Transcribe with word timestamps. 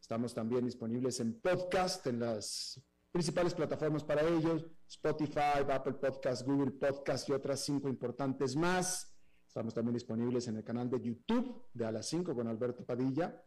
Estamos 0.00 0.34
también 0.34 0.64
disponibles 0.64 1.20
en 1.20 1.40
podcast, 1.40 2.06
en 2.06 2.20
las 2.20 2.80
principales 3.10 3.54
plataformas 3.54 4.04
para 4.04 4.22
ellos, 4.22 4.66
Spotify, 4.88 5.64
Apple 5.68 5.94
Podcast, 5.94 6.46
Google 6.46 6.72
Podcast 6.72 7.28
y 7.28 7.32
otras 7.32 7.64
cinco 7.64 7.88
importantes 7.88 8.56
más. 8.56 9.14
Estamos 9.46 9.74
también 9.74 9.94
disponibles 9.94 10.46
en 10.48 10.56
el 10.56 10.64
canal 10.64 10.88
de 10.90 11.00
YouTube 11.00 11.64
de 11.72 11.86
A 11.86 11.90
las 11.90 12.06
5 12.06 12.34
con 12.34 12.46
Alberto 12.46 12.84
Padilla. 12.84 13.42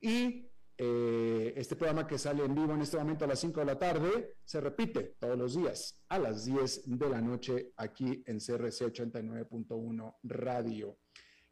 Y 0.00 0.48
eh, 0.78 1.54
este 1.56 1.74
programa 1.74 2.06
que 2.06 2.18
sale 2.18 2.44
en 2.44 2.54
vivo 2.54 2.74
en 2.74 2.82
este 2.82 2.98
momento 2.98 3.24
a 3.24 3.28
las 3.28 3.40
5 3.40 3.60
de 3.60 3.66
la 3.66 3.78
tarde 3.78 4.36
se 4.44 4.60
repite 4.60 5.16
todos 5.18 5.38
los 5.38 5.56
días 5.56 6.04
a 6.10 6.18
las 6.18 6.44
10 6.44 6.98
de 6.98 7.08
la 7.08 7.22
noche 7.22 7.72
aquí 7.78 8.22
en 8.26 8.38
CRC 8.38 8.92
89.1 8.92 10.16
Radio. 10.24 10.98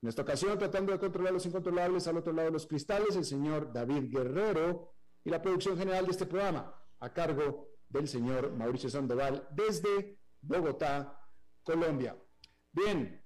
En 0.05 0.08
esta 0.08 0.20
ocasión, 0.20 0.58
tratando 0.58 0.92
de 0.92 0.98
controlar 0.98 1.33
los 1.33 1.47
incontrolables 1.47 2.06
al 2.06 2.19
otro 2.19 2.30
lado 2.30 2.48
de 2.48 2.52
los 2.52 2.66
cristales, 2.66 3.16
el 3.16 3.24
señor 3.24 3.72
David 3.72 4.14
Guerrero 4.14 4.92
y 5.24 5.30
la 5.30 5.41
producción 5.41 5.78
general 5.78 6.05
de 6.05 6.11
este 6.11 6.27
programa, 6.27 6.74
a 7.00 7.11
cargo 7.11 7.70
del 7.88 8.06
señor 8.06 8.52
Mauricio 8.52 8.91
Sandoval, 8.91 9.48
desde 9.52 10.19
Bogotá, 10.42 11.19
Colombia. 11.62 12.22
Bien, 12.70 13.24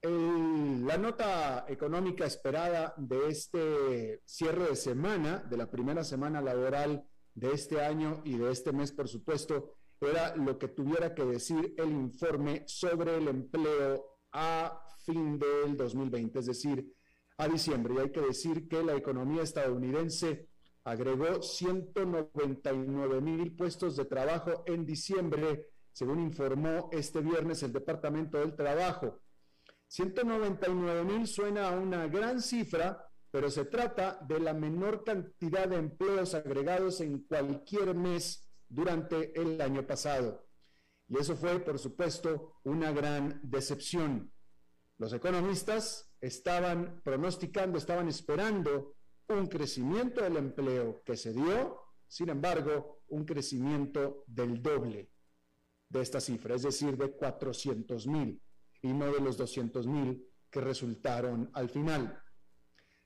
la 0.00 0.96
nota 0.96 1.66
económica 1.68 2.24
esperada 2.24 2.94
de 2.96 3.28
este 3.28 4.22
cierre 4.24 4.70
de 4.70 4.76
semana, 4.76 5.44
de 5.50 5.56
la 5.58 5.70
primera 5.70 6.02
semana 6.02 6.40
laboral 6.40 7.06
de 7.34 7.52
este 7.52 7.82
año 7.82 8.22
y 8.24 8.38
de 8.38 8.50
este 8.50 8.72
mes, 8.72 8.90
por 8.90 9.06
supuesto, 9.06 9.76
era 10.00 10.34
lo 10.34 10.58
que 10.58 10.68
tuviera 10.68 11.14
que 11.14 11.26
decir 11.26 11.74
el 11.76 11.90
informe 11.90 12.64
sobre 12.66 13.18
el 13.18 13.28
empleo 13.28 14.10
a 14.32 14.80
fin 15.04 15.38
del 15.38 15.76
2020, 15.76 16.38
es 16.38 16.46
decir, 16.46 16.94
a 17.36 17.48
diciembre. 17.48 17.94
Y 17.94 17.98
hay 17.98 18.10
que 18.10 18.20
decir 18.20 18.68
que 18.68 18.82
la 18.82 18.94
economía 18.94 19.42
estadounidense 19.42 20.48
agregó 20.84 21.42
199 21.42 23.20
mil 23.20 23.54
puestos 23.54 23.96
de 23.96 24.04
trabajo 24.04 24.64
en 24.66 24.86
diciembre, 24.86 25.68
según 25.92 26.20
informó 26.20 26.88
este 26.92 27.20
viernes 27.20 27.62
el 27.62 27.72
Departamento 27.72 28.38
del 28.38 28.54
Trabajo. 28.54 29.20
199 29.88 31.04
mil 31.04 31.26
suena 31.26 31.68
a 31.68 31.78
una 31.78 32.06
gran 32.06 32.40
cifra, 32.40 33.06
pero 33.30 33.50
se 33.50 33.64
trata 33.64 34.18
de 34.26 34.40
la 34.40 34.54
menor 34.54 35.04
cantidad 35.04 35.68
de 35.68 35.76
empleos 35.76 36.34
agregados 36.34 37.00
en 37.00 37.24
cualquier 37.24 37.94
mes 37.94 38.46
durante 38.68 39.38
el 39.40 39.60
año 39.60 39.86
pasado. 39.86 40.46
Y 41.10 41.18
eso 41.18 41.36
fue, 41.36 41.58
por 41.58 41.78
supuesto, 41.78 42.60
una 42.62 42.92
gran 42.92 43.40
decepción. 43.42 44.32
Los 44.96 45.12
economistas 45.12 46.14
estaban 46.20 47.00
pronosticando, 47.02 47.78
estaban 47.78 48.08
esperando 48.08 48.94
un 49.28 49.48
crecimiento 49.48 50.22
del 50.22 50.36
empleo 50.36 51.02
que 51.04 51.16
se 51.16 51.32
dio, 51.32 51.80
sin 52.06 52.28
embargo, 52.28 53.02
un 53.08 53.24
crecimiento 53.24 54.22
del 54.28 54.62
doble 54.62 55.10
de 55.88 56.00
esta 56.00 56.20
cifra, 56.20 56.54
es 56.54 56.62
decir, 56.62 56.96
de 56.96 57.10
400 57.10 58.06
mil 58.06 58.40
y 58.80 58.92
no 58.92 59.12
de 59.12 59.20
los 59.20 59.36
200 59.36 59.88
mil 59.88 60.24
que 60.48 60.60
resultaron 60.60 61.50
al 61.54 61.68
final. 61.68 62.22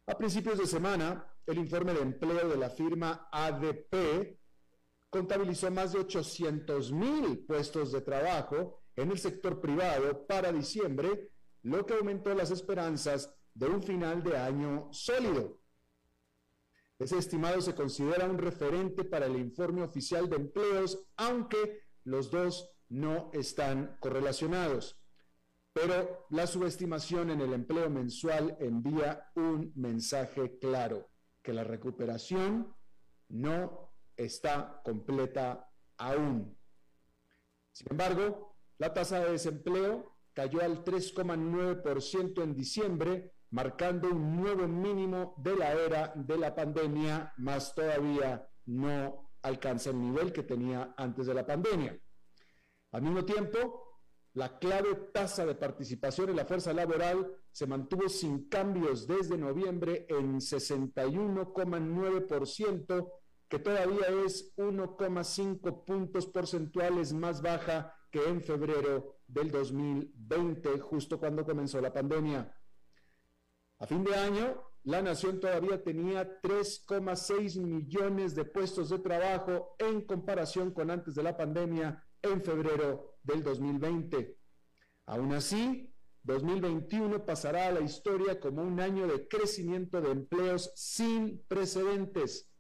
A 0.07 0.19
principios 0.19 0.59
de 0.59 0.67
semana, 0.67 1.27
el 1.47 1.57
informe 1.57 1.95
de 1.95 2.03
empleo 2.03 2.49
de 2.49 2.59
la 2.59 2.69
firma 2.69 3.29
ADP 3.33 4.39
contabilizó 5.15 5.71
más 5.71 5.93
de 5.93 6.01
800 6.01 6.91
mil 6.91 7.39
puestos 7.47 7.93
de 7.93 8.01
trabajo 8.01 8.83
en 8.97 9.13
el 9.13 9.19
sector 9.21 9.61
privado 9.61 10.27
para 10.27 10.51
diciembre, 10.51 11.31
lo 11.63 11.87
que 11.87 11.95
aumentó 11.95 12.35
las 12.35 12.51
esperanzas 12.51 13.33
de 13.55 13.67
un 13.67 13.81
final 13.81 14.25
de 14.25 14.37
año 14.37 14.89
sólido. 14.91 15.61
Ese 16.99 17.17
estimado 17.17 17.61
se 17.61 17.77
considera 17.77 18.29
un 18.29 18.39
referente 18.39 19.05
para 19.05 19.27
el 19.27 19.37
informe 19.37 19.83
oficial 19.83 20.29
de 20.29 20.35
empleos, 20.35 21.07
aunque 21.17 21.85
los 22.03 22.33
dos 22.33 22.73
no 22.89 23.31
están 23.35 23.97
correlacionados. 24.01 25.01
Pero 25.73 26.27
la 26.31 26.49
subestimación 26.49 27.31
en 27.31 27.41
el 27.41 27.53
empleo 27.53 27.89
mensual 27.89 28.57
envía 28.59 29.31
un 29.37 29.73
mensaje 29.77 30.59
claro, 30.59 31.09
que 31.41 31.53
la 31.53 31.63
recuperación 31.63 32.75
no 33.29 33.84
está 34.17 34.81
completa 34.85 35.69
aún. 35.97 36.57
Sin 37.73 37.87
embargo, 37.91 38.57
la 38.79 38.93
tasa 38.93 39.21
de 39.21 39.33
desempleo 39.33 40.17
cayó 40.33 40.63
al 40.63 40.85
3,9% 40.85 42.43
en 42.43 42.55
diciembre, 42.55 43.33
marcando 43.51 44.11
un 44.11 44.37
nuevo 44.37 44.67
mínimo 44.67 45.35
de 45.39 45.57
la 45.57 45.73
era 45.73 46.13
de 46.15 46.37
la 46.37 46.55
pandemia, 46.55 47.33
más 47.37 47.75
todavía 47.75 48.49
no 48.67 49.31
alcanza 49.43 49.91
el 49.91 50.01
nivel 50.01 50.33
que 50.33 50.43
tenía 50.43 50.95
antes 50.97 51.27
de 51.27 51.35
la 51.35 51.47
pandemia. 51.47 51.97
Al 52.93 53.03
mismo 53.03 53.25
tiempo, 53.25 53.85
la 54.35 54.59
clave 54.59 54.95
tasa 55.13 55.47
de 55.47 55.55
participación 55.55 56.31
en 56.31 56.37
la 56.37 56.45
fuerza 56.45 56.73
laboral 56.73 57.37
se 57.53 57.69
mantuvo 57.69 58.09
sin 58.09 58.49
cambios 58.49 59.07
desde 59.07 59.39
noviembre 59.39 60.07
en 60.09 60.41
61,9%, 60.41 63.13
que 63.49 63.59
todavía 63.59 64.07
es 64.25 64.55
1,5 64.57 65.85
puntos 65.85 66.27
porcentuales 66.27 67.13
más 67.13 67.43
baja 67.43 67.95
que 68.11 68.25
en 68.29 68.43
febrero 68.43 69.19
del 69.27 69.51
2020, 69.51 70.81
justo 70.81 71.19
cuando 71.19 71.45
comenzó 71.45 71.81
la 71.81 71.93
pandemia. 71.93 72.57
A 73.79 73.87
fin 73.87 74.05
de 74.05 74.15
año, 74.15 74.63
la 74.85 75.03
nación 75.03 75.41
todavía 75.41 75.83
tenía 75.83 76.41
3,6 76.41 77.61
millones 77.61 78.35
de 78.35 78.45
puestos 78.45 78.91
de 78.91 78.99
trabajo 78.99 79.75
en 79.79 80.03
comparación 80.03 80.73
con 80.73 80.91
antes 80.91 81.15
de 81.15 81.23
la 81.23 81.37
pandemia 81.37 82.05
en 82.23 82.43
febrero 82.43 83.17
del 83.23 83.43
2020. 83.43 84.39
Aún 85.07 85.33
así, 85.33 85.93
2021 86.23 87.25
pasará 87.27 87.67
a 87.69 87.73
la 87.73 87.81
historia 87.81 88.41
como 88.41 88.63
un 88.63 88.81
año 88.81 89.07
de 89.07 89.29
crecimiento 89.29 90.01
de 90.01 90.11
empleos 90.11 90.73
sin 90.75 91.43
precedentes 91.47 92.54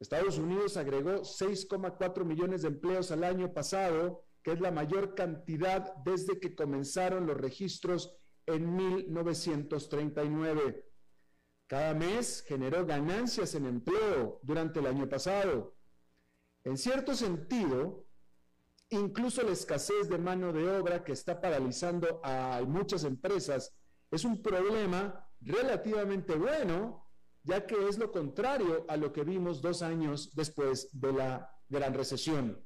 Estados 0.00 0.38
Unidos 0.38 0.76
agregó 0.76 1.22
6,4 1.22 2.24
millones 2.24 2.62
de 2.62 2.68
empleos 2.68 3.10
al 3.10 3.24
año 3.24 3.52
pasado, 3.52 4.24
que 4.42 4.52
es 4.52 4.60
la 4.60 4.70
mayor 4.70 5.14
cantidad 5.14 5.94
desde 6.04 6.40
que 6.40 6.54
comenzaron 6.54 7.26
los 7.26 7.36
registros 7.36 8.18
en 8.46 8.76
1939. 8.76 10.86
Cada 11.66 11.94
mes 11.94 12.44
generó 12.46 12.84
ganancias 12.84 13.54
en 13.54 13.66
empleo 13.66 14.40
durante 14.42 14.80
el 14.80 14.86
año 14.86 15.08
pasado. 15.08 15.76
En 16.64 16.76
cierto 16.76 17.14
sentido, 17.14 18.06
incluso 18.90 19.42
la 19.42 19.52
escasez 19.52 20.08
de 20.08 20.18
mano 20.18 20.52
de 20.52 20.78
obra 20.78 21.04
que 21.04 21.12
está 21.12 21.40
paralizando 21.40 22.20
a 22.22 22.62
muchas 22.66 23.04
empresas 23.04 23.74
es 24.10 24.24
un 24.24 24.42
problema 24.42 25.26
relativamente 25.40 26.36
bueno 26.36 27.03
ya 27.44 27.66
que 27.66 27.88
es 27.88 27.98
lo 27.98 28.10
contrario 28.10 28.84
a 28.88 28.96
lo 28.96 29.12
que 29.12 29.22
vimos 29.22 29.60
dos 29.60 29.82
años 29.82 30.34
después 30.34 30.88
de 30.92 31.12
la 31.12 31.50
gran 31.68 31.94
recesión. 31.94 32.64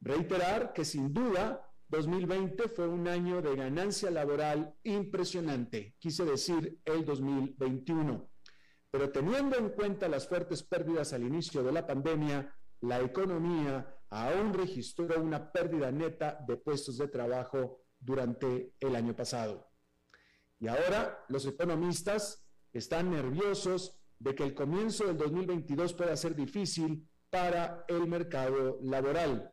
Reiterar 0.00 0.72
que 0.72 0.84
sin 0.84 1.12
duda 1.12 1.64
2020 1.88 2.68
fue 2.68 2.88
un 2.88 3.08
año 3.08 3.40
de 3.42 3.56
ganancia 3.56 4.10
laboral 4.10 4.74
impresionante, 4.82 5.96
quise 5.98 6.24
decir 6.24 6.80
el 6.84 7.04
2021. 7.04 8.30
Pero 8.90 9.10
teniendo 9.10 9.56
en 9.56 9.70
cuenta 9.70 10.08
las 10.08 10.26
fuertes 10.26 10.62
pérdidas 10.62 11.12
al 11.12 11.22
inicio 11.22 11.62
de 11.62 11.72
la 11.72 11.86
pandemia, 11.86 12.54
la 12.80 13.00
economía 13.00 13.94
aún 14.10 14.54
registró 14.54 15.20
una 15.20 15.52
pérdida 15.52 15.90
neta 15.90 16.38
de 16.46 16.56
puestos 16.56 16.96
de 16.96 17.08
trabajo 17.08 17.82
durante 17.98 18.72
el 18.80 18.96
año 18.96 19.14
pasado. 19.14 19.70
Y 20.58 20.68
ahora 20.68 21.24
los 21.28 21.46
economistas 21.46 22.47
están 22.78 23.10
nerviosos 23.10 24.00
de 24.18 24.34
que 24.34 24.44
el 24.44 24.54
comienzo 24.54 25.06
del 25.06 25.16
2022 25.16 25.92
pueda 25.94 26.16
ser 26.16 26.34
difícil 26.34 27.08
para 27.30 27.84
el 27.88 28.06
mercado 28.06 28.78
laboral. 28.82 29.52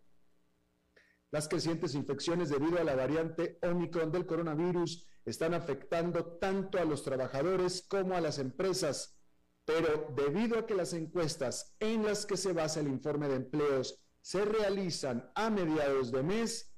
Las 1.32 1.48
crecientes 1.48 1.96
infecciones 1.96 2.50
debido 2.50 2.80
a 2.80 2.84
la 2.84 2.96
variante 2.96 3.60
Omicron 3.62 4.12
del 4.12 4.26
coronavirus 4.26 5.06
están 5.26 5.54
afectando 5.54 6.38
tanto 6.38 6.78
a 6.78 6.86
los 6.86 7.04
trabajadores 7.04 7.86
como 7.90 8.16
a 8.16 8.22
las 8.22 8.40
empresas, 8.40 9.20
pero 9.66 10.14
debido 10.16 10.60
a 10.60 10.66
que 10.66 10.76
las 10.76 10.94
encuestas 10.94 11.76
en 11.80 12.04
las 12.04 12.26
que 12.26 12.38
se 12.38 12.54
basa 12.54 12.80
el 12.80 12.88
informe 12.88 13.28
de 13.28 13.36
empleos 13.36 14.00
se 14.22 14.46
realizan 14.46 15.32
a 15.36 15.50
mediados 15.50 16.12
de 16.12 16.24
mes, 16.24 16.76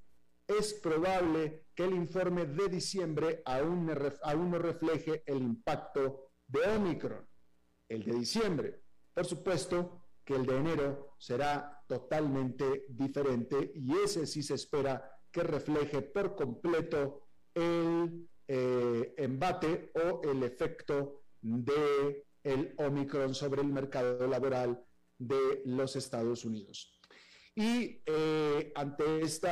es 0.48 0.74
probable 0.74 1.68
que 1.76 1.84
el 1.84 1.94
informe 1.94 2.46
de 2.46 2.70
diciembre 2.70 3.42
aún, 3.46 3.86
no 3.86 4.58
refleje 4.58 5.24
el 5.26 5.38
impacto 5.38 6.27
de 6.48 6.62
Omicron. 6.76 7.28
El 7.90 8.04
de 8.04 8.14
diciembre, 8.14 8.82
por 9.14 9.26
supuesto, 9.26 10.02
que 10.24 10.36
el 10.36 10.46
de 10.46 10.58
enero 10.58 11.16
será 11.18 11.82
totalmente 11.88 12.86
diferente 12.90 13.72
y 13.74 13.94
ese 13.98 14.26
sí 14.28 14.44
se 14.44 14.56
espera 14.56 15.10
que 15.32 15.44
refleje 15.44 16.02
por 16.02 16.36
completo 16.36 17.28
el 17.54 18.28
eh, 18.48 19.14
embate 19.18 19.92
o 19.96 20.22
el 20.30 20.44
efecto 20.44 21.24
de 21.42 22.26
el 22.44 22.74
Omicron 22.78 23.34
sobre 23.34 23.62
el 23.62 23.68
mercado 23.68 24.28
laboral 24.28 24.84
de 25.18 25.62
los 25.66 25.96
Estados 25.96 26.46
Unidos. 26.46 27.00
Y 27.56 28.02
eh, 28.06 28.72
ante 28.76 29.22
este 29.22 29.50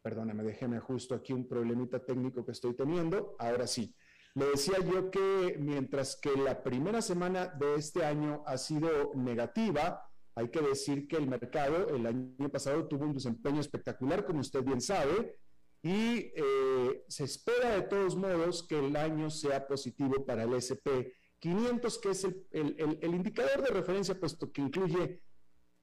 perdóname, 0.02 0.44
déjeme 0.44 0.82
justo 0.82 1.16
aquí 1.16 1.32
un 1.32 1.48
problemita 1.48 2.04
técnico 2.04 2.46
que 2.46 2.52
estoy 2.52 2.74
teniendo, 2.74 3.38
ahora 3.40 3.68
sí. 3.68 3.96
Le 4.34 4.48
decía 4.48 4.80
yo 4.80 5.10
que 5.10 5.56
mientras 5.58 6.18
que 6.18 6.36
la 6.36 6.62
primera 6.62 7.02
semana 7.02 7.48
de 7.48 7.76
este 7.76 8.04
año 8.04 8.44
ha 8.46 8.58
sido 8.58 9.14
negativa, 9.16 10.12
hay 10.36 10.50
que 10.50 10.60
decir 10.60 11.08
que 11.08 11.16
el 11.16 11.28
mercado 11.28 11.88
el 11.88 12.06
año 12.06 12.50
pasado 12.52 12.86
tuvo 12.86 13.06
un 13.06 13.14
desempeño 13.14 13.62
espectacular, 13.62 14.26
como 14.26 14.42
usted 14.42 14.62
bien 14.62 14.82
sabe, 14.82 15.38
y 15.82 16.34
eh, 16.36 16.95
se 17.08 17.24
espera 17.24 17.76
de 17.76 17.82
todos 17.84 18.16
modos 18.16 18.64
que 18.64 18.80
el 18.80 18.96
año 18.96 19.30
sea 19.30 19.68
positivo 19.68 20.26
para 20.26 20.44
el 20.44 20.54
SP 20.56 21.14
500, 21.40 22.00
que 22.00 22.10
es 22.10 22.24
el, 22.24 23.00
indicador 23.04 23.62
de 23.62 23.70
referencia, 23.70 24.20
puesto 24.20 24.52
que 24.52 24.62
incluye 24.62 25.22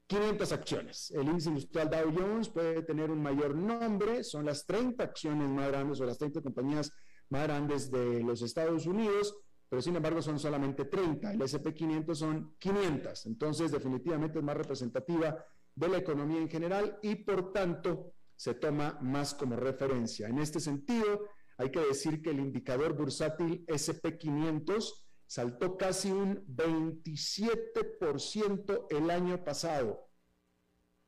500 0.07 0.53
acciones. 0.53 1.11
El 1.13 1.29
índice 1.29 1.51
industrial 1.51 1.89
Dow 1.89 2.13
Jones 2.13 2.49
puede 2.49 2.83
tener 2.83 3.11
un 3.11 3.23
mayor 3.23 3.55
nombre, 3.55 4.25
son 4.25 4.47
las 4.47 4.67
30 4.67 5.03
acciones 5.05 5.49
más 5.49 5.69
grandes 5.69 6.01
o 6.01 6.05
las 6.05 6.19
30 6.19 6.43
compañías 6.43 6.93
más 7.29 7.45
grandes 7.45 7.91
de 7.91 8.23
los 8.23 8.43
Estados 8.43 8.87
Unidos, 8.87 9.37
pero 9.69 9.81
sin 9.81 9.97
embargo 9.97 10.21
son 10.21 10.39
solamente 10.39 10.85
30. 10.85 11.33
El 11.33 11.43
SP 11.47 11.73
500 11.73 12.19
son 12.19 12.57
500, 12.59 13.27
entonces 13.27 13.71
definitivamente 13.71 14.39
es 14.39 14.45
más 14.45 14.57
representativa 14.57 15.45
de 15.75 15.89
la 15.89 15.99
economía 15.99 16.41
en 16.41 16.51
general 16.51 16.99
y 17.03 17.15
por 17.15 17.53
tanto 17.53 18.13
se 18.43 18.55
toma 18.55 18.99
más 19.01 19.35
como 19.35 19.55
referencia. 19.55 20.27
En 20.27 20.41
este 20.41 20.59
sentido, 20.59 21.29
hay 21.59 21.71
que 21.71 21.79
decir 21.79 22.21
que 22.21 22.31
el 22.31 22.41
indicador 22.41 22.93
bursátil 22.93 23.65
SP500 23.69 24.93
saltó 25.25 25.77
casi 25.77 26.11
un 26.11 26.45
27% 26.49 28.87
el 28.91 29.11
año 29.13 29.45
pasado. 29.45 30.09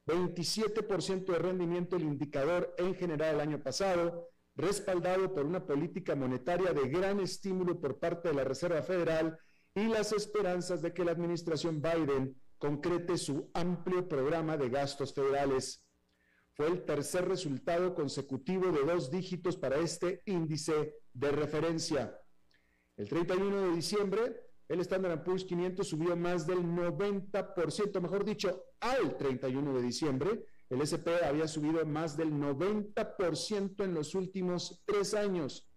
27% 0.06 1.24
de 1.24 1.38
rendimiento 1.40 1.96
el 1.96 2.04
indicador 2.04 2.72
en 2.78 2.94
general 2.94 3.34
el 3.34 3.40
año 3.40 3.60
pasado, 3.60 4.28
respaldado 4.54 5.34
por 5.34 5.44
una 5.44 5.66
política 5.66 6.14
monetaria 6.14 6.72
de 6.72 6.88
gran 6.88 7.18
estímulo 7.18 7.80
por 7.80 7.98
parte 7.98 8.28
de 8.28 8.34
la 8.34 8.44
Reserva 8.44 8.80
Federal 8.82 9.36
y 9.74 9.88
las 9.88 10.12
esperanzas 10.12 10.82
de 10.82 10.94
que 10.94 11.04
la 11.04 11.10
administración 11.10 11.82
Biden 11.82 12.40
concrete 12.58 13.18
su 13.18 13.50
amplio 13.54 14.06
programa 14.06 14.56
de 14.56 14.68
gastos 14.68 15.12
federales. 15.12 15.83
Fue 16.54 16.68
el 16.68 16.84
tercer 16.84 17.26
resultado 17.26 17.94
consecutivo 17.94 18.70
de 18.70 18.84
dos 18.84 19.10
dígitos 19.10 19.56
para 19.56 19.76
este 19.76 20.22
índice 20.26 20.96
de 21.12 21.32
referencia. 21.32 22.16
El 22.96 23.08
31 23.08 23.62
de 23.62 23.74
diciembre, 23.74 24.40
el 24.68 24.80
Standard 24.80 25.24
Poor's 25.24 25.44
500 25.44 25.86
subió 25.86 26.16
más 26.16 26.46
del 26.46 26.58
90%, 26.58 28.00
mejor 28.00 28.24
dicho, 28.24 28.64
al 28.78 29.16
31 29.16 29.74
de 29.74 29.82
diciembre, 29.82 30.46
el 30.70 30.80
SP 30.80 31.10
había 31.24 31.48
subido 31.48 31.84
más 31.84 32.16
del 32.16 32.32
90% 32.32 33.84
en 33.84 33.94
los 33.94 34.14
últimos 34.14 34.82
tres 34.86 35.12
años. 35.12 35.68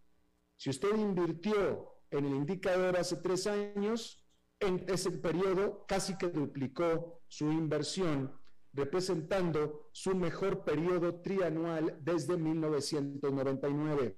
Si 0.57 0.69
usted 0.69 0.95
invirtió 0.95 2.01
en 2.11 2.25
el 2.25 2.35
indicador 2.35 2.97
hace 2.97 3.17
tres 3.17 3.47
años, 3.47 4.23
en 4.59 4.85
ese 4.87 5.11
periodo 5.11 5.85
casi 5.87 6.17
que 6.17 6.29
duplicó 6.29 7.21
su 7.27 7.51
inversión 7.51 8.31
representando 8.77 9.89
su 9.91 10.15
mejor 10.15 10.63
periodo 10.63 11.19
trianual 11.21 11.97
desde 11.99 12.37
1999. 12.37 14.15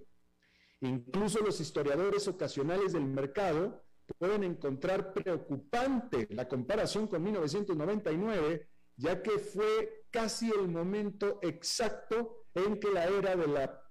Incluso 0.81 1.39
los 1.39 1.59
historiadores 1.61 2.27
ocasionales 2.27 2.91
del 2.91 3.05
mercado 3.05 3.81
pueden 4.17 4.43
encontrar 4.43 5.13
preocupante 5.13 6.27
la 6.31 6.47
comparación 6.47 7.07
con 7.07 7.23
1999, 7.23 8.67
ya 8.97 9.21
que 9.21 9.39
fue 9.39 10.05
casi 10.11 10.51
el 10.51 10.67
momento 10.67 11.39
exacto 11.41 12.45
en 12.53 12.79
que 12.79 12.91
la 12.91 13.05
era 13.05 13.37
de, 13.37 13.47
la, 13.47 13.81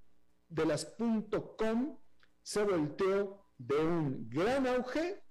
las 0.51 0.95
.com 1.57 1.99
se 2.43 2.63
volteó 2.63 3.47
de 3.57 3.77
un 3.77 4.29
gran 4.29 4.67
auge 4.67 5.23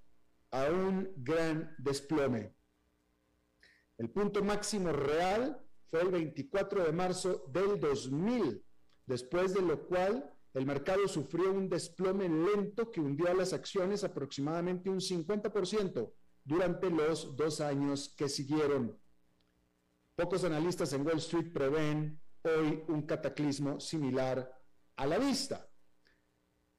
a 0.50 0.64
un 0.64 1.12
gran 1.16 1.74
desplome. 1.78 2.57
El 3.98 4.10
punto 4.10 4.42
máximo 4.44 4.92
real 4.92 5.60
fue 5.90 6.02
el 6.02 6.10
24 6.10 6.84
de 6.84 6.92
marzo 6.92 7.44
del 7.48 7.80
2000, 7.80 8.64
después 9.06 9.54
de 9.54 9.62
lo 9.62 9.86
cual 9.86 10.32
el 10.54 10.66
mercado 10.66 11.06
sufrió 11.08 11.52
un 11.52 11.68
desplome 11.68 12.28
lento 12.28 12.90
que 12.90 13.00
hundió 13.00 13.28
a 13.28 13.34
las 13.34 13.52
acciones 13.52 14.04
aproximadamente 14.04 14.88
un 14.88 15.00
50% 15.00 16.12
durante 16.44 16.90
los 16.90 17.36
dos 17.36 17.60
años 17.60 18.14
que 18.16 18.28
siguieron. 18.28 18.98
Pocos 20.14 20.44
analistas 20.44 20.92
en 20.92 21.06
Wall 21.06 21.18
Street 21.18 21.52
prevén 21.52 22.20
hoy 22.42 22.84
un 22.88 23.02
cataclismo 23.02 23.80
similar 23.80 24.50
a 24.96 25.06
la 25.06 25.18
vista. 25.18 25.68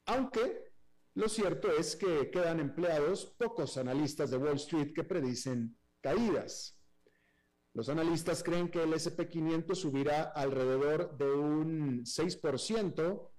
Aunque 0.06 0.72
lo 1.16 1.28
cierto 1.28 1.72
es 1.72 1.96
que 1.96 2.32
quedan 2.32 2.60
empleados 2.60 3.26
pocos 3.26 3.78
analistas 3.78 4.32
de 4.32 4.38
Wall 4.38 4.56
Street 4.56 4.94
que 4.94 5.04
predicen 5.04 5.78
caídas. 6.02 6.79
Los 7.80 7.88
analistas 7.88 8.44
creen 8.44 8.68
que 8.68 8.84
el 8.84 8.92
SP500 8.92 9.74
subirá 9.74 10.24
alrededor 10.24 11.18
de 11.18 11.32
un 11.32 12.04
6%. 12.04 13.30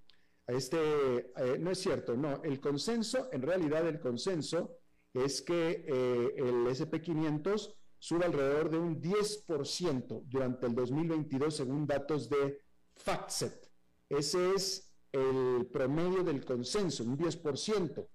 Este, 0.47 0.77
eh, 0.79 1.59
no 1.59 1.69
es 1.69 1.77
cierto, 1.77 2.17
no. 2.17 2.41
El 2.41 2.59
consenso, 2.59 3.29
en 3.31 3.43
realidad 3.43 3.87
el 3.87 3.99
consenso 3.99 4.79
es 5.13 5.43
que 5.43 5.85
eh, 5.87 6.33
el 6.37 6.65
SP500 6.65 7.75
sube 7.99 8.25
alrededor 8.25 8.71
de 8.71 8.79
un 8.79 8.99
10% 8.99 10.23
durante 10.25 10.65
el 10.65 10.73
2022 10.73 11.55
según 11.57 11.85
datos 11.85 12.27
de 12.27 12.63
FactSet. 12.95 13.69
Ese 14.09 14.55
es 14.55 14.91
el 15.11 15.67
promedio 15.71 16.23
del 16.23 16.43
consenso, 16.43 17.03
un 17.03 17.15
10%. 17.15 18.07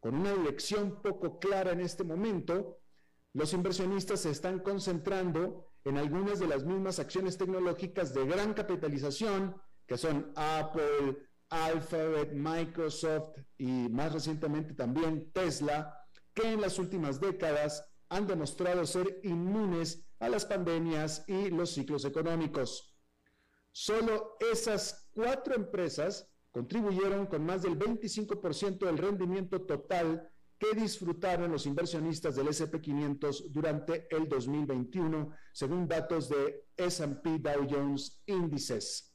Con 0.00 0.16
una 0.16 0.32
elección 0.32 1.00
poco 1.00 1.38
clara 1.38 1.72
en 1.72 1.80
este 1.80 2.04
momento, 2.04 2.81
los 3.34 3.52
inversionistas 3.54 4.20
se 4.20 4.30
están 4.30 4.60
concentrando 4.60 5.66
en 5.84 5.96
algunas 5.96 6.38
de 6.38 6.46
las 6.46 6.64
mismas 6.64 6.98
acciones 6.98 7.38
tecnológicas 7.38 8.12
de 8.12 8.26
gran 8.26 8.52
capitalización, 8.54 9.56
que 9.86 9.96
son 9.96 10.32
Apple, 10.36 11.18
Alphabet, 11.48 12.32
Microsoft 12.32 13.30
y 13.58 13.88
más 13.88 14.12
recientemente 14.12 14.74
también 14.74 15.30
Tesla, 15.32 15.98
que 16.34 16.52
en 16.52 16.60
las 16.60 16.78
últimas 16.78 17.20
décadas 17.20 17.84
han 18.08 18.26
demostrado 18.26 18.86
ser 18.86 19.20
inmunes 19.22 20.04
a 20.18 20.28
las 20.28 20.44
pandemias 20.44 21.24
y 21.26 21.50
los 21.50 21.70
ciclos 21.70 22.04
económicos. 22.04 22.94
Solo 23.72 24.36
esas 24.52 25.08
cuatro 25.12 25.54
empresas 25.54 26.30
contribuyeron 26.50 27.26
con 27.26 27.44
más 27.44 27.62
del 27.62 27.78
25% 27.78 28.84
del 28.84 28.98
rendimiento 28.98 29.62
total 29.62 30.30
que 30.62 30.80
disfrutaron 30.80 31.50
los 31.50 31.66
inversionistas 31.66 32.36
del 32.36 32.46
SP500 32.46 33.48
durante 33.50 34.06
el 34.14 34.28
2021, 34.28 35.32
según 35.52 35.88
datos 35.88 36.28
de 36.28 36.68
SP 36.78 37.40
Dow 37.40 37.66
Jones 37.68 38.22
Índices. 38.26 39.12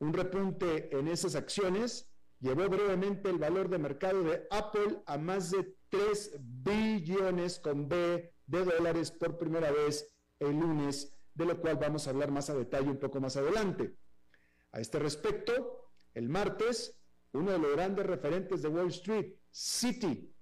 Un 0.00 0.12
repunte 0.12 0.94
en 0.94 1.08
esas 1.08 1.34
acciones 1.34 2.12
llevó 2.40 2.68
brevemente 2.68 3.30
el 3.30 3.38
valor 3.38 3.70
de 3.70 3.78
mercado 3.78 4.22
de 4.22 4.46
Apple 4.50 5.02
a 5.06 5.16
más 5.16 5.50
de 5.50 5.78
3 5.88 6.36
billones 6.38 7.58
con 7.58 7.88
B 7.88 8.34
de 8.46 8.64
dólares 8.66 9.12
por 9.12 9.38
primera 9.38 9.70
vez 9.70 10.14
el 10.40 10.58
lunes, 10.58 11.16
de 11.32 11.46
lo 11.46 11.58
cual 11.58 11.76
vamos 11.76 12.06
a 12.06 12.10
hablar 12.10 12.30
más 12.30 12.50
a 12.50 12.54
detalle 12.54 12.90
un 12.90 12.98
poco 12.98 13.18
más 13.18 13.38
adelante. 13.38 13.96
A 14.72 14.80
este 14.80 14.98
respecto, 14.98 15.88
el 16.12 16.28
martes, 16.28 17.00
uno 17.32 17.52
de 17.52 17.58
los 17.58 17.72
grandes 17.72 18.04
referentes 18.04 18.60
de 18.60 18.68
Wall 18.68 18.88
Street, 18.88 19.36
Citi, 19.50 20.33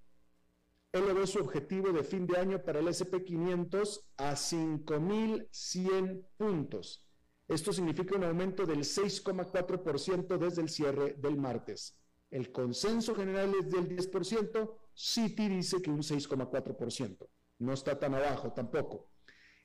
elevó 0.92 1.26
su 1.26 1.38
objetivo 1.38 1.90
de 1.92 2.04
fin 2.04 2.26
de 2.26 2.36
año 2.36 2.62
para 2.62 2.80
el 2.80 2.88
SP500 2.88 4.04
a 4.18 4.32
5.100 4.32 6.26
puntos. 6.36 7.06
Esto 7.48 7.72
significa 7.72 8.14
un 8.14 8.24
aumento 8.24 8.66
del 8.66 8.80
6,4% 8.80 10.36
desde 10.38 10.60
el 10.62 10.68
cierre 10.68 11.14
del 11.14 11.38
martes. 11.38 11.98
El 12.30 12.52
consenso 12.52 13.14
general 13.14 13.54
es 13.58 13.70
del 13.70 13.88
10%, 13.88 14.74
Citi 14.94 15.48
dice 15.48 15.80
que 15.82 15.90
un 15.90 16.02
6,4%. 16.02 17.28
No 17.58 17.72
está 17.72 17.98
tan 17.98 18.14
abajo 18.14 18.52
tampoco. 18.52 19.10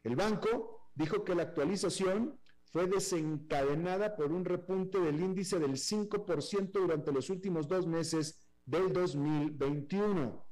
El 0.03 0.15
banco 0.15 0.91
dijo 0.95 1.23
que 1.23 1.35
la 1.35 1.43
actualización 1.43 2.39
fue 2.71 2.87
desencadenada 2.87 4.15
por 4.15 4.31
un 4.31 4.45
repunte 4.45 4.99
del 4.99 5.19
índice 5.19 5.59
del 5.59 5.77
5% 5.77 6.71
durante 6.71 7.11
los 7.11 7.29
últimos 7.29 7.67
dos 7.67 7.85
meses 7.85 8.39
del 8.65 8.91
2021. 8.91 10.46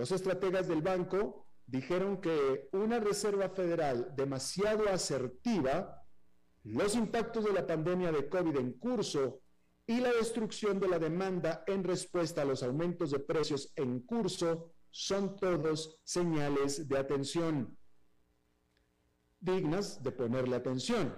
Los 0.00 0.12
estrategas 0.12 0.66
del 0.66 0.80
banco 0.80 1.46
dijeron 1.66 2.22
que 2.22 2.70
una 2.72 2.98
Reserva 3.00 3.50
Federal 3.50 4.14
demasiado 4.16 4.88
asertiva, 4.88 6.02
los 6.62 6.94
impactos 6.94 7.44
de 7.44 7.52
la 7.52 7.66
pandemia 7.66 8.10
de 8.10 8.26
COVID 8.26 8.56
en 8.56 8.72
curso 8.78 9.42
y 9.86 10.00
la 10.00 10.10
destrucción 10.10 10.80
de 10.80 10.88
la 10.88 10.98
demanda 10.98 11.64
en 11.66 11.84
respuesta 11.84 12.40
a 12.40 12.46
los 12.46 12.62
aumentos 12.62 13.10
de 13.10 13.18
precios 13.18 13.74
en 13.76 14.00
curso 14.00 14.72
son 14.90 15.36
todos 15.36 16.00
señales 16.02 16.88
de 16.88 16.96
atención, 16.96 17.76
dignas 19.38 20.02
de 20.02 20.12
ponerle 20.12 20.56
atención. 20.56 21.14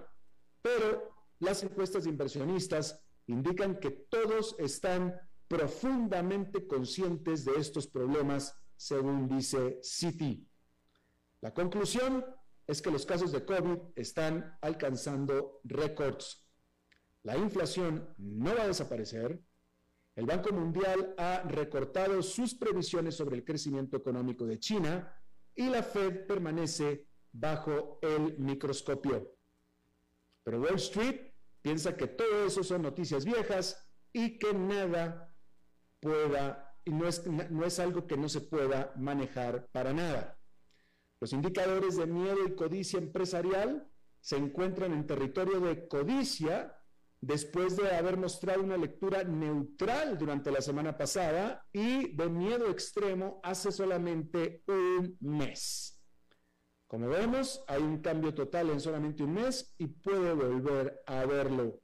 Pero 0.60 1.14
las 1.38 1.62
encuestas 1.62 2.02
de 2.02 2.10
inversionistas 2.10 3.00
indican 3.28 3.78
que 3.78 3.92
todos 3.92 4.56
están 4.58 5.14
profundamente 5.46 6.66
conscientes 6.66 7.44
de 7.44 7.52
estos 7.58 7.86
problemas 7.86 8.58
según 8.76 9.28
dice 9.28 9.80
Citi. 9.82 10.48
La 11.40 11.52
conclusión 11.52 12.24
es 12.66 12.80
que 12.80 12.90
los 12.90 13.04
casos 13.04 13.32
de 13.32 13.44
COVID 13.44 13.78
están 13.96 14.56
alcanzando 14.60 15.60
récords. 15.64 16.46
La 17.24 17.36
inflación 17.36 18.14
no 18.18 18.54
va 18.54 18.62
a 18.62 18.68
desaparecer. 18.68 19.40
El 20.14 20.26
Banco 20.26 20.52
Mundial 20.52 21.14
ha 21.18 21.42
recortado 21.42 22.22
sus 22.22 22.54
previsiones 22.54 23.16
sobre 23.16 23.36
el 23.36 23.44
crecimiento 23.44 23.96
económico 23.96 24.46
de 24.46 24.58
China 24.58 25.12
y 25.54 25.68
la 25.68 25.82
Fed 25.82 26.26
permanece 26.26 27.06
bajo 27.32 27.98
el 28.02 28.38
microscopio. 28.38 29.36
Pero 30.44 30.60
Wall 30.60 30.76
Street 30.76 31.32
piensa 31.60 31.96
que 31.96 32.08
todo 32.08 32.46
eso 32.46 32.62
son 32.62 32.82
noticias 32.82 33.24
viejas 33.24 33.88
y 34.12 34.38
que 34.38 34.52
nada 34.52 35.34
pueda 36.00 36.71
no 36.86 37.06
es, 37.06 37.26
no 37.26 37.64
es 37.64 37.78
algo 37.78 38.06
que 38.06 38.16
no 38.16 38.28
se 38.28 38.40
pueda 38.40 38.92
manejar 38.96 39.68
para 39.72 39.92
nada. 39.92 40.38
Los 41.20 41.32
indicadores 41.32 41.96
de 41.96 42.06
miedo 42.06 42.44
y 42.46 42.54
codicia 42.56 42.98
empresarial 42.98 43.88
se 44.20 44.36
encuentran 44.36 44.92
en 44.92 45.06
territorio 45.06 45.60
de 45.60 45.86
codicia 45.86 46.76
después 47.20 47.76
de 47.76 47.94
haber 47.94 48.16
mostrado 48.16 48.62
una 48.62 48.76
lectura 48.76 49.22
neutral 49.22 50.18
durante 50.18 50.50
la 50.50 50.60
semana 50.60 50.98
pasada 50.98 51.64
y 51.72 52.14
de 52.16 52.28
miedo 52.28 52.68
extremo 52.68 53.40
hace 53.44 53.70
solamente 53.70 54.64
un 54.66 55.16
mes. 55.20 56.00
Como 56.88 57.08
vemos, 57.08 57.64
hay 57.68 57.80
un 57.80 58.02
cambio 58.02 58.34
total 58.34 58.70
en 58.70 58.80
solamente 58.80 59.22
un 59.22 59.34
mes 59.34 59.74
y 59.78 59.86
puede 59.86 60.32
volver 60.34 61.02
a 61.06 61.24
verlo. 61.24 61.80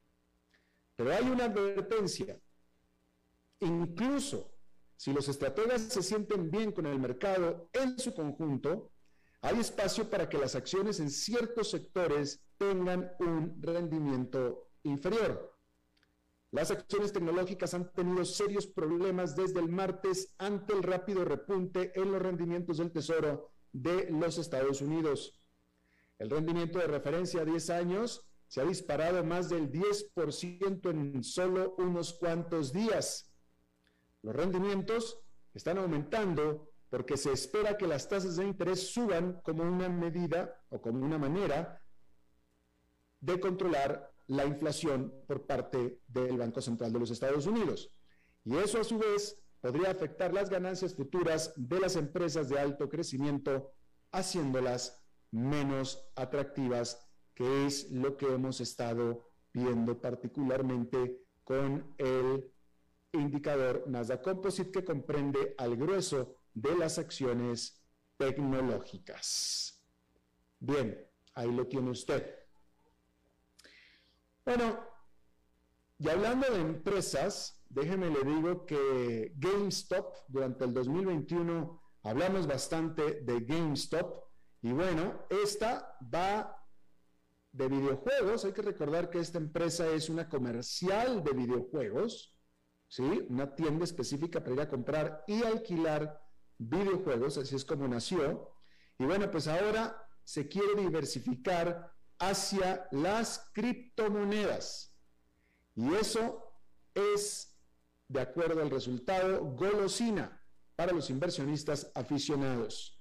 Pero 0.96 1.12
hay 1.14 1.24
una 1.30 1.44
advertencia. 1.44 2.38
Incluso 3.60 4.57
si 4.98 5.12
los 5.12 5.28
estrategas 5.28 5.80
se 5.82 6.02
sienten 6.02 6.50
bien 6.50 6.72
con 6.72 6.84
el 6.84 6.98
mercado 6.98 7.70
en 7.72 7.96
su 8.00 8.12
conjunto, 8.12 8.90
hay 9.40 9.60
espacio 9.60 10.10
para 10.10 10.28
que 10.28 10.38
las 10.38 10.56
acciones 10.56 10.98
en 10.98 11.08
ciertos 11.08 11.70
sectores 11.70 12.42
tengan 12.56 13.12
un 13.20 13.62
rendimiento 13.62 14.70
inferior. 14.82 15.56
Las 16.50 16.72
acciones 16.72 17.12
tecnológicas 17.12 17.74
han 17.74 17.92
tenido 17.92 18.24
serios 18.24 18.66
problemas 18.66 19.36
desde 19.36 19.60
el 19.60 19.68
martes 19.68 20.34
ante 20.36 20.72
el 20.72 20.82
rápido 20.82 21.24
repunte 21.24 21.92
en 21.94 22.10
los 22.10 22.20
rendimientos 22.20 22.78
del 22.78 22.90
Tesoro 22.90 23.52
de 23.72 24.10
los 24.10 24.36
Estados 24.36 24.80
Unidos. 24.80 25.40
El 26.18 26.28
rendimiento 26.28 26.80
de 26.80 26.88
referencia 26.88 27.42
a 27.42 27.44
10 27.44 27.70
años 27.70 28.26
se 28.48 28.62
ha 28.62 28.64
disparado 28.64 29.22
más 29.22 29.48
del 29.48 29.70
10% 29.70 30.90
en 30.90 31.22
solo 31.22 31.76
unos 31.78 32.14
cuantos 32.14 32.72
días. 32.72 33.27
Los 34.22 34.34
rendimientos 34.34 35.20
están 35.54 35.78
aumentando 35.78 36.70
porque 36.90 37.16
se 37.16 37.32
espera 37.32 37.76
que 37.76 37.86
las 37.86 38.08
tasas 38.08 38.36
de 38.36 38.46
interés 38.46 38.92
suban 38.92 39.40
como 39.42 39.62
una 39.62 39.88
medida 39.88 40.62
o 40.70 40.80
como 40.80 41.04
una 41.04 41.18
manera 41.18 41.82
de 43.20 43.38
controlar 43.40 44.12
la 44.26 44.44
inflación 44.46 45.12
por 45.26 45.46
parte 45.46 46.00
del 46.06 46.38
Banco 46.38 46.60
Central 46.60 46.92
de 46.92 47.00
los 47.00 47.10
Estados 47.10 47.46
Unidos. 47.46 47.90
Y 48.44 48.56
eso 48.56 48.80
a 48.80 48.84
su 48.84 48.98
vez 48.98 49.42
podría 49.60 49.90
afectar 49.90 50.32
las 50.32 50.48
ganancias 50.48 50.94
futuras 50.94 51.52
de 51.56 51.80
las 51.80 51.96
empresas 51.96 52.48
de 52.48 52.58
alto 52.58 52.88
crecimiento, 52.88 53.72
haciéndolas 54.12 55.02
menos 55.30 56.08
atractivas, 56.14 57.06
que 57.34 57.66
es 57.66 57.90
lo 57.90 58.16
que 58.16 58.26
hemos 58.26 58.60
estado 58.60 59.28
viendo 59.52 60.00
particularmente 60.00 61.22
con 61.44 61.94
el 61.98 62.50
indicador 63.12 63.84
Nasdaq 63.86 64.22
Composite 64.22 64.70
que 64.70 64.84
comprende 64.84 65.54
al 65.58 65.76
grueso 65.76 66.36
de 66.54 66.76
las 66.76 66.98
acciones 66.98 67.80
tecnológicas. 68.16 69.82
Bien, 70.58 71.06
ahí 71.34 71.50
lo 71.52 71.66
tiene 71.66 71.90
usted. 71.90 72.34
Bueno, 74.44 74.80
y 75.98 76.08
hablando 76.08 76.50
de 76.50 76.60
empresas, 76.60 77.62
déjeme 77.68 78.10
le 78.10 78.24
digo 78.24 78.66
que 78.66 79.32
GameStop 79.36 80.16
durante 80.28 80.64
el 80.64 80.72
2021 80.72 81.82
hablamos 82.02 82.46
bastante 82.46 83.20
de 83.22 83.40
GameStop 83.40 84.24
y 84.62 84.72
bueno, 84.72 85.26
esta 85.28 85.96
va 86.02 86.54
de 87.52 87.68
videojuegos. 87.68 88.44
Hay 88.44 88.52
que 88.52 88.62
recordar 88.62 89.10
que 89.10 89.18
esta 89.18 89.38
empresa 89.38 89.88
es 89.88 90.08
una 90.08 90.28
comercial 90.28 91.22
de 91.22 91.32
videojuegos 91.32 92.37
¿sí? 92.88 93.26
Una 93.28 93.54
tienda 93.54 93.84
específica 93.84 94.42
para 94.42 94.54
ir 94.54 94.60
a 94.62 94.68
comprar 94.68 95.24
y 95.26 95.42
alquilar 95.42 96.20
videojuegos, 96.58 97.38
así 97.38 97.54
es 97.54 97.64
como 97.64 97.86
nació. 97.86 98.52
Y 98.98 99.04
bueno, 99.04 99.30
pues 99.30 99.46
ahora 99.46 100.08
se 100.24 100.48
quiere 100.48 100.74
diversificar 100.74 101.94
hacia 102.18 102.88
las 102.90 103.50
criptomonedas. 103.54 104.94
Y 105.76 105.94
eso 105.94 106.52
es, 106.94 107.56
de 108.08 108.20
acuerdo 108.20 108.60
al 108.60 108.70
resultado, 108.70 109.44
golosina 109.44 110.42
para 110.74 110.92
los 110.92 111.10
inversionistas 111.10 111.90
aficionados. 111.94 113.00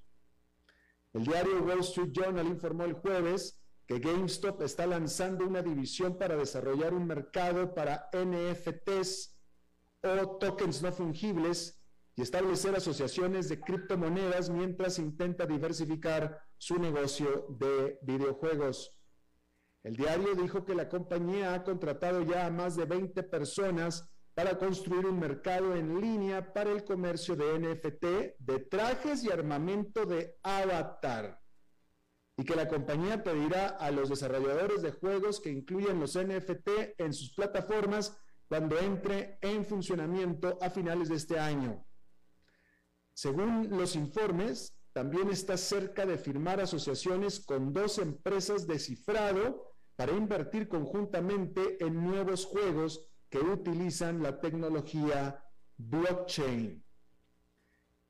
El 1.13 1.23
diario 1.23 1.63
Wall 1.63 1.79
Street 1.79 2.11
Journal 2.11 2.45
informó 2.45 2.83
el 2.83 2.93
jueves 2.93 3.59
que 3.87 3.99
GameStop 3.99 4.61
está 4.61 4.85
lanzando 4.85 5.47
una 5.47 5.61
división 5.61 6.17
para 6.17 6.35
desarrollar 6.35 6.93
un 6.93 7.07
mercado 7.07 7.73
para 7.73 8.09
NFTs 8.13 9.36
o 10.03 10.37
tokens 10.37 10.81
no 10.81 10.91
fungibles 10.91 11.81
y 12.15 12.21
establecer 12.21 12.75
asociaciones 12.75 13.47
de 13.49 13.59
criptomonedas 13.59 14.49
mientras 14.49 14.97
intenta 14.99 15.45
diversificar 15.45 16.41
su 16.57 16.79
negocio 16.79 17.45
de 17.59 17.99
videojuegos. 18.01 18.97
El 19.83 19.95
diario 19.95 20.35
dijo 20.35 20.65
que 20.65 20.75
la 20.75 20.89
compañía 20.89 21.53
ha 21.53 21.63
contratado 21.63 22.23
ya 22.23 22.45
a 22.45 22.51
más 22.51 22.75
de 22.75 22.85
20 22.85 23.21
personas 23.23 24.09
para 24.33 24.57
construir 24.57 25.05
un 25.05 25.19
mercado 25.19 25.75
en 25.75 26.01
línea 26.01 26.53
para 26.53 26.71
el 26.71 26.83
comercio 26.83 27.35
de 27.35 27.57
NFT, 27.59 28.37
de 28.39 28.59
trajes 28.69 29.23
y 29.23 29.31
armamento 29.31 30.05
de 30.05 30.37
avatar. 30.43 31.39
Y 32.37 32.43
que 32.43 32.55
la 32.55 32.67
compañía 32.67 33.23
pedirá 33.23 33.69
a 33.69 33.89
los 33.89 34.09
desarrolladores 34.09 34.81
de 34.81 34.91
juegos 34.91 35.39
que 35.39 35.49
incluyan 35.49 35.99
los 35.99 36.17
NFT 36.17 36.69
en 36.99 37.13
sus 37.13 37.33
plataformas 37.33 38.15
cuando 38.47 38.79
entre 38.79 39.37
en 39.41 39.65
funcionamiento 39.65 40.57
a 40.61 40.69
finales 40.69 41.09
de 41.09 41.15
este 41.15 41.39
año. 41.39 41.85
Según 43.13 43.69
los 43.69 43.95
informes, 43.95 44.73
también 44.93 45.29
está 45.29 45.57
cerca 45.57 46.05
de 46.05 46.17
firmar 46.17 46.59
asociaciones 46.59 47.39
con 47.39 47.73
dos 47.73 47.97
empresas 47.97 48.65
de 48.67 48.79
cifrado 48.79 49.73
para 49.95 50.11
invertir 50.11 50.67
conjuntamente 50.67 51.83
en 51.83 52.03
nuevos 52.03 52.45
juegos 52.45 53.05
que 53.29 53.39
utilizan 53.39 54.23
la 54.23 54.39
tecnología 54.39 55.43
blockchain. 55.77 56.83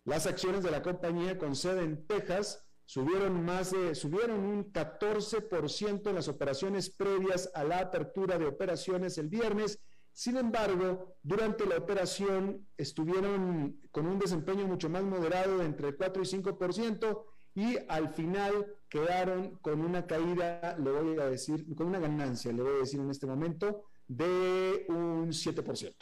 Las 0.04 0.28
acciones 0.28 0.64
de 0.64 0.72
la 0.72 0.82
compañía 0.82 1.38
con 1.38 1.56
sede 1.56 1.84
en 1.84 2.08
Texas 2.08 2.66
subieron 2.86 3.44
más 3.44 3.72
de 3.72 3.96
subieron 3.96 4.40
un 4.40 4.72
14% 4.72 6.08
en 6.08 6.16
las 6.16 6.30
operaciones 6.30 6.90
previas 6.90 7.52
a 7.54 7.66
la 7.66 7.80
apertura 7.80 8.38
de 8.38 8.46
operaciones 8.46 9.18
el 9.18 9.28
viernes 9.28 9.82
sin 10.18 10.36
embargo, 10.36 11.16
durante 11.22 11.64
la 11.68 11.78
operación 11.78 12.68
estuvieron 12.76 13.80
con 13.92 14.08
un 14.08 14.18
desempeño 14.18 14.66
mucho 14.66 14.90
más 14.90 15.04
moderado 15.04 15.60
de 15.60 15.66
entre 15.66 15.96
4 15.96 16.24
y 16.24 16.26
5% 16.26 17.24
y 17.54 17.78
al 17.88 18.10
final 18.16 18.66
quedaron 18.90 19.58
con 19.58 19.80
una 19.80 20.08
caída, 20.08 20.76
le 20.80 20.90
voy 20.90 21.20
a 21.20 21.26
decir, 21.26 21.68
con 21.76 21.86
una 21.86 22.00
ganancia, 22.00 22.52
le 22.52 22.64
voy 22.64 22.78
a 22.78 22.80
decir 22.80 23.00
en 23.00 23.12
este 23.12 23.28
momento, 23.28 23.84
de 24.08 24.88
un 24.90 25.28
7%. 25.28 25.96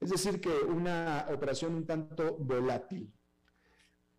Es 0.00 0.10
decir, 0.10 0.40
que 0.40 0.50
una 0.50 1.28
operación 1.32 1.76
un 1.76 1.86
tanto 1.86 2.34
volátil. 2.36 3.14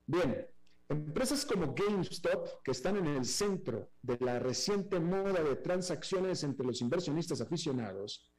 Bien, 0.05 0.47
empresas 0.87 1.45
como 1.45 1.75
GameStop, 1.75 2.63
que 2.63 2.71
están 2.71 2.95
en 2.95 3.07
el 3.07 3.25
centro 3.25 3.91
de 4.01 4.17
la 4.21 4.39
reciente 4.39 5.01
moda 5.01 5.43
de 5.43 5.57
transacciones 5.57 6.45
entre 6.45 6.65
los 6.65 6.79
inversionistas 6.79 7.41
aficionados, 7.41 8.31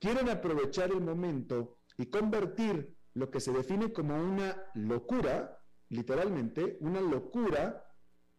quieren 0.00 0.28
aprovechar 0.28 0.90
el 0.90 1.00
momento 1.00 1.78
y 1.96 2.06
convertir 2.06 2.96
lo 3.14 3.30
que 3.30 3.40
se 3.40 3.52
define 3.52 3.92
como 3.92 4.16
una 4.16 4.70
locura, 4.74 5.62
literalmente, 5.90 6.78
una 6.80 7.00
locura, 7.00 7.86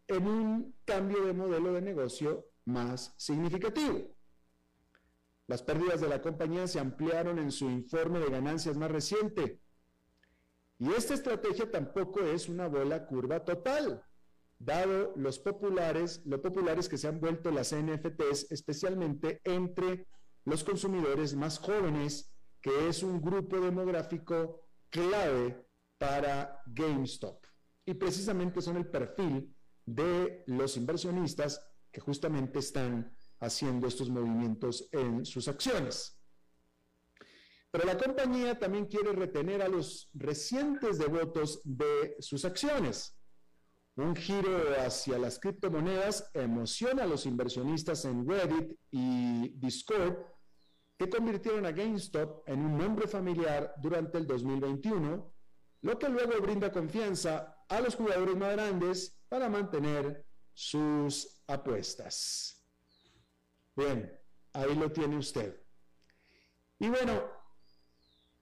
en 0.08 0.26
un 0.26 0.76
cambio 0.84 1.24
de 1.24 1.32
modelo 1.32 1.72
de 1.72 1.80
negocio 1.80 2.48
más 2.64 3.14
significativo. 3.16 4.16
Las 5.46 5.62
pérdidas 5.62 6.00
de 6.00 6.08
la 6.08 6.20
compañía 6.20 6.66
se 6.66 6.80
ampliaron 6.80 7.38
en 7.38 7.52
su 7.52 7.70
informe 7.70 8.18
de 8.18 8.30
ganancias 8.30 8.76
más 8.76 8.90
reciente. 8.90 9.60
Y 10.78 10.90
esta 10.92 11.14
estrategia 11.14 11.70
tampoco 11.70 12.20
es 12.20 12.48
una 12.48 12.66
bola 12.66 13.06
curva 13.06 13.44
total, 13.44 14.04
dado 14.58 15.12
los 15.16 15.38
populares, 15.38 16.22
lo 16.24 16.42
populares 16.42 16.88
que 16.88 16.98
se 16.98 17.08
han 17.08 17.20
vuelto 17.20 17.50
las 17.50 17.74
NFTs, 17.74 18.50
especialmente 18.50 19.40
entre 19.44 20.06
los 20.44 20.64
consumidores 20.64 21.34
más 21.34 21.58
jóvenes, 21.58 22.32
que 22.60 22.88
es 22.88 23.02
un 23.02 23.20
grupo 23.20 23.60
demográfico 23.60 24.68
clave 24.90 25.66
para 25.98 26.62
GameStop. 26.66 27.44
Y 27.84 27.94
precisamente 27.94 28.60
son 28.60 28.76
el 28.76 28.86
perfil 28.86 29.54
de 29.84 30.44
los 30.46 30.76
inversionistas 30.76 31.64
que 31.90 32.00
justamente 32.00 32.58
están 32.60 33.14
haciendo 33.40 33.86
estos 33.86 34.08
movimientos 34.08 34.88
en 34.92 35.24
sus 35.24 35.48
acciones. 35.48 36.18
Pero 37.70 37.84
la 37.84 37.96
compañía 37.96 38.58
también 38.58 38.86
quiere 38.86 39.12
retener 39.12 39.62
a 39.62 39.68
los 39.68 40.10
recientes 40.12 40.98
devotos 40.98 41.60
de 41.64 42.16
sus 42.20 42.44
acciones. 42.44 43.18
Un 43.96 44.16
giro 44.16 44.74
hacia 44.78 45.18
las 45.18 45.38
criptomonedas 45.38 46.30
emociona 46.32 47.02
a 47.02 47.06
los 47.06 47.26
inversionistas 47.26 48.06
en 48.06 48.26
Reddit 48.26 48.78
y 48.90 49.50
Discord 49.58 50.16
que 50.96 51.10
convirtieron 51.10 51.66
a 51.66 51.72
GameStop 51.72 52.48
en 52.48 52.60
un 52.60 52.78
nombre 52.78 53.06
familiar 53.06 53.74
durante 53.76 54.16
el 54.16 54.26
2021, 54.26 55.34
lo 55.82 55.98
que 55.98 56.08
luego 56.08 56.40
brinda 56.40 56.72
confianza 56.72 57.64
a 57.68 57.80
los 57.80 57.94
jugadores 57.94 58.36
más 58.36 58.52
grandes 58.52 59.20
para 59.28 59.50
mantener 59.50 60.24
sus 60.54 61.42
apuestas. 61.46 62.64
Bien, 63.76 64.10
ahí 64.54 64.74
lo 64.74 64.90
tiene 64.90 65.18
usted. 65.18 65.60
Y 66.78 66.88
bueno, 66.88 67.24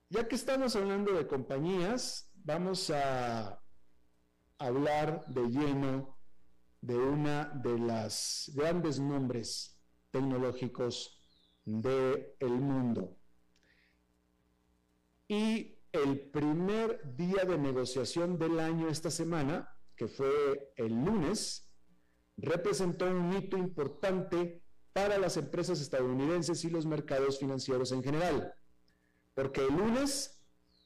ya 0.09 0.27
que 0.27 0.35
estamos 0.35 0.75
hablando 0.75 1.13
de 1.13 1.27
compañías, 1.27 2.31
vamos 2.35 2.89
a 2.89 3.60
hablar 4.61 5.25
de 5.27 5.43
lleno 5.49 6.17
de 6.81 6.97
una 6.97 7.45
de 7.45 7.77
las 7.77 8.51
grandes 8.55 8.99
nombres 8.99 9.79
tecnológicos 10.09 11.19
del 11.65 12.33
el 12.39 12.51
mundo. 12.51 13.17
Y 15.27 15.79
el 15.91 16.29
primer 16.31 17.15
día 17.15 17.45
de 17.45 17.57
negociación 17.57 18.37
del 18.37 18.59
año 18.59 18.89
esta 18.89 19.11
semana, 19.11 19.69
que 19.95 20.07
fue 20.07 20.73
el 20.75 20.93
lunes, 20.93 21.69
representó 22.37 23.05
un 23.05 23.33
hito 23.33 23.57
importante 23.57 24.63
para 24.93 25.17
las 25.17 25.37
empresas 25.37 25.79
estadounidenses 25.79 26.65
y 26.65 26.69
los 26.69 26.85
mercados 26.85 27.39
financieros 27.39 27.91
en 27.91 28.03
general. 28.03 28.53
Porque 29.33 29.61
el 29.61 29.75
lunes 29.75 30.43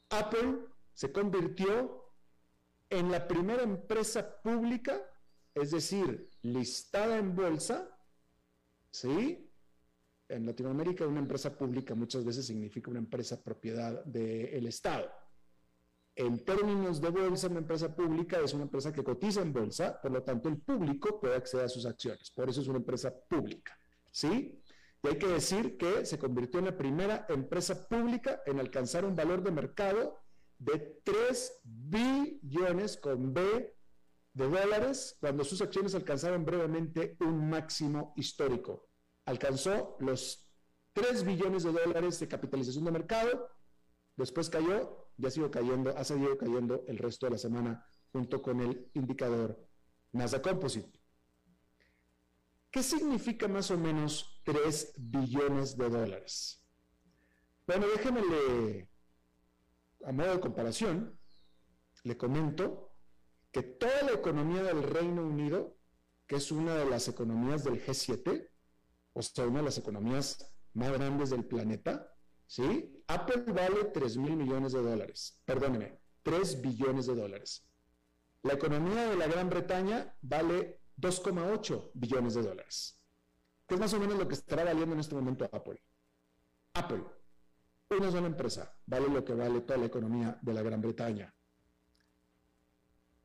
Apple 0.10 0.60
se 0.94 1.12
convirtió 1.12 2.05
en 2.90 3.12
la 3.12 3.28
primera 3.28 3.64
empresa 3.64 4.42
pública, 4.42 5.02
es 5.54 5.72
decir, 5.72 6.30
listada 6.42 7.18
en 7.18 7.36
bolsa, 7.36 7.90
¿sí? 8.92 9.46
en 10.28 10.46
Latinoamérica 10.46 11.06
una 11.06 11.20
empresa 11.20 11.56
pública 11.56 11.94
muchas 11.94 12.26
veces 12.26 12.46
significa 12.46 12.90
una 12.90 13.00
empresa 13.00 13.42
propiedad 13.42 14.04
del 14.06 14.68
Estado. 14.68 15.12
En 16.16 16.46
términos 16.46 17.02
de 17.02 17.10
bolsa, 17.10 17.48
una 17.48 17.60
empresa 17.60 17.94
pública 17.94 18.40
es 18.40 18.54
una 18.54 18.64
empresa 18.64 18.94
que 18.94 19.04
cotiza 19.04 19.42
en 19.42 19.52
bolsa, 19.52 20.00
por 20.02 20.12
lo 20.12 20.24
tanto 20.24 20.48
el 20.48 20.58
público 20.58 21.20
puede 21.20 21.36
acceder 21.36 21.66
a 21.66 21.70
sus 21.70 21.86
acciones, 21.86 22.32
por 22.32 22.50
eso 22.50 22.62
es 22.62 22.68
una 22.68 22.78
empresa 22.78 23.14
pública. 23.28 23.78
¿Sí? 24.12 24.62
Y 25.04 25.08
hay 25.08 25.18
que 25.18 25.28
decir 25.28 25.78
que 25.78 26.06
se 26.06 26.18
convirtió 26.18 26.60
en 26.60 26.66
la 26.66 26.78
primera 26.78 27.26
empresa 27.30 27.88
pública 27.88 28.42
en 28.46 28.60
alcanzar 28.60 29.04
un 29.04 29.16
valor 29.16 29.44
de 29.44 29.52
mercado 29.52 30.25
de 30.66 31.02
3 31.04 31.62
billones 31.64 32.98
con 32.98 33.34
B 33.34 33.76
de 34.34 34.50
dólares 34.50 35.18
cuando 35.20 35.44
sus 35.44 35.62
acciones 35.62 35.96
alcanzaron 35.96 36.44
brevemente 36.44 37.16
un 37.20 37.50
máximo 37.50 38.14
histórico 38.18 38.90
alcanzó 39.26 39.98
los 40.00 40.48
3 40.94 41.26
billones 41.26 41.64
de 41.64 41.72
dólares 41.72 42.20
de 42.20 42.28
capitalización 42.28 42.86
de 42.86 42.92
mercado, 42.92 43.50
después 44.16 44.50
cayó, 44.50 45.10
ya 45.18 45.30
sido 45.30 45.52
cayendo, 45.52 45.96
ha 45.98 46.04
seguido 46.04 46.38
cayendo 46.38 46.84
el 46.88 46.98
resto 46.98 47.26
de 47.26 47.32
la 47.32 47.38
semana 47.38 47.86
junto 48.12 48.42
con 48.42 48.62
el 48.62 48.90
indicador 48.94 49.60
Nasdaq 50.14 50.44
Composite. 50.44 51.00
¿Qué 52.72 52.84
significa 52.84 53.48
más 53.48 53.72
o 53.72 53.78
menos 53.78 54.42
3 54.46 54.94
billones 54.98 55.78
de 55.78 55.90
dólares? 55.90 56.62
Bueno, 57.68 57.88
déjenme, 57.88 58.88
a 60.06 60.12
modo 60.12 60.34
de 60.34 60.40
comparación, 60.40 61.20
le 62.04 62.18
comento 62.18 62.96
que 63.52 63.64
toda 63.64 64.04
la 64.04 64.12
economía 64.12 64.62
del 64.64 64.84
Reino 64.84 65.24
Unido, 65.24 65.78
que 66.28 66.36
es 66.36 66.52
una 66.52 66.76
de 66.76 66.86
las 66.86 67.08
economías 67.08 67.64
del 67.64 67.84
G7, 67.84 68.50
o 69.14 69.22
sea, 69.22 69.48
una 69.48 69.60
de 69.60 69.66
las 69.66 69.78
economías 69.78 70.54
más 70.74 70.92
grandes 70.92 71.32
del 71.32 71.46
planeta, 71.46 72.14
¿sí? 72.46 73.04
Apple 73.08 73.46
vale 73.48 73.86
3 73.86 74.18
mil 74.18 74.36
millones 74.36 74.74
de 74.74 74.82
dólares, 74.82 75.42
perdóneme, 75.46 76.00
3 76.22 76.62
billones 76.62 77.08
de 77.08 77.16
dólares. 77.16 77.68
La 78.44 78.54
economía 78.54 79.10
de 79.10 79.16
la 79.16 79.28
Gran 79.28 79.50
Bretaña 79.50 80.16
vale 80.22 80.82
2,8 80.98 81.92
billones 81.96 82.36
de 82.36 82.44
dólares, 82.44 83.02
que 83.68 83.76
es 83.76 83.80
más 83.80 83.94
o 83.94 84.00
menos 84.00 84.20
lo 84.20 84.28
que 84.28 84.36
estará 84.36 84.66
valiendo 84.66 84.94
en 84.94 85.00
este 85.00 85.16
momento 85.16 85.50
Apple. 85.52 85.82
Apple, 86.74 87.04
una 87.90 88.12
sola 88.12 88.28
empresa, 88.28 88.78
vale 88.86 89.08
lo 89.10 89.24
que 89.24 89.34
vale 89.34 89.62
toda 89.62 89.80
la 89.80 89.86
economía 89.86 90.38
de 90.42 90.54
la 90.54 90.62
Gran 90.62 90.82
Bretaña. 90.82 91.34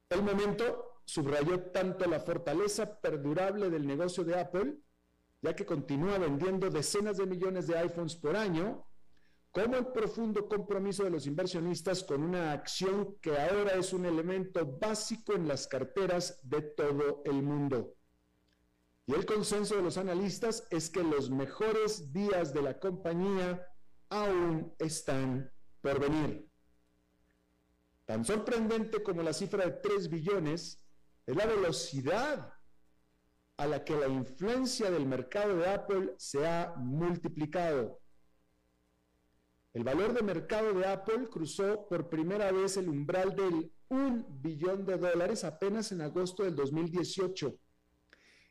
El 0.08 0.22
momento 0.22 1.02
subrayó 1.04 1.70
tanto 1.70 2.06
la 2.06 2.20
fortaleza 2.20 3.00
perdurable 3.00 3.70
del 3.70 3.86
negocio 3.86 4.24
de 4.24 4.38
Apple 4.38 4.78
ya 5.42 5.54
que 5.56 5.64
continúa 5.64 6.18
vendiendo 6.18 6.70
decenas 6.70 7.16
de 7.16 7.26
millones 7.26 7.66
de 7.66 7.78
iPhones 7.78 8.14
por 8.16 8.36
año, 8.36 8.86
como 9.50 9.76
el 9.76 9.86
profundo 9.86 10.48
compromiso 10.48 11.02
de 11.02 11.10
los 11.10 11.26
inversionistas 11.26 12.04
con 12.04 12.22
una 12.22 12.52
acción 12.52 13.16
que 13.20 13.36
ahora 13.36 13.72
es 13.72 13.92
un 13.92 14.06
elemento 14.06 14.64
básico 14.78 15.32
en 15.32 15.48
las 15.48 15.66
carteras 15.66 16.40
de 16.42 16.62
todo 16.62 17.22
el 17.24 17.42
mundo. 17.42 17.94
Y 19.06 19.14
el 19.14 19.26
consenso 19.26 19.74
de 19.76 19.82
los 19.82 19.96
analistas 19.96 20.68
es 20.70 20.88
que 20.88 21.02
los 21.02 21.30
mejores 21.30 22.12
días 22.12 22.54
de 22.54 22.62
la 22.62 22.78
compañía 22.78 23.66
aún 24.10 24.74
están 24.78 25.50
por 25.80 25.98
venir. 25.98 26.46
Tan 28.04 28.24
sorprendente 28.24 29.02
como 29.02 29.22
la 29.22 29.32
cifra 29.32 29.64
de 29.64 29.70
3 29.70 30.10
billones 30.10 30.84
es 31.26 31.36
la 31.36 31.46
velocidad 31.46 32.52
a 33.56 33.66
la 33.66 33.84
que 33.84 33.94
la 33.94 34.08
influencia 34.08 34.90
del 34.90 35.06
mercado 35.06 35.56
de 35.58 35.68
Apple 35.68 36.14
se 36.18 36.46
ha 36.46 36.74
multiplicado. 36.76 38.00
El 39.72 39.84
valor 39.84 40.12
de 40.12 40.22
mercado 40.22 40.72
de 40.74 40.86
Apple 40.86 41.28
cruzó 41.30 41.86
por 41.88 42.08
primera 42.08 42.50
vez 42.50 42.76
el 42.76 42.88
umbral 42.88 43.36
del 43.36 43.72
1 43.88 44.26
billón 44.28 44.84
de 44.84 44.96
dólares 44.96 45.44
apenas 45.44 45.92
en 45.92 46.00
agosto 46.00 46.42
del 46.42 46.56
2018. 46.56 47.54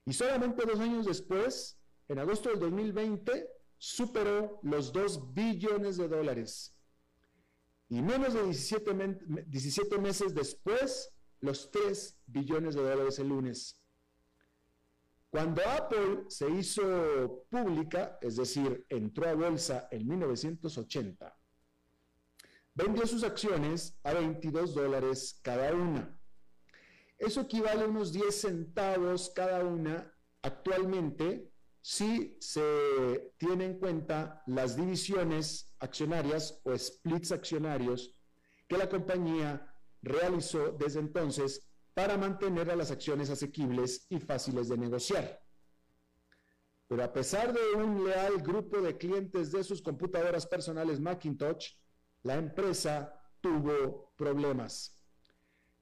Y 0.05 0.13
solamente 0.13 0.65
dos 0.65 0.79
años 0.79 1.05
después, 1.05 1.77
en 2.07 2.19
agosto 2.19 2.49
del 2.49 2.59
2020, 2.59 3.58
superó 3.79 4.59
los 4.61 4.93
2 4.93 5.33
billones 5.33 5.97
de 5.97 6.07
dólares. 6.07 6.75
Y 7.87 8.01
menos 8.01 8.33
de 8.35 8.43
17, 8.43 9.17
17 9.47 9.97
meses 9.97 10.35
después, 10.35 11.11
los 11.39 11.71
3 11.71 12.19
billones 12.27 12.75
de 12.75 12.81
dólares 12.83 13.17
el 13.17 13.29
lunes. 13.29 13.81
Cuando 15.31 15.61
Apple 15.63 16.25
se 16.27 16.49
hizo 16.49 17.45
pública, 17.49 18.17
es 18.21 18.35
decir, 18.35 18.85
entró 18.89 19.27
a 19.29 19.33
bolsa 19.33 19.87
en 19.91 20.07
1980, 20.07 21.37
vendió 22.73 23.07
sus 23.07 23.23
acciones 23.23 23.97
a 24.03 24.13
22 24.13 24.75
dólares 24.75 25.39
cada 25.41 25.73
una. 25.73 26.19
Eso 27.17 27.41
equivale 27.41 27.83
a 27.83 27.87
unos 27.87 28.11
10 28.11 28.41
centavos 28.41 29.31
cada 29.35 29.63
una 29.63 30.13
actualmente 30.41 31.48
si 31.81 32.37
se 32.39 33.33
tiene 33.37 33.65
en 33.65 33.79
cuenta 33.79 34.43
las 34.47 34.75
divisiones 34.75 35.73
accionarias 35.79 36.59
o 36.63 36.77
splits 36.77 37.31
accionarios 37.31 38.15
que 38.67 38.77
la 38.77 38.89
compañía 38.89 39.73
realizó 40.01 40.71
desde 40.71 40.99
entonces 40.99 41.67
para 41.93 42.17
mantener 42.17 42.69
a 42.69 42.75
las 42.75 42.91
acciones 42.91 43.29
asequibles 43.29 44.05
y 44.09 44.19
fáciles 44.19 44.69
de 44.69 44.77
negociar. 44.77 45.41
Pero 46.87 47.03
a 47.03 47.13
pesar 47.13 47.53
de 47.53 47.73
un 47.75 48.05
leal 48.05 48.41
grupo 48.41 48.81
de 48.81 48.97
clientes 48.97 49.51
de 49.51 49.63
sus 49.63 49.81
computadoras 49.81 50.47
personales 50.47 50.99
Macintosh, 50.99 51.73
la 52.23 52.35
empresa 52.35 53.13
tuvo 53.41 54.13
problemas. 54.15 54.99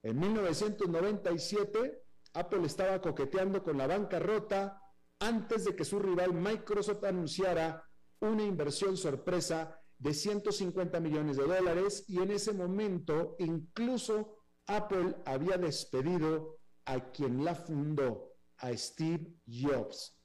En 0.03 0.19
1997, 0.19 2.03
Apple 2.33 2.65
estaba 2.65 3.01
coqueteando 3.01 3.63
con 3.63 3.77
la 3.77 3.87
bancarrota 3.87 4.81
antes 5.19 5.65
de 5.65 5.75
que 5.75 5.85
su 5.85 5.99
rival 5.99 6.33
Microsoft 6.33 7.03
anunciara 7.03 7.83
una 8.19 8.43
inversión 8.43 8.97
sorpresa 8.97 9.79
de 9.97 10.13
150 10.13 10.99
millones 10.99 11.37
de 11.37 11.43
dólares 11.43 12.05
y 12.07 12.19
en 12.21 12.31
ese 12.31 12.53
momento 12.53 13.35
incluso 13.39 14.37
Apple 14.67 15.15
había 15.25 15.57
despedido 15.57 16.59
a 16.85 17.11
quien 17.11 17.43
la 17.43 17.55
fundó, 17.55 18.33
a 18.57 18.75
Steve 18.75 19.35
Jobs. 19.47 20.17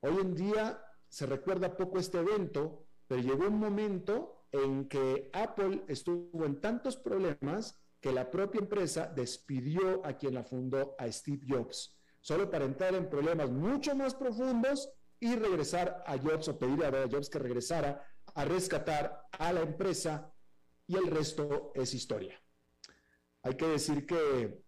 Hoy 0.00 0.18
en 0.20 0.34
día 0.34 0.82
se 1.08 1.26
recuerda 1.26 1.76
poco 1.76 1.98
este 1.98 2.18
evento, 2.18 2.86
pero 3.06 3.22
llegó 3.22 3.46
un 3.46 3.58
momento 3.58 4.46
en 4.52 4.88
que 4.88 5.30
Apple 5.32 5.84
estuvo 5.88 6.44
en 6.44 6.60
tantos 6.60 6.96
problemas 6.96 7.80
que 8.00 8.12
la 8.12 8.30
propia 8.30 8.60
empresa 8.60 9.06
despidió 9.06 10.04
a 10.04 10.14
quien 10.14 10.34
la 10.34 10.44
fundó, 10.44 10.94
a 10.98 11.10
Steve 11.10 11.40
Jobs, 11.48 11.98
solo 12.24 12.50
para 12.50 12.64
entrar 12.64 12.94
en 12.94 13.10
problemas 13.10 13.50
mucho 13.50 13.94
más 13.94 14.14
profundos 14.14 14.90
y 15.20 15.36
regresar 15.36 16.02
a 16.06 16.16
Jobs 16.16 16.48
o 16.48 16.58
pedir 16.58 16.82
a 16.82 17.06
Jobs 17.06 17.28
que 17.28 17.38
regresara 17.38 18.02
a 18.34 18.46
rescatar 18.46 19.26
a 19.32 19.52
la 19.52 19.60
empresa 19.60 20.32
y 20.86 20.96
el 20.96 21.06
resto 21.08 21.70
es 21.74 21.92
historia. 21.92 22.42
Hay 23.42 23.54
que 23.58 23.66
decir 23.66 24.06
que 24.06 24.64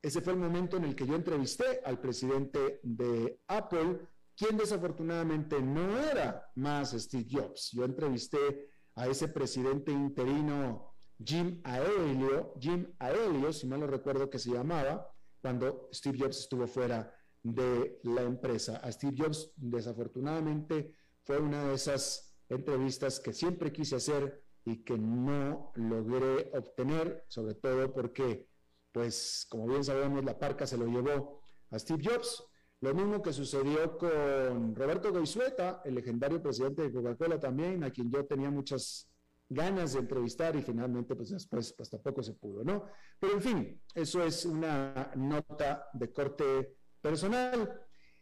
ese 0.00 0.22
fue 0.22 0.32
el 0.32 0.38
momento 0.38 0.78
en 0.78 0.84
el 0.84 0.96
que 0.96 1.06
yo 1.06 1.14
entrevisté 1.14 1.82
al 1.84 2.00
presidente 2.00 2.80
de 2.82 3.40
Apple, 3.46 4.00
quien 4.34 4.56
desafortunadamente 4.56 5.60
no 5.60 5.98
era 5.98 6.50
más 6.54 6.92
Steve 6.92 7.26
Jobs. 7.30 7.72
Yo 7.72 7.84
entrevisté 7.84 8.70
a 8.94 9.06
ese 9.06 9.28
presidente 9.28 9.92
interino 9.92 10.94
Jim 11.22 11.60
Aelio, 11.62 12.54
Jim 12.58 12.90
Aelio, 12.98 13.52
si 13.52 13.66
mal 13.66 13.80
no 13.80 13.86
recuerdo 13.86 14.30
que 14.30 14.38
se 14.38 14.50
llamaba, 14.50 15.13
cuando 15.44 15.90
Steve 15.92 16.16
Jobs 16.18 16.38
estuvo 16.38 16.66
fuera 16.66 17.14
de 17.42 18.00
la 18.04 18.22
empresa. 18.22 18.78
A 18.78 18.90
Steve 18.90 19.14
Jobs, 19.14 19.52
desafortunadamente, 19.56 20.94
fue 21.22 21.38
una 21.38 21.68
de 21.68 21.74
esas 21.74 22.34
entrevistas 22.48 23.20
que 23.20 23.34
siempre 23.34 23.70
quise 23.70 23.96
hacer 23.96 24.42
y 24.64 24.82
que 24.82 24.96
no 24.96 25.70
logré 25.74 26.50
obtener, 26.54 27.26
sobre 27.28 27.56
todo 27.56 27.92
porque, 27.92 28.48
pues, 28.90 29.46
como 29.50 29.66
bien 29.66 29.84
sabemos, 29.84 30.24
la 30.24 30.38
parca 30.38 30.66
se 30.66 30.78
lo 30.78 30.86
llevó 30.86 31.42
a 31.68 31.78
Steve 31.78 32.02
Jobs. 32.02 32.42
Lo 32.80 32.94
mismo 32.94 33.20
que 33.20 33.34
sucedió 33.34 33.98
con 33.98 34.74
Roberto 34.74 35.12
Goizueta, 35.12 35.82
el 35.84 35.96
legendario 35.96 36.42
presidente 36.42 36.84
de 36.84 36.90
Coca-Cola 36.90 37.38
también, 37.38 37.84
a 37.84 37.90
quien 37.90 38.10
yo 38.10 38.24
tenía 38.24 38.50
muchas 38.50 39.13
ganas 39.54 39.94
de 39.94 40.00
entrevistar 40.00 40.56
y 40.56 40.62
finalmente, 40.62 41.14
pues 41.14 41.30
después, 41.30 41.72
pues 41.72 41.88
tampoco 41.88 42.22
se 42.22 42.34
pudo, 42.34 42.64
¿no? 42.64 42.84
Pero 43.18 43.34
en 43.34 43.42
fin, 43.42 43.82
eso 43.94 44.22
es 44.22 44.44
una 44.44 45.12
nota 45.16 45.88
de 45.92 46.12
corte 46.12 46.76
personal. 47.00 47.80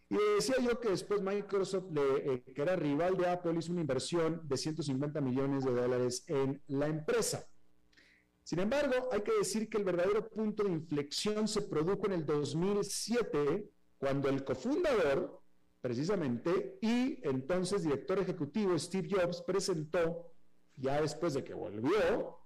Y 0.08 0.16
decía 0.36 0.56
yo 0.62 0.78
que 0.78 0.90
después 0.90 1.22
Microsoft, 1.22 1.86
eh, 1.96 2.44
que 2.54 2.62
era 2.62 2.76
rival 2.76 3.16
de 3.16 3.28
Apple, 3.28 3.54
hizo 3.58 3.72
una 3.72 3.80
inversión 3.80 4.46
de 4.46 4.56
150 4.58 5.20
millones 5.22 5.64
de 5.64 5.72
dólares 5.72 6.24
en 6.28 6.62
la 6.66 6.86
empresa. 6.86 7.48
Sin 8.44 8.58
embargo, 8.58 9.08
hay 9.12 9.22
que 9.22 9.32
decir 9.38 9.68
que 9.68 9.78
el 9.78 9.84
verdadero 9.84 10.28
punto 10.28 10.64
de 10.64 10.72
inflexión 10.72 11.46
se 11.46 11.62
produjo 11.62 12.06
en 12.06 12.12
el 12.12 12.26
2007, 12.26 13.70
cuando 13.98 14.28
el 14.28 14.44
cofundador, 14.44 15.40
precisamente, 15.80 16.78
y 16.82 17.20
entonces 17.22 17.84
director 17.84 18.18
ejecutivo 18.18 18.76
Steve 18.78 19.08
Jobs 19.10 19.42
presentó, 19.42 20.31
ya 20.76 21.00
después 21.00 21.34
de 21.34 21.44
que 21.44 21.54
volvió 21.54 22.38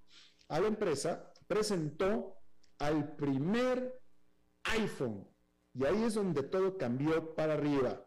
a 0.48 0.60
la 0.60 0.68
empresa, 0.68 1.32
presentó 1.46 2.36
al 2.78 3.16
primer 3.16 4.00
iPhone 4.64 5.26
y 5.74 5.84
ahí 5.84 6.04
es 6.04 6.14
donde 6.14 6.42
todo 6.42 6.78
cambió 6.78 7.34
para 7.34 7.54
arriba. 7.54 8.02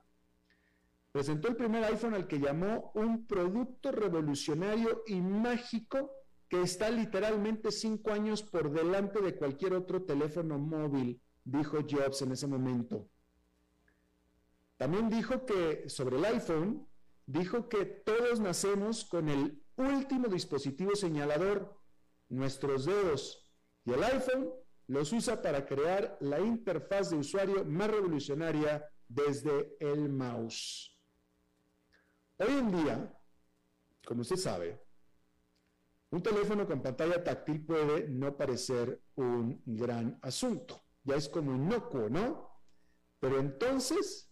Presentó 1.12 1.47
el 1.47 1.55
primer 1.55 1.84
iPhone 1.84 2.13
al 2.13 2.27
que 2.27 2.39
llamó 2.39 2.91
un 2.95 3.25
producto 3.25 3.91
revolucionario 3.91 5.03
y 5.08 5.21
mágico 5.21 6.12
que 6.47 6.62
está 6.62 6.89
literalmente 6.89 7.71
cinco 7.71 8.12
años 8.12 8.41
por 8.41 8.71
delante 8.71 9.21
de 9.21 9.36
cualquier 9.36 9.73
otro 9.73 10.03
teléfono 10.03 10.58
móvil, 10.58 11.21
dijo 11.43 11.77
Jobs 11.88 12.23
en 12.23 12.32
ese 12.32 12.47
momento. 12.47 13.08
También 14.77 15.10
dijo 15.10 15.45
que 15.45 15.88
sobre 15.89 16.17
el 16.17 16.25
iPhone, 16.25 16.88
dijo 17.27 17.69
que 17.69 17.86
todos 17.86 18.39
nacemos 18.39 19.05
con 19.05 19.29
el 19.29 19.62
último 19.80 20.28
dispositivo 20.28 20.96
señalador, 20.96 21.78
nuestros 22.30 22.86
dedos, 22.86 23.50
y 23.86 23.94
el 23.94 24.04
iPhone 24.04 24.52
los 24.88 25.12
usa 25.13 25.42
para 25.42 25.65
crear 25.65 26.18
la 26.20 26.39
interfaz 26.39 27.10
de 27.10 27.18
usuario 27.18 27.63
más 27.65 27.89
revolucionaria 27.89 28.86
desde 29.08 29.76
el 29.80 30.10
mouse. 30.10 30.98
Hoy 32.38 32.52
en 32.52 32.72
día, 32.72 33.20
como 34.06 34.22
usted 34.22 34.38
sabe, 34.38 34.82
un 36.12 36.24
teléfono 36.24 36.65
con 36.65 36.82
pantalla 36.82 37.24
táctil 37.24 37.65
puede 37.65 38.08
no 38.08 38.36
parecer 38.36 39.00
un 39.15 39.62
gran 39.65 40.18
asunto. 40.24 40.82
Ya 41.04 41.15
es 41.15 41.30
como 41.30 41.54
inocuo, 41.54 42.10
¿no? 42.10 42.50
Pero 43.20 43.39
entonces, 43.39 44.32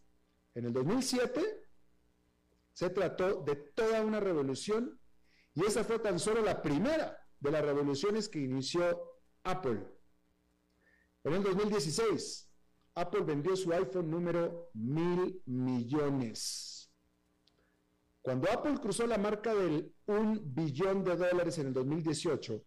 en 0.56 0.66
el 0.66 0.74
2007, 0.74 1.68
se 2.74 2.90
trató 2.90 3.44
de 3.44 3.56
toda 3.56 4.04
una 4.04 4.20
revolución 4.20 5.00
y 5.58 5.66
esa 5.66 5.84
fue 5.84 6.00
tan 6.00 6.20
solo 6.20 6.42
la 6.42 6.62
primera 6.62 7.18
de 7.40 7.52
las 7.52 7.66
revoluciones 7.66 8.30
que 8.30 8.40
inició 8.40 8.84
Apple 9.44 9.98
en 11.28 11.34
el 11.34 11.44
2016, 11.44 12.50
Apple 12.96 13.22
vendió 13.22 13.54
su 13.58 13.74
iPhone 13.74 14.10
número 14.10 14.70
mil 14.74 15.42
millones. 15.46 16.90
Cuando 18.22 18.50
Apple 18.50 18.78
cruzó 18.82 19.06
la 19.06 19.18
marca 19.18 19.54
del 19.54 19.94
un 20.06 20.42
billón 20.56 21.04
de 21.04 21.18
dólares 21.18 21.58
en 21.58 21.68
el 21.68 21.74
2018, 21.74 22.64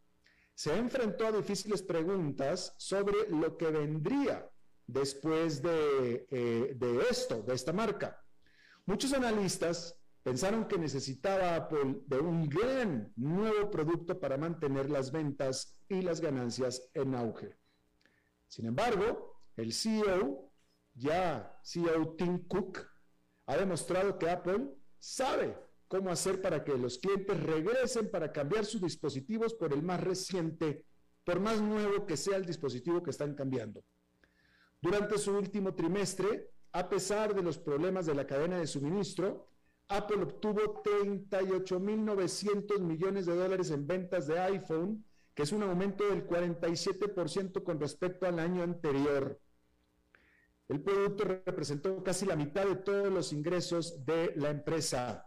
se 0.54 0.76
enfrentó 0.76 1.26
a 1.26 1.32
difíciles 1.32 1.82
preguntas 1.82 2.74
sobre 2.76 3.30
lo 3.30 3.56
que 3.56 3.70
vendría 3.70 4.46
después 4.86 5.62
de, 5.62 6.26
eh, 6.30 6.74
de 6.76 7.00
esto, 7.10 7.42
de 7.42 7.54
esta 7.54 7.72
marca. 7.72 8.22
Muchos 8.84 9.14
analistas 9.14 9.96
pensaron 10.22 10.66
que 10.66 10.78
necesitaba 10.78 11.56
Apple 11.56 12.02
de 12.06 12.18
un 12.18 12.48
gran 12.48 13.12
nuevo 13.16 13.70
producto 13.70 14.18
para 14.18 14.36
mantener 14.36 14.90
las 14.90 15.10
ventas 15.10 15.80
y 15.88 16.02
las 16.02 16.20
ganancias 16.20 16.90
en 16.94 17.14
auge. 17.14 17.56
Sin 18.48 18.66
embargo, 18.66 19.42
el 19.56 19.72
CEO, 19.72 20.52
ya 20.94 21.58
CEO 21.64 22.14
Tim 22.16 22.46
Cook, 22.46 22.78
ha 23.46 23.56
demostrado 23.56 24.18
que 24.18 24.28
Apple 24.28 24.68
sabe 24.98 25.56
cómo 25.88 26.10
hacer 26.10 26.40
para 26.40 26.62
que 26.62 26.76
los 26.76 26.98
clientes 26.98 27.42
regresen 27.42 28.10
para 28.10 28.30
cambiar 28.30 28.64
sus 28.64 28.80
dispositivos 28.80 29.54
por 29.54 29.72
el 29.72 29.82
más 29.82 30.00
reciente, 30.00 30.84
por 31.24 31.40
más 31.40 31.60
nuevo 31.60 32.06
que 32.06 32.16
sea 32.16 32.36
el 32.36 32.46
dispositivo 32.46 33.02
que 33.02 33.10
están 33.10 33.34
cambiando. 33.34 33.82
Durante 34.80 35.18
su 35.18 35.36
último 35.36 35.74
trimestre, 35.74 36.50
a 36.72 36.88
pesar 36.88 37.34
de 37.34 37.42
los 37.42 37.58
problemas 37.58 38.06
de 38.06 38.14
la 38.14 38.26
cadena 38.26 38.58
de 38.58 38.66
suministro, 38.66 39.49
Apple 39.90 40.22
obtuvo 40.22 40.82
38.900 40.84 42.78
millones 42.78 43.26
de 43.26 43.34
dólares 43.34 43.72
en 43.72 43.88
ventas 43.88 44.28
de 44.28 44.38
iPhone, 44.38 45.04
que 45.34 45.42
es 45.42 45.50
un 45.50 45.64
aumento 45.64 46.08
del 46.08 46.28
47% 46.28 47.64
con 47.64 47.80
respecto 47.80 48.26
al 48.26 48.38
año 48.38 48.62
anterior. 48.62 49.40
El 50.68 50.80
producto 50.80 51.24
representó 51.24 52.04
casi 52.04 52.24
la 52.24 52.36
mitad 52.36 52.66
de 52.66 52.76
todos 52.76 53.12
los 53.12 53.32
ingresos 53.32 54.06
de 54.06 54.32
la 54.36 54.50
empresa. 54.50 55.26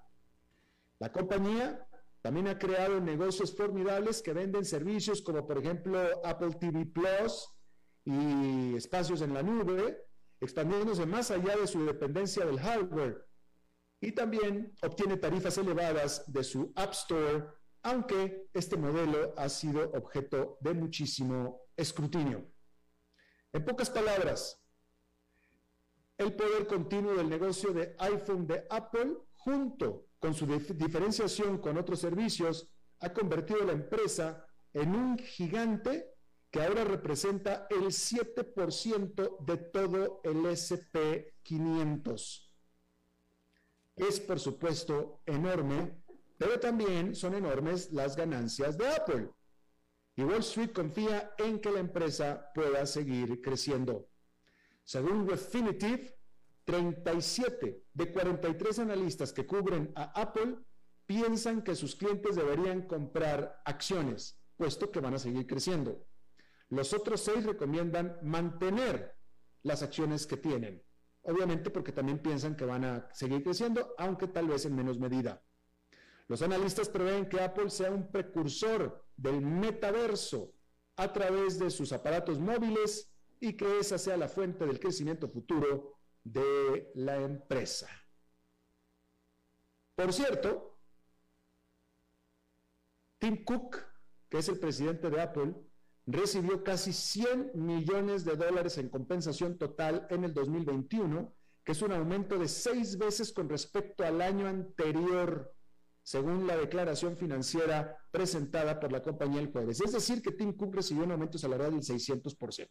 La 1.00 1.12
compañía 1.12 1.86
también 2.22 2.48
ha 2.48 2.58
creado 2.58 3.02
negocios 3.02 3.54
formidables 3.54 4.22
que 4.22 4.32
venden 4.32 4.64
servicios 4.64 5.22
como 5.22 5.46
por 5.46 5.58
ejemplo 5.58 6.00
Apple 6.24 6.52
TV 6.58 6.86
Plus 6.86 7.50
y 8.06 8.78
espacios 8.78 9.22
en 9.22 9.34
la 9.34 9.44
nube, 9.44 10.06
expandiéndose 10.40 11.06
más 11.06 11.32
allá 11.32 11.58
de 11.58 11.68
su 11.68 11.86
dependencia 11.86 12.46
del 12.46 12.62
hardware 12.62 13.28
y 14.04 14.12
también 14.12 14.76
obtiene 14.82 15.16
tarifas 15.16 15.58
elevadas 15.58 16.26
de 16.28 16.44
su 16.44 16.74
App 16.76 16.92
Store, 16.92 17.46
aunque 17.84 18.50
este 18.54 18.76
modelo 18.76 19.34
ha 19.38 19.48
sido 19.48 19.92
objeto 19.92 20.58
de 20.60 20.74
muchísimo 20.74 21.62
escrutinio. 21.78 22.52
En 23.54 23.64
pocas 23.64 23.90
palabras, 23.90 24.62
el 26.18 26.36
poder 26.36 26.68
continuo 26.68 27.16
del 27.16 27.30
negocio 27.30 27.72
de 27.72 27.96
iPhone 28.00 28.46
de 28.46 28.68
Apple, 28.70 29.16
junto 29.36 30.10
con 30.20 30.34
su 30.34 30.46
diferenciación 30.48 31.60
con 31.60 31.78
otros 31.78 32.02
servicios, 32.02 32.70
ha 33.00 33.14
convertido 33.14 33.62
a 33.62 33.68
la 33.68 33.72
empresa 33.72 34.46
en 34.74 34.96
un 34.96 35.18
gigante 35.18 36.10
que 36.52 36.62
ahora 36.62 36.84
representa 36.84 37.68
el 37.70 37.86
7% 37.86 39.46
de 39.46 39.58
todo 39.58 40.20
el 40.26 40.44
SP500 40.44 42.53
es 43.96 44.20
por 44.20 44.40
supuesto 44.40 45.22
enorme, 45.26 45.96
pero 46.38 46.60
también 46.60 47.16
son 47.16 47.36
enormes 47.36 47.92
las 47.92 48.16
ganancias 48.16 48.78
de 48.78 48.88
Apple. 48.88 49.30
Y 50.16 50.24
Wall 50.24 50.40
Street 50.40 50.72
confía 50.72 51.34
en 51.38 51.60
que 51.60 51.72
la 51.72 51.80
empresa 51.80 52.52
pueda 52.54 52.86
seguir 52.86 53.42
creciendo. 53.42 54.08
Según 54.84 55.28
Refinitiv, 55.28 56.12
37 56.66 57.84
de 57.94 58.12
43 58.12 58.80
analistas 58.80 59.34
que 59.34 59.46
cubren 59.46 59.92
a 59.96 60.20
Apple 60.20 60.58
piensan 61.06 61.62
que 61.62 61.76
sus 61.76 61.96
clientes 61.96 62.36
deberían 62.36 62.84
comprar 62.84 63.62
acciones, 63.66 64.40
puesto 64.56 64.92
que 64.92 65.02
van 65.02 65.16
a 65.16 65.20
seguir 65.20 65.46
creciendo. 65.46 66.06
Los 66.70 66.94
otros 66.94 67.22
seis 67.22 67.46
recomiendan 67.46 68.18
mantener 68.22 69.16
las 69.62 69.84
acciones 69.84 70.26
que 70.26 70.38
tienen 70.38 70.84
obviamente 71.24 71.70
porque 71.70 71.92
también 71.92 72.20
piensan 72.20 72.56
que 72.56 72.66
van 72.66 72.86
a 72.86 73.10
seguir 73.14 73.44
creciendo, 73.44 73.96
aunque 73.98 74.28
tal 74.28 74.48
vez 74.48 74.66
en 74.66 74.76
menos 74.76 75.00
medida. 75.00 75.42
Los 76.28 76.42
analistas 76.42 76.90
prevén 76.90 77.28
que 77.28 77.42
Apple 77.42 77.70
sea 77.70 77.92
un 77.92 78.12
precursor 78.12 79.06
del 79.18 79.42
metaverso 79.42 80.54
a 80.96 81.12
través 81.12 81.60
de 81.60 81.70
sus 81.70 81.92
aparatos 81.92 82.40
móviles 82.40 83.12
y 83.40 83.54
que 83.54 83.80
esa 83.80 83.98
sea 83.98 84.16
la 84.16 84.30
fuente 84.30 84.66
del 84.66 84.80
crecimiento 84.80 85.28
futuro 85.28 85.98
de 86.24 86.92
la 86.96 87.18
empresa. 87.18 87.90
Por 89.96 90.14
cierto, 90.14 90.78
Tim 93.20 93.44
Cook, 93.44 93.78
que 94.30 94.38
es 94.38 94.50
el 94.50 94.60
presidente 94.60 95.10
de 95.10 95.22
Apple, 95.22 95.54
recibió 96.06 96.64
casi 96.64 96.92
100 96.92 97.52
millones 97.54 98.26
de 98.26 98.36
dólares 98.36 98.78
en 98.78 98.90
compensación 98.90 99.58
total 99.58 100.06
en 100.10 100.24
el 100.24 100.34
2021, 100.34 101.34
que 101.64 101.72
es 101.72 101.82
un 101.82 101.94
aumento 101.94 102.38
de 102.38 102.48
seis 102.48 102.98
veces 102.98 103.32
con 103.32 103.48
respecto 103.48 104.04
al 104.04 104.22
año 104.22 104.48
anterior, 104.48 105.54
según 106.02 106.46
la 106.46 106.58
declaración 106.58 107.16
financiera 107.16 107.98
presentada 108.12 108.80
por 108.80 108.92
la 108.92 109.02
compañía 109.02 109.40
el 109.40 109.52
jueves. 109.52 109.80
Es 109.80 109.94
decir, 109.94 110.22
que 110.22 110.32
Tim 110.32 110.54
Cook 110.54 110.76
recibió 110.76 111.06
un 111.06 111.14
aumento 111.14 111.38
salarial 111.38 111.72
del 111.72 111.82
600%, 111.82 112.70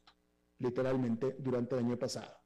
literalmente, 0.59 1.37
durante 1.39 1.75
el 1.77 1.87
año 1.87 1.99
pasado. 1.99 2.37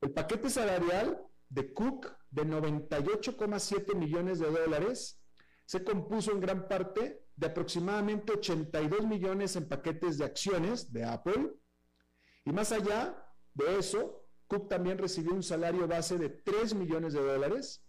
El 0.00 0.12
paquete 0.12 0.48
salarial 0.48 1.20
de 1.50 1.74
Cook 1.74 2.06
de 2.30 2.46
98,7 2.46 3.94
millones 3.94 4.38
de 4.38 4.50
dólares 4.50 5.20
se 5.66 5.84
compuso 5.84 6.32
en 6.32 6.40
gran 6.40 6.66
parte 6.66 7.27
de 7.38 7.46
aproximadamente 7.46 8.32
82 8.32 9.06
millones 9.06 9.54
en 9.54 9.68
paquetes 9.68 10.18
de 10.18 10.24
acciones 10.24 10.92
de 10.92 11.04
Apple. 11.04 11.52
Y 12.44 12.50
más 12.50 12.72
allá 12.72 13.16
de 13.54 13.78
eso, 13.78 14.28
Cook 14.48 14.68
también 14.68 14.98
recibió 14.98 15.32
un 15.34 15.44
salario 15.44 15.86
base 15.86 16.18
de 16.18 16.30
3 16.30 16.74
millones 16.74 17.12
de 17.12 17.22
dólares 17.22 17.86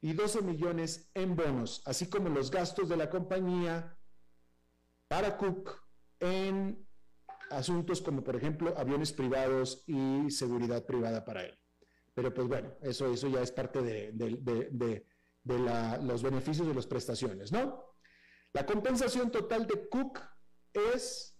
y 0.00 0.14
12 0.14 0.42
millones 0.42 1.10
en 1.14 1.36
bonos, 1.36 1.82
así 1.86 2.10
como 2.10 2.28
los 2.28 2.50
gastos 2.50 2.88
de 2.88 2.96
la 2.96 3.08
compañía 3.08 3.96
para 5.06 5.36
Cook 5.36 5.70
en 6.18 6.84
asuntos 7.50 8.00
como, 8.00 8.24
por 8.24 8.34
ejemplo, 8.34 8.74
aviones 8.76 9.12
privados 9.12 9.84
y 9.86 10.28
seguridad 10.30 10.84
privada 10.84 11.24
para 11.24 11.44
él. 11.44 11.56
Pero 12.14 12.34
pues 12.34 12.48
bueno, 12.48 12.74
eso, 12.82 13.12
eso 13.12 13.28
ya 13.28 13.42
es 13.42 13.52
parte 13.52 13.80
de, 13.80 14.10
de 14.12 15.06
los 16.02 16.22
beneficios 16.22 16.66
de 16.66 16.74
las 16.74 16.86
prestaciones, 16.86 17.52
¿no? 17.52 17.91
La 18.52 18.66
compensación 18.66 19.30
total 19.30 19.66
de 19.66 19.88
Cook 19.88 20.20
es 20.72 21.38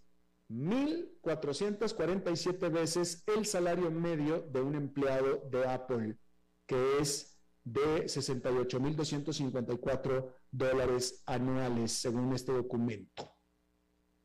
1.447 0.49 2.71
veces 2.71 3.25
el 3.27 3.45
salario 3.47 3.91
medio 3.91 4.43
de 4.43 4.63
un 4.63 4.75
empleado 4.75 5.49
de 5.51 5.67
Apple, 5.67 6.19
que 6.67 6.99
es 7.01 7.33
de 7.65 8.05
68.254 8.05 10.35
dólares 10.51 11.23
anuales, 11.27 11.93
según 11.93 12.33
este 12.33 12.53
documento. 12.53 13.37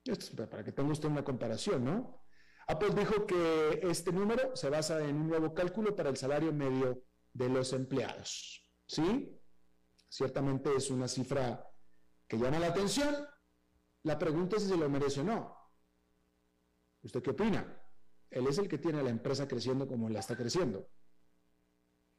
Esto 0.03 0.43
es 0.43 0.49
para 0.49 0.63
que 0.63 0.71
tenga 0.71 0.91
usted 0.91 1.09
una 1.09 1.23
comparación, 1.23 1.83
¿no? 1.83 2.23
Apple 2.67 2.89
dijo 2.95 3.25
que 3.25 3.79
este 3.83 4.11
número 4.11 4.55
se 4.55 4.69
basa 4.69 5.03
en 5.03 5.15
un 5.17 5.29
nuevo 5.29 5.53
cálculo 5.53 5.95
para 5.95 6.09
el 6.09 6.17
salario 6.17 6.51
medio 6.53 7.03
de 7.33 7.49
los 7.49 7.73
empleados. 7.73 8.63
¿Sí? 8.85 9.33
Ciertamente 10.09 10.75
es 10.75 10.89
una 10.89 11.07
cifra 11.07 11.66
que 12.27 12.37
llama 12.37 12.59
la 12.59 12.67
atención, 12.67 13.15
la 14.03 14.19
pregunta 14.19 14.57
es 14.57 14.63
si 14.63 14.69
se 14.69 14.77
lo 14.77 14.89
merece 14.89 15.21
o 15.21 15.23
no. 15.23 15.57
¿Usted 17.03 17.21
qué 17.21 17.31
opina? 17.31 17.81
Él 18.29 18.47
es 18.47 18.57
el 18.57 18.67
que 18.67 18.77
tiene 18.77 19.01
la 19.01 19.09
empresa 19.09 19.47
creciendo 19.47 19.87
como 19.87 20.09
la 20.09 20.19
está 20.19 20.35
creciendo. 20.35 20.89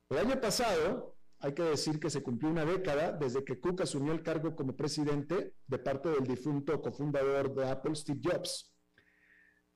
El 0.09 0.19
año 0.19 0.41
pasado, 0.41 1.19
hay 1.41 1.53
que 1.53 1.63
decir 1.63 2.01
que 2.01 2.11
se 2.11 2.23
cumplió 2.23 2.51
una 2.51 2.65
década 2.65 3.13
desde 3.13 3.45
que 3.45 3.61
Cook 3.61 3.83
asumió 3.83 4.13
el 4.13 4.23
cargo 4.23 4.57
como 4.57 4.75
presidente 4.75 5.55
de 5.67 5.79
parte 5.79 6.09
del 6.09 6.25
difunto 6.25 6.81
cofundador 6.81 7.55
de 7.55 7.69
Apple, 7.69 7.95
Steve 7.95 8.21
Jobs. 8.23 8.75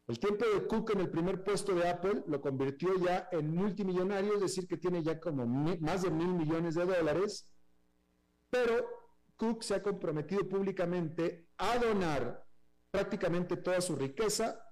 El 0.08 0.18
tiempo 0.18 0.44
de 0.44 0.66
Cook 0.66 0.90
en 0.90 1.00
el 1.00 1.10
primer 1.10 1.44
puesto 1.44 1.74
de 1.74 1.88
Apple 1.88 2.24
lo 2.26 2.40
convirtió 2.40 2.94
ya 2.96 3.28
en 3.30 3.54
multimillonario, 3.54 4.34
es 4.34 4.40
decir, 4.40 4.66
que 4.66 4.76
tiene 4.76 5.02
ya 5.02 5.20
como 5.20 5.46
más 5.46 6.02
de 6.02 6.10
mil 6.10 6.28
millones 6.28 6.74
de 6.74 6.86
dólares, 6.86 7.48
pero 8.50 9.01
Cook 9.36 9.62
se 9.62 9.74
ha 9.74 9.82
comprometido 9.82 10.48
públicamente 10.48 11.48
a 11.58 11.78
donar 11.78 12.46
prácticamente 12.90 13.56
toda 13.56 13.80
su 13.80 13.96
riqueza 13.96 14.62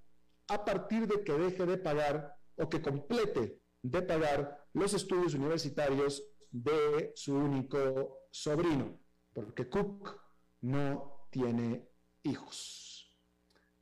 a 0.48 0.64
partir 0.64 1.06
de 1.06 1.24
que 1.24 1.32
deje 1.32 1.64
de 1.66 1.78
pagar 1.78 2.36
o 2.56 2.68
que 2.68 2.82
complete 2.82 3.62
de 3.82 4.02
pagar 4.02 4.68
los 4.74 4.94
estudios 4.94 5.34
universitarios 5.34 6.22
de 6.50 7.12
su 7.14 7.34
único 7.34 8.26
sobrino, 8.30 9.00
porque 9.32 9.68
Cook 9.68 10.20
no 10.60 11.26
tiene 11.30 11.88
hijos. 12.22 13.16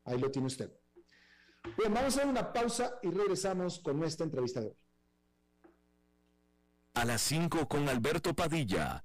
Ahí 0.04 0.18
lo 0.18 0.30
tiene 0.30 0.46
usted. 0.46 0.72
Bien, 1.76 1.92
vamos 1.92 2.16
a 2.16 2.20
hacer 2.20 2.26
una 2.26 2.52
pausa 2.52 2.98
y 3.02 3.10
regresamos 3.10 3.78
con 3.80 3.98
nuestra 3.98 4.24
entrevista 4.24 4.60
de 4.60 4.68
hoy. 4.68 4.76
A 6.94 7.04
las 7.04 7.20
5 7.22 7.68
con 7.68 7.88
Alberto 7.88 8.34
Padilla 8.34 9.04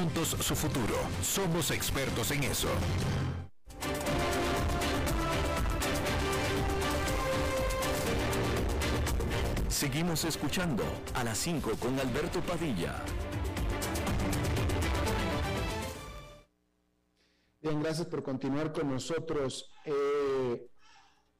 su 0.09 0.55
futuro. 0.55 0.95
Somos 1.21 1.69
expertos 1.69 2.31
en 2.31 2.43
eso. 2.43 2.69
Seguimos 9.69 10.25
escuchando 10.25 10.83
a 11.13 11.23
las 11.23 11.37
5 11.37 11.71
con 11.79 11.99
Alberto 11.99 12.41
Padilla. 12.41 13.03
Bien, 17.61 17.79
gracias 17.79 18.07
por 18.07 18.23
continuar 18.23 18.73
con 18.73 18.89
nosotros. 18.89 19.71
Eh, 19.85 20.67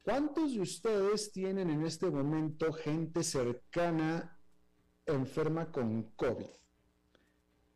¿Cuántos 0.04 0.54
de 0.54 0.60
ustedes 0.60 1.32
tienen 1.32 1.68
en 1.68 1.84
este 1.84 2.08
momento 2.10 2.72
gente 2.72 3.24
cercana 3.24 4.38
enferma 5.04 5.72
con 5.72 6.12
COVID? 6.14 6.61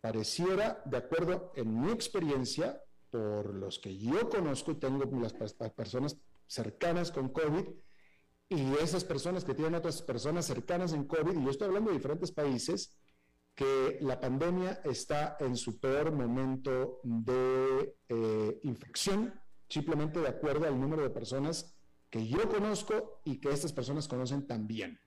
Pareciera, 0.06 0.80
de 0.84 0.98
acuerdo 0.98 1.52
en 1.56 1.80
mi 1.80 1.90
experiencia, 1.90 2.80
por 3.10 3.52
los 3.52 3.80
que 3.80 3.98
yo 3.98 4.28
conozco 4.28 4.76
tengo 4.76 5.04
las, 5.20 5.32
personas 5.72 6.16
cercanas 6.46 7.10
con 7.10 7.30
COVID, 7.30 7.64
y 8.48 8.74
esas 8.74 9.02
personas 9.02 9.44
que 9.44 9.54
tienen 9.54 9.74
otras 9.74 10.02
personas 10.02 10.46
cercanas 10.46 10.92
en 10.92 11.06
COVID, 11.06 11.36
y 11.36 11.42
yo 11.42 11.50
estoy 11.50 11.66
hablando 11.66 11.90
de 11.90 11.96
diferentes 11.96 12.30
países, 12.30 12.96
que 13.56 13.98
la 14.00 14.20
pandemia 14.20 14.80
está 14.84 15.38
en 15.40 15.56
su 15.56 15.80
peor 15.80 16.12
momento 16.12 17.00
de 17.02 17.96
eh, 18.08 18.60
infección, 18.62 19.34
simplemente 19.68 20.20
de 20.20 20.28
acuerdo 20.28 20.68
al 20.68 20.80
número 20.80 21.02
de 21.02 21.10
personas 21.10 21.74
que 22.10 22.28
yo 22.28 22.48
conozco 22.48 23.22
y 23.24 23.40
que 23.40 23.50
estas 23.50 23.72
personas 23.72 24.06
conocen 24.06 24.46
también. 24.46 25.00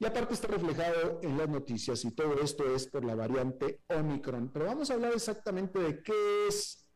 Y 0.00 0.06
aparte 0.06 0.34
está 0.34 0.46
reflejado 0.46 1.18
en 1.22 1.36
las 1.36 1.48
noticias 1.48 2.04
y 2.04 2.12
todo 2.12 2.40
esto 2.40 2.72
es 2.72 2.86
por 2.86 3.04
la 3.04 3.16
variante 3.16 3.80
Omicron. 3.88 4.50
Pero 4.52 4.66
vamos 4.66 4.90
a 4.90 4.94
hablar 4.94 5.12
exactamente 5.12 5.78
de 5.80 6.02
qué 6.02 6.46
es 6.48 6.86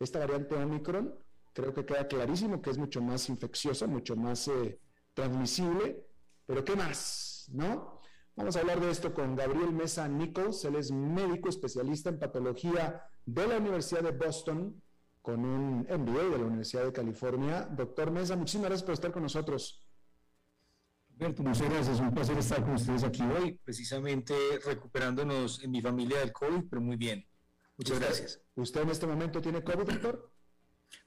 esta 0.00 0.20
variante 0.20 0.54
Omicron. 0.54 1.14
Creo 1.52 1.74
que 1.74 1.84
queda 1.84 2.08
clarísimo 2.08 2.62
que 2.62 2.70
es 2.70 2.78
mucho 2.78 3.02
más 3.02 3.28
infecciosa, 3.28 3.86
mucho 3.86 4.16
más 4.16 4.48
eh, 4.48 4.80
transmisible. 5.12 6.06
Pero 6.46 6.64
¿qué 6.64 6.76
más? 6.76 7.50
¿No? 7.52 8.00
Vamos 8.36 8.56
a 8.56 8.60
hablar 8.60 8.80
de 8.80 8.90
esto 8.90 9.12
con 9.12 9.36
Gabriel 9.36 9.72
Mesa 9.72 10.08
Nichols. 10.08 10.64
Él 10.64 10.76
es 10.76 10.90
médico 10.90 11.50
especialista 11.50 12.08
en 12.08 12.18
patología 12.18 13.02
de 13.26 13.46
la 13.46 13.58
Universidad 13.58 14.02
de 14.02 14.12
Boston 14.12 14.82
con 15.20 15.44
un 15.44 15.80
MBA 15.80 16.30
de 16.30 16.38
la 16.38 16.44
Universidad 16.44 16.84
de 16.84 16.92
California. 16.92 17.68
Doctor 17.70 18.10
Mesa, 18.10 18.36
muchísimas 18.36 18.68
gracias 18.68 18.84
por 18.84 18.94
estar 18.94 19.12
con 19.12 19.24
nosotros. 19.24 19.85
Alberto, 21.18 21.42
muchas 21.42 21.70
gracias. 21.70 22.00
Un 22.00 22.12
placer 22.12 22.36
estar 22.36 22.62
con 22.62 22.74
ustedes 22.74 23.02
aquí 23.02 23.22
hoy, 23.22 23.58
precisamente 23.64 24.34
recuperándonos 24.64 25.62
en 25.64 25.70
mi 25.70 25.80
familia 25.80 26.18
del 26.18 26.30
COVID, 26.30 26.64
pero 26.68 26.82
muy 26.82 26.96
bien. 26.96 27.26
Muchas 27.78 27.98
gracias. 27.98 28.42
¿Usted 28.54 28.82
en 28.82 28.90
este 28.90 29.06
momento 29.06 29.40
tiene 29.40 29.64
COVID, 29.64 29.84
doctor? 29.84 30.30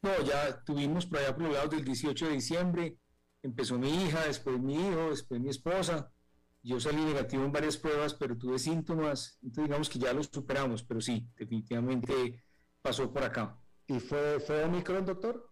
No, 0.01 0.19
ya 0.23 0.63
tuvimos 0.63 1.05
por 1.05 1.19
allá 1.19 1.35
por 1.35 1.43
los 1.43 1.53
lados 1.53 1.69
del 1.69 1.85
18 1.85 2.25
de 2.25 2.31
diciembre. 2.31 2.97
Empezó 3.43 3.77
mi 3.77 4.03
hija, 4.03 4.25
después 4.25 4.59
mi 4.59 4.75
hijo, 4.75 5.11
después 5.11 5.39
mi 5.39 5.49
esposa. 5.49 6.11
Yo 6.63 6.79
salí 6.79 7.03
negativo 7.03 7.45
en 7.45 7.51
varias 7.51 7.77
pruebas, 7.77 8.15
pero 8.15 8.35
tuve 8.35 8.57
síntomas. 8.57 9.37
Entonces, 9.43 9.65
digamos 9.65 9.89
que 9.89 9.99
ya 9.99 10.11
los 10.11 10.25
superamos, 10.25 10.83
pero 10.83 11.01
sí, 11.01 11.27
definitivamente 11.37 12.43
pasó 12.81 13.13
por 13.13 13.23
acá. 13.23 13.59
¿Y 13.85 13.99
fue, 13.99 14.39
fue 14.39 14.63
Omicron, 14.63 15.05
doctor? 15.05 15.48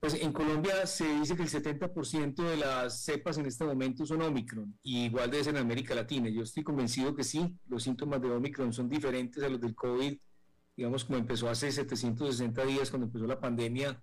Pues 0.00 0.14
en 0.14 0.32
Colombia 0.32 0.86
se 0.86 1.06
dice 1.20 1.36
que 1.36 1.42
el 1.42 1.50
70% 1.50 2.34
de 2.42 2.56
las 2.56 3.04
cepas 3.04 3.36
en 3.36 3.44
este 3.44 3.66
momento 3.66 4.06
son 4.06 4.22
Omicron, 4.22 4.78
y 4.82 5.04
igual 5.04 5.30
debe 5.30 5.44
ser 5.44 5.54
en 5.54 5.60
América 5.60 5.94
Latina. 5.94 6.30
Yo 6.30 6.42
estoy 6.42 6.64
convencido 6.64 7.14
que 7.14 7.22
sí, 7.22 7.54
los 7.68 7.82
síntomas 7.82 8.22
de 8.22 8.30
Omicron 8.30 8.72
son 8.72 8.88
diferentes 8.88 9.44
a 9.44 9.50
los 9.50 9.60
del 9.60 9.74
COVID, 9.74 10.16
digamos 10.74 11.04
como 11.04 11.18
empezó 11.18 11.50
hace 11.50 11.70
760 11.70 12.64
días 12.64 12.88
cuando 12.88 13.08
empezó 13.08 13.26
la 13.26 13.38
pandemia 13.38 14.02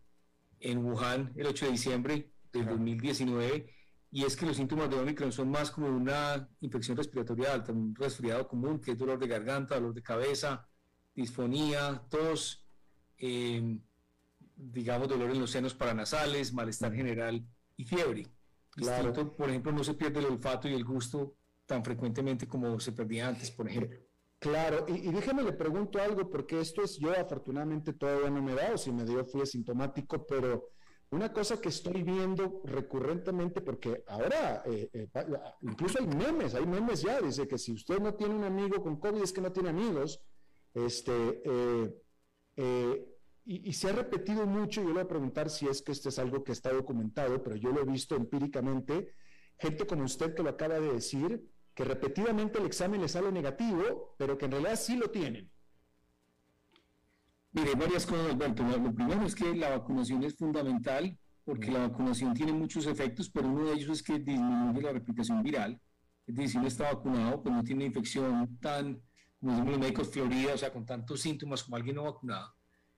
en 0.60 0.86
Wuhan 0.86 1.34
el 1.36 1.48
8 1.48 1.66
de 1.66 1.72
diciembre 1.72 2.32
del 2.54 2.68
2019, 2.68 3.74
y 4.12 4.24
es 4.24 4.36
que 4.36 4.46
los 4.46 4.58
síntomas 4.58 4.92
de 4.92 5.00
Omicron 5.00 5.32
son 5.32 5.50
más 5.50 5.72
como 5.72 5.88
una 5.88 6.48
infección 6.62 6.96
respiratoria 6.96 7.54
alta, 7.54 7.72
un 7.72 7.96
resfriado 7.96 8.48
común, 8.48 8.80
que 8.80 8.92
es 8.92 9.00
dolor 9.00 9.18
de 9.18 9.28
garganta, 9.28 9.74
dolor 9.74 9.96
de 9.96 10.04
cabeza, 10.04 10.70
disfonía, 11.16 12.04
tos. 12.08 12.64
Eh, 13.18 13.80
digamos, 14.58 15.08
dolor 15.08 15.30
en 15.30 15.40
los 15.40 15.52
senos 15.52 15.74
paranasales, 15.74 16.54
malestar 16.54 16.94
general 16.94 17.46
y 17.78 17.86
fiebre. 17.86 18.28
Claro. 18.72 19.12
por 19.36 19.50
ejemplo, 19.50 19.72
no 19.72 19.84
se 19.84 19.96
pierde 19.96 20.20
el 20.20 20.26
olfato 20.26 20.68
y 20.68 20.74
el 20.74 20.84
gusto 20.84 21.36
tan 21.66 21.84
frecuentemente 21.84 22.48
como 22.48 22.80
se 22.80 22.92
perdía 22.92 23.28
antes, 23.28 23.52
por 23.52 23.70
ejemplo. 23.70 23.98
Claro, 24.40 24.86
y, 24.88 25.12
déjeme 25.12 25.42
le 25.44 25.54
pregunto 25.54 26.00
algo, 26.00 26.30
porque 26.30 26.60
esto 26.60 26.84
es 26.84 26.98
yo 26.98 27.12
afortunadamente 27.12 27.94
todavía 27.94 28.30
no 28.30 28.42
me 28.42 28.54
da, 28.54 28.74
o 28.74 28.78
si 28.78 28.92
me 28.92 29.04
dio 29.04 29.26
fui 29.26 29.42
asintomático, 29.42 30.28
pero 30.28 30.70
una 31.10 31.34
cosa 31.34 31.60
que 31.60 31.70
estoy 31.70 32.04
viendo 32.04 32.62
recurrentemente, 32.66 33.62
porque 33.62 34.04
ahora 34.08 34.62
eh, 34.66 34.90
eh, 34.94 35.10
incluso 35.62 36.00
hay 36.00 36.08
memes, 36.08 36.54
hay 36.54 36.68
memes 36.68 37.02
ya, 37.02 37.20
dice 37.20 37.48
que 37.48 37.58
si 37.58 37.74
usted 37.74 38.00
no 38.00 38.14
tiene 38.14 38.36
un 38.36 38.44
amigo 38.44 38.82
con 38.84 39.00
COVID 39.00 39.24
es 39.24 39.34
que 39.34 39.42
no 39.42 39.52
tiene 39.52 39.70
amigos, 39.70 40.22
este, 40.74 41.42
eh, 42.56 43.17
y, 43.50 43.72
se 43.72 43.90
ha 43.90 43.94
repetido 43.94 44.46
mucho, 44.46 44.82
yo 44.82 44.90
le 44.90 44.94
voy 44.96 45.04
a 45.04 45.08
preguntar 45.08 45.50
si 45.50 45.68
es 45.68 45.82
que 45.82 45.94
esto 45.94 46.10
es 46.10 46.20
algo 46.20 46.44
que 46.44 46.52
está 46.52 46.74
documentado, 46.74 47.42
pero 47.42 47.56
yo 47.56 47.72
lo 47.72 47.82
he 47.82 47.86
visto 47.86 48.16
empíricamente, 48.16 49.14
gente 49.58 49.88
como 49.88 50.04
usted 50.04 50.36
que 50.36 50.44
lo 50.44 50.50
acaba 50.50 50.82
de 50.82 50.92
decir, 50.92 51.50
que 51.74 51.86
repetidamente 51.86 52.60
el 52.60 52.66
examen 52.66 53.00
le 53.00 53.08
sale 53.08 53.32
negativo, 53.32 54.16
pero 54.18 54.38
que 54.38 54.46
en 54.46 54.52
realidad 54.52 54.76
sí 54.76 54.98
lo 54.98 55.10
tienen. 55.12 55.50
Mire, 57.54 57.76
varias 57.76 58.06
cosas, 58.06 58.34
Alberto. 58.34 58.64
Lo 58.64 58.94
primero 58.94 59.26
es 59.26 59.34
que 59.34 59.56
la 59.56 59.70
vacunación 59.70 60.24
es 60.24 60.36
fundamental, 60.36 61.18
porque 61.46 61.72
la 61.72 61.88
vacunación 61.88 62.34
tiene 62.34 62.52
muchos 62.52 62.86
efectos, 62.86 63.30
pero 63.30 63.48
uno 63.48 63.66
de 63.66 63.76
ellos 63.76 63.90
es 63.92 64.04
que 64.04 64.20
disminuye 64.20 64.82
la 64.82 64.92
replicación 64.92 65.42
viral. 65.42 65.80
Es 66.26 66.36
decir, 66.36 66.50
si 66.50 66.58
uno 66.58 66.68
está 66.68 66.92
vacunado, 66.94 67.42
pues 67.42 67.56
no 67.56 67.64
tiene 67.64 67.86
infección 67.86 68.58
tan, 68.60 69.02
como 69.40 69.54
decimos 69.54 69.70
los 69.70 69.80
médicos, 69.80 70.10
florida, 70.10 70.54
o 70.54 70.58
sea, 70.58 70.74
con 70.74 70.86
tantos 70.86 71.22
síntomas 71.22 71.64
como 71.64 71.78
alguien 71.78 71.96
no 71.96 72.04
vacunado. 72.04 72.57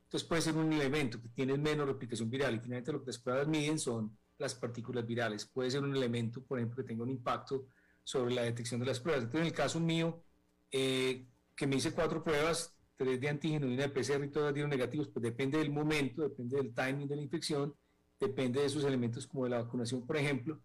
Entonces 0.10 0.28
puede 0.28 0.42
ser 0.42 0.58
un 0.58 0.74
elemento 0.74 1.22
que 1.22 1.30
tiene 1.30 1.56
menos 1.56 1.86
replicación 1.86 2.32
viral 2.32 2.56
y 2.56 2.60
finalmente 2.60 2.92
lo 2.92 3.02
que 3.02 3.08
las 3.12 3.20
pruebas 3.20 3.48
miden 3.48 3.78
son 3.78 4.18
las 4.40 4.56
partículas 4.56 5.06
virales. 5.06 5.46
Puede 5.46 5.70
ser 5.70 5.84
un 5.84 5.96
elemento, 5.96 6.44
por 6.44 6.58
ejemplo, 6.58 6.78
que 6.78 6.88
tenga 6.88 7.04
un 7.04 7.12
impacto 7.12 7.68
sobre 8.04 8.34
la 8.34 8.42
detección 8.42 8.80
de 8.80 8.88
las 8.88 9.00
pruebas. 9.00 9.26
Entonces, 9.26 9.42
en 9.42 9.48
el 9.48 9.54
caso 9.54 9.80
mío, 9.80 10.24
eh, 10.72 11.28
que 11.56 11.68
me 11.68 11.76
hice 11.76 11.92
cuatro 11.92 12.24
pruebas, 12.24 12.76
tres 12.96 13.22
de 13.22 13.30
antígeno 13.30 13.68
y 13.68 13.74
una 13.76 13.84
de 13.84 13.90
PCR 13.90 14.26
y 14.26 14.32
todas 14.32 14.52
dieron 14.52 14.72
negativos, 14.72 15.10
pues 15.10 15.22
depende 15.22 15.60
del 15.60 15.70
momento, 15.70 16.24
depende 16.24 16.58
del 16.58 16.74
timing 16.74 17.08
de 17.08 17.16
la 17.16 17.22
infección, 17.22 17.76
depende 18.20 18.62
de 18.62 18.66
esos 18.66 18.84
elementos 18.86 19.28
como 19.28 19.44
de 19.44 19.52
la 19.52 19.62
vacunación, 19.62 20.08
por 20.08 20.18
ejemplo, 20.18 20.60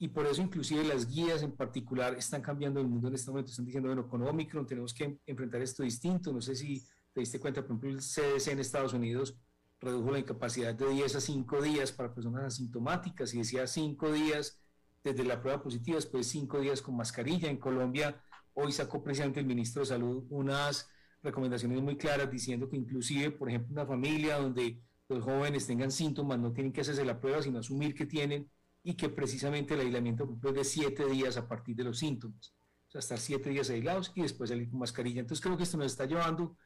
y 0.00 0.08
por 0.08 0.26
eso 0.26 0.42
inclusive 0.42 0.82
las 0.82 1.08
guías 1.08 1.44
en 1.44 1.52
particular 1.52 2.14
están 2.14 2.42
cambiando 2.42 2.80
el 2.80 2.88
mundo 2.88 3.06
en 3.06 3.14
este 3.14 3.30
momento, 3.30 3.50
están 3.50 3.64
diciendo, 3.64 3.90
bueno, 3.90 4.08
con 4.08 4.26
Omicron 4.26 4.66
tenemos 4.66 4.92
que 4.92 5.20
enfrentar 5.24 5.62
esto 5.62 5.84
distinto, 5.84 6.32
no 6.32 6.40
sé 6.40 6.56
si 6.56 6.82
te 7.12 7.20
diste 7.20 7.40
cuenta, 7.40 7.62
por 7.62 7.70
ejemplo, 7.70 7.90
el 7.90 8.00
CDC 8.00 8.48
en 8.48 8.58
Estados 8.60 8.92
Unidos 8.92 9.38
redujo 9.80 10.10
la 10.10 10.18
incapacidad 10.18 10.74
de 10.74 10.88
10 10.88 11.16
a 11.16 11.20
5 11.20 11.62
días 11.62 11.92
para 11.92 12.14
personas 12.14 12.44
asintomáticas 12.44 13.32
y 13.34 13.38
decía 13.38 13.66
5 13.66 14.12
días 14.12 14.60
desde 15.02 15.24
la 15.24 15.40
prueba 15.40 15.62
positiva, 15.62 15.96
después 15.96 16.26
cinco 16.26 16.60
días 16.60 16.82
con 16.82 16.96
mascarilla. 16.96 17.48
En 17.48 17.58
Colombia, 17.58 18.20
hoy 18.54 18.72
sacó 18.72 19.02
precisamente 19.02 19.40
el 19.40 19.46
ministro 19.46 19.80
de 19.80 19.86
Salud 19.86 20.24
unas 20.30 20.88
recomendaciones 21.22 21.80
muy 21.82 21.96
claras 21.96 22.30
diciendo 22.30 22.68
que 22.68 22.76
inclusive, 22.76 23.30
por 23.30 23.48
ejemplo, 23.48 23.72
una 23.72 23.86
familia 23.86 24.38
donde 24.38 24.80
los 25.08 25.24
jóvenes 25.24 25.66
tengan 25.66 25.90
síntomas 25.90 26.38
no 26.38 26.52
tienen 26.52 26.72
que 26.72 26.82
hacerse 26.82 27.04
la 27.04 27.20
prueba, 27.20 27.42
sino 27.42 27.58
asumir 27.58 27.94
que 27.94 28.06
tienen 28.06 28.50
y 28.82 28.94
que 28.94 29.08
precisamente 29.08 29.74
el 29.74 29.80
aislamiento 29.80 30.38
es 30.44 30.54
de 30.54 30.64
siete 30.64 31.06
días 31.06 31.36
a 31.36 31.48
partir 31.48 31.76
de 31.76 31.84
los 31.84 31.98
síntomas. 31.98 32.54
O 32.88 32.90
sea, 32.90 33.00
estar 33.00 33.18
siete 33.18 33.50
días 33.50 33.68
aislados 33.70 34.12
y 34.14 34.22
después 34.22 34.50
salir 34.50 34.70
con 34.70 34.78
mascarilla. 34.78 35.20
Entonces 35.20 35.42
creo 35.42 35.56
que 35.56 35.64
esto 35.64 35.76
nos 35.76 35.92
está 35.92 36.06
llevando, 36.06 36.56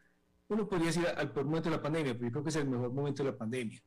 uno 0.53 0.68
podría 0.68 0.88
decir 0.88 1.07
al 1.07 1.32
peor 1.32 1.46
momento 1.46 1.70
de 1.70 1.76
la 1.76 1.82
pandemia, 1.82 2.14
pero 2.14 2.26
yo 2.26 2.32
creo 2.32 2.44
que 2.44 2.50
es 2.50 2.57
el 2.57 2.68
mejor 2.68 2.92
momento 2.92 3.22
de 3.22 3.30
la 3.30 3.36
pandemia 3.36 3.82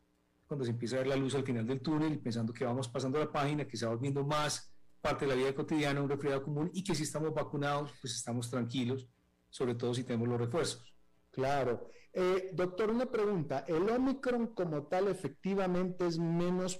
cuando 0.47 0.63
se 0.63 0.71
empieza 0.71 0.95
a 0.95 0.99
ver 0.99 1.07
la 1.07 1.15
luz 1.15 1.35
al 1.35 1.43
final 1.43 1.65
del 1.65 1.81
túnel, 1.81 2.19
pensando 2.19 2.53
que 2.53 2.65
vamos 2.65 2.87
pasando 2.87 3.19
la 3.19 3.31
página, 3.31 3.67
que 3.67 3.77
se 3.77 3.85
va 3.85 3.93
volviendo 3.93 4.23
más 4.23 4.71
parte 5.01 5.25
de 5.25 5.31
la 5.31 5.37
vida 5.37 5.55
cotidiana, 5.55 6.01
un 6.01 6.09
resfriado 6.09 6.43
común, 6.43 6.69
y 6.73 6.83
que 6.83 6.95
si 6.95 7.03
estamos 7.03 7.33
vacunados, 7.33 7.93
pues 8.01 8.15
estamos 8.15 8.49
tranquilos, 8.49 9.07
sobre 9.49 9.75
todo 9.75 9.93
si 9.93 10.03
tenemos 10.03 10.27
los 10.27 10.39
refuerzos. 10.39 10.93
Claro. 11.31 11.89
Eh, 12.13 12.51
doctor, 12.53 12.89
una 12.89 13.05
pregunta. 13.05 13.65
¿El 13.67 13.89
Omicron 13.89 14.47
como 14.47 14.87
tal 14.87 15.07
efectivamente 15.07 16.07
es 16.07 16.17
menos 16.17 16.79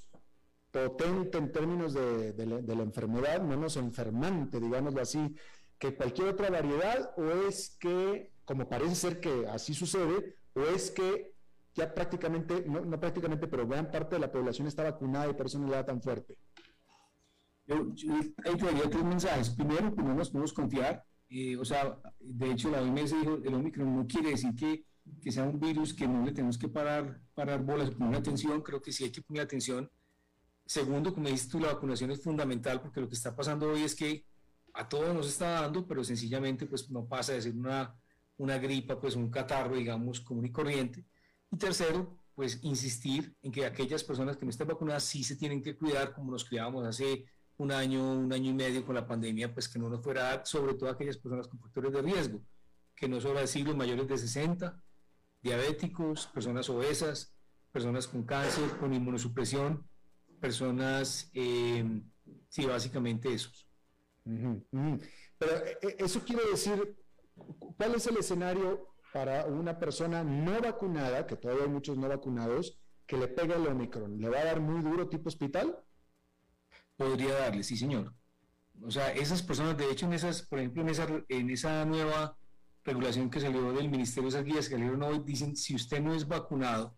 potente 0.71 1.37
en 1.37 1.51
términos 1.51 1.93
de, 1.93 2.33
la, 2.37 2.83
enfermedad, 2.83 3.41
menos 3.41 3.77
enfermante, 3.77 4.59
digámoslo 4.59 5.01
así, 5.01 5.35
que 5.77 5.95
cualquier 5.95 6.29
otra 6.29 6.49
variedad? 6.49 7.11
¿O 7.17 7.47
es 7.47 7.77
que, 7.79 8.31
como 8.45 8.69
parece 8.69 8.95
ser 8.95 9.19
que 9.19 9.47
así 9.47 9.73
sucede, 9.73 10.37
o 10.53 10.61
es 10.61 10.91
que 10.91 11.33
ya 11.73 11.93
prácticamente, 11.93 12.63
no, 12.65 12.99
prácticamente, 12.99 13.47
pero 13.47 13.67
gran 13.67 13.91
parte 13.91 14.15
de 14.15 14.21
la 14.21 14.31
población 14.31 14.67
está 14.67 14.83
vacunada 14.83 15.29
y 15.29 15.33
por 15.33 15.47
eso 15.47 15.59
no 15.59 15.67
le 15.67 15.75
da 15.75 15.85
tan 15.85 16.01
fuerte. 16.01 16.37
Yo, 17.67 17.93
yo 17.93 18.13
ahí 18.45 18.57
todavía 18.57 18.89
tres 18.89 19.03
mensajes. 19.03 19.49
Primero, 19.49 19.93
que 19.93 20.01
no 20.01 20.13
nos 20.13 20.29
podemos 20.29 20.53
confiar. 20.53 21.03
Eh, 21.27 21.57
o 21.57 21.65
sea, 21.65 21.99
de 22.19 22.51
hecho, 22.51 22.69
la 22.69 22.81
OMS 22.81 23.11
dijo, 23.11 23.39
el 23.43 23.53
Omicron 23.53 23.93
no 23.93 24.07
quiere 24.07 24.29
decir 24.29 24.55
que, 24.55 24.85
que, 25.21 25.31
sea 25.31 25.43
un 25.43 25.59
virus 25.59 25.93
que 25.93 26.07
no 26.07 26.23
le 26.23 26.31
tenemos 26.31 26.57
que 26.57 26.69
parar, 26.69 27.19
parar 27.33 27.63
bolas, 27.63 27.91
poner 27.91 28.15
atención. 28.15 28.61
Creo 28.61 28.81
que 28.81 28.93
sí 28.93 29.03
hay 29.03 29.11
que 29.11 29.23
poner 29.23 29.43
atención. 29.43 29.89
Segundo, 30.65 31.13
como 31.13 31.27
dices 31.27 31.49
tú, 31.49 31.59
la 31.59 31.73
vacunación 31.73 32.11
es 32.11 32.23
fundamental 32.23 32.81
porque 32.81 33.01
lo 33.01 33.09
que 33.09 33.15
está 33.15 33.35
pasando 33.35 33.69
hoy 33.69 33.83
es 33.83 33.95
que 33.95 34.25
a 34.73 34.87
todos 34.87 35.13
nos 35.13 35.27
está 35.27 35.61
dando, 35.61 35.85
pero 35.87 36.03
sencillamente 36.03 36.65
pues 36.65 36.89
no 36.89 37.05
pasa 37.05 37.33
de 37.33 37.41
ser 37.41 37.55
una, 37.55 37.95
una 38.37 38.57
gripa, 38.57 38.99
pues 38.99 39.15
un 39.15 39.29
catarro, 39.29 39.75
digamos, 39.75 40.21
común 40.21 40.45
y 40.45 40.51
corriente 40.51 41.05
y 41.51 41.57
tercero, 41.57 42.17
pues 42.33 42.59
insistir 42.63 43.35
en 43.41 43.51
que 43.51 43.65
aquellas 43.65 44.03
personas 44.03 44.35
que 44.37 44.45
no 44.45 44.49
están 44.49 44.67
vacunadas 44.67 45.03
sí 45.03 45.23
se 45.23 45.37
tienen 45.37 45.61
que 45.61 45.77
cuidar 45.77 46.13
como 46.13 46.31
nos 46.31 46.43
cuidábamos 46.43 46.85
hace 46.85 47.25
un 47.57 47.71
año, 47.71 48.13
un 48.13 48.33
año 48.33 48.49
y 48.49 48.53
medio 48.53 48.85
con 48.85 48.95
la 48.95 49.07
pandemia, 49.07 49.53
pues 49.53 49.69
que 49.69 49.79
no 49.79 49.89
nos 49.89 50.03
fuera 50.03 50.43
sobre 50.45 50.73
todo 50.73 50.89
aquellas 50.89 51.17
personas 51.17 51.47
con 51.47 51.59
factores 51.59 51.93
de 51.93 52.01
riesgo, 52.01 52.41
que 52.95 53.07
no 53.07 53.21
solo 53.21 53.39
decir 53.39 53.65
los 53.65 53.75
mayores 53.75 54.07
de 54.07 54.17
60, 54.17 54.77
diabéticos, 55.41 56.27
personas 56.27 56.69
obesas, 56.69 57.33
personas 57.71 58.07
con 58.07 58.23
cáncer, 58.23 58.77
con 58.79 58.93
inmunosupresión, 58.93 59.87
personas, 60.39 61.29
eh, 61.33 62.01
sí, 62.49 62.65
básicamente 62.65 63.33
esos. 63.33 63.67
Pero 64.23 65.55
eh, 65.65 65.77
eh, 65.81 65.95
eso 65.99 66.21
quiere 66.25 66.43
decir, 66.49 66.95
¿cuál 67.77 67.95
es 67.95 68.07
el 68.07 68.17
escenario 68.17 68.89
para 69.13 69.45
una 69.45 69.79
persona 69.79 70.23
no 70.23 70.59
vacunada, 70.61 71.25
que 71.25 71.35
todavía 71.35 71.63
hay 71.63 71.69
muchos 71.69 71.97
no 71.97 72.09
vacunados, 72.09 72.77
que 73.05 73.17
le 73.17 73.27
pegue 73.27 73.55
el 73.55 73.67
Omicron? 73.67 74.19
¿Le 74.19 74.29
va 74.29 74.39
a 74.39 74.45
dar 74.45 74.59
muy 74.59 74.81
duro 74.81 75.07
tipo 75.07 75.29
hospital? 75.29 75.77
Podría 76.97 77.33
darle, 77.33 77.63
sí, 77.63 77.77
señor. 77.77 78.13
O 78.81 78.91
sea, 78.91 79.11
esas 79.13 79.41
personas, 79.41 79.77
de 79.77 79.89
hecho, 79.91 80.05
en 80.05 80.13
esas, 80.13 80.41
por 80.43 80.59
ejemplo, 80.59 80.81
en 80.81 80.89
esa, 80.89 81.07
en 81.29 81.49
esa 81.49 81.85
nueva 81.85 82.37
regulación 82.83 83.29
que 83.29 83.39
salió 83.39 83.73
del 83.73 83.89
Ministerio, 83.89 84.29
esas 84.29 84.43
guías 84.43 84.67
que 84.67 84.75
salieron 84.75 85.01
hoy, 85.03 85.21
dicen, 85.25 85.55
si 85.55 85.75
usted 85.75 86.01
no 86.01 86.13
es 86.13 86.27
vacunado 86.27 86.97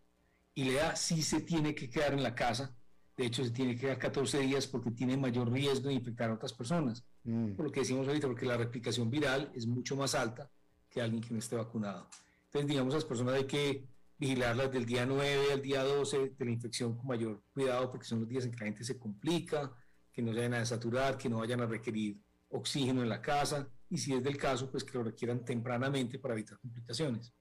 y 0.54 0.66
le 0.66 0.74
da, 0.74 0.96
sí 0.96 1.22
se 1.22 1.42
tiene 1.42 1.74
que 1.76 1.90
quedar 1.90 2.14
en 2.14 2.24
la 2.24 2.36
casa. 2.36 2.76
De 3.16 3.26
hecho, 3.26 3.44
se 3.44 3.52
tiene 3.52 3.76
que 3.76 3.82
quedar 3.82 3.98
14 3.98 4.40
días 4.40 4.68
porque 4.68 4.92
tiene 4.92 5.18
mayor 5.18 5.52
riesgo 5.52 5.88
de 5.88 5.96
infectar 5.96 6.30
a 6.30 6.34
otras 6.34 6.54
personas. 6.54 7.04
Mm. 7.28 7.56
Por 7.56 7.66
lo 7.66 7.72
que 7.72 7.82
decimos 7.82 8.08
ahorita, 8.08 8.26
porque 8.28 8.46
la 8.46 8.56
replicación 8.56 9.10
viral 9.10 9.52
es 9.54 9.68
mucho 9.68 9.98
más 9.98 10.16
alta 10.16 10.50
que 10.90 11.02
alguien 11.02 11.22
que 11.22 11.34
no 11.34 11.40
esté 11.40 11.58
vacunado. 11.58 12.08
Entonces, 12.46 12.70
digamos, 12.70 12.94
a 12.94 12.98
las 12.98 13.06
personas 13.06 13.36
hay 13.36 13.44
que 13.44 13.86
vigilarlas 14.18 14.72
del 14.72 14.86
día 14.86 15.06
9 15.06 15.52
al 15.52 15.62
día 15.62 15.84
12 15.84 16.36
de 16.38 16.46
la 16.46 16.52
infección 16.52 16.96
con 16.96 17.06
mayor 17.06 17.44
cuidado, 17.54 17.92
porque 17.92 18.06
son 18.06 18.22
los 18.22 18.30
días 18.30 18.46
en 18.46 18.52
que 18.52 18.60
la 18.60 18.66
gente 18.68 18.86
se 18.86 18.98
complica, 18.98 19.74
que 20.14 20.22
no 20.22 20.32
se 20.32 20.38
vayan 20.38 20.54
a 20.54 20.60
desaturar, 20.60 21.18
que 21.18 21.28
no 21.28 21.40
vayan 21.40 21.60
a 21.60 21.66
requerir 21.66 22.18
oxígeno 22.50 23.04
en 23.04 23.10
la 23.10 23.22
casa, 23.22 23.68
y 23.90 23.98
si 23.98 24.14
es 24.14 24.24
del 24.24 24.38
caso, 24.38 24.72
pues 24.72 24.86
que 24.86 24.98
lo 24.98 25.04
requieran 25.04 25.44
tempranamente 25.44 26.20
para 26.20 26.34
evitar 26.34 26.58
complicaciones. 26.60 27.34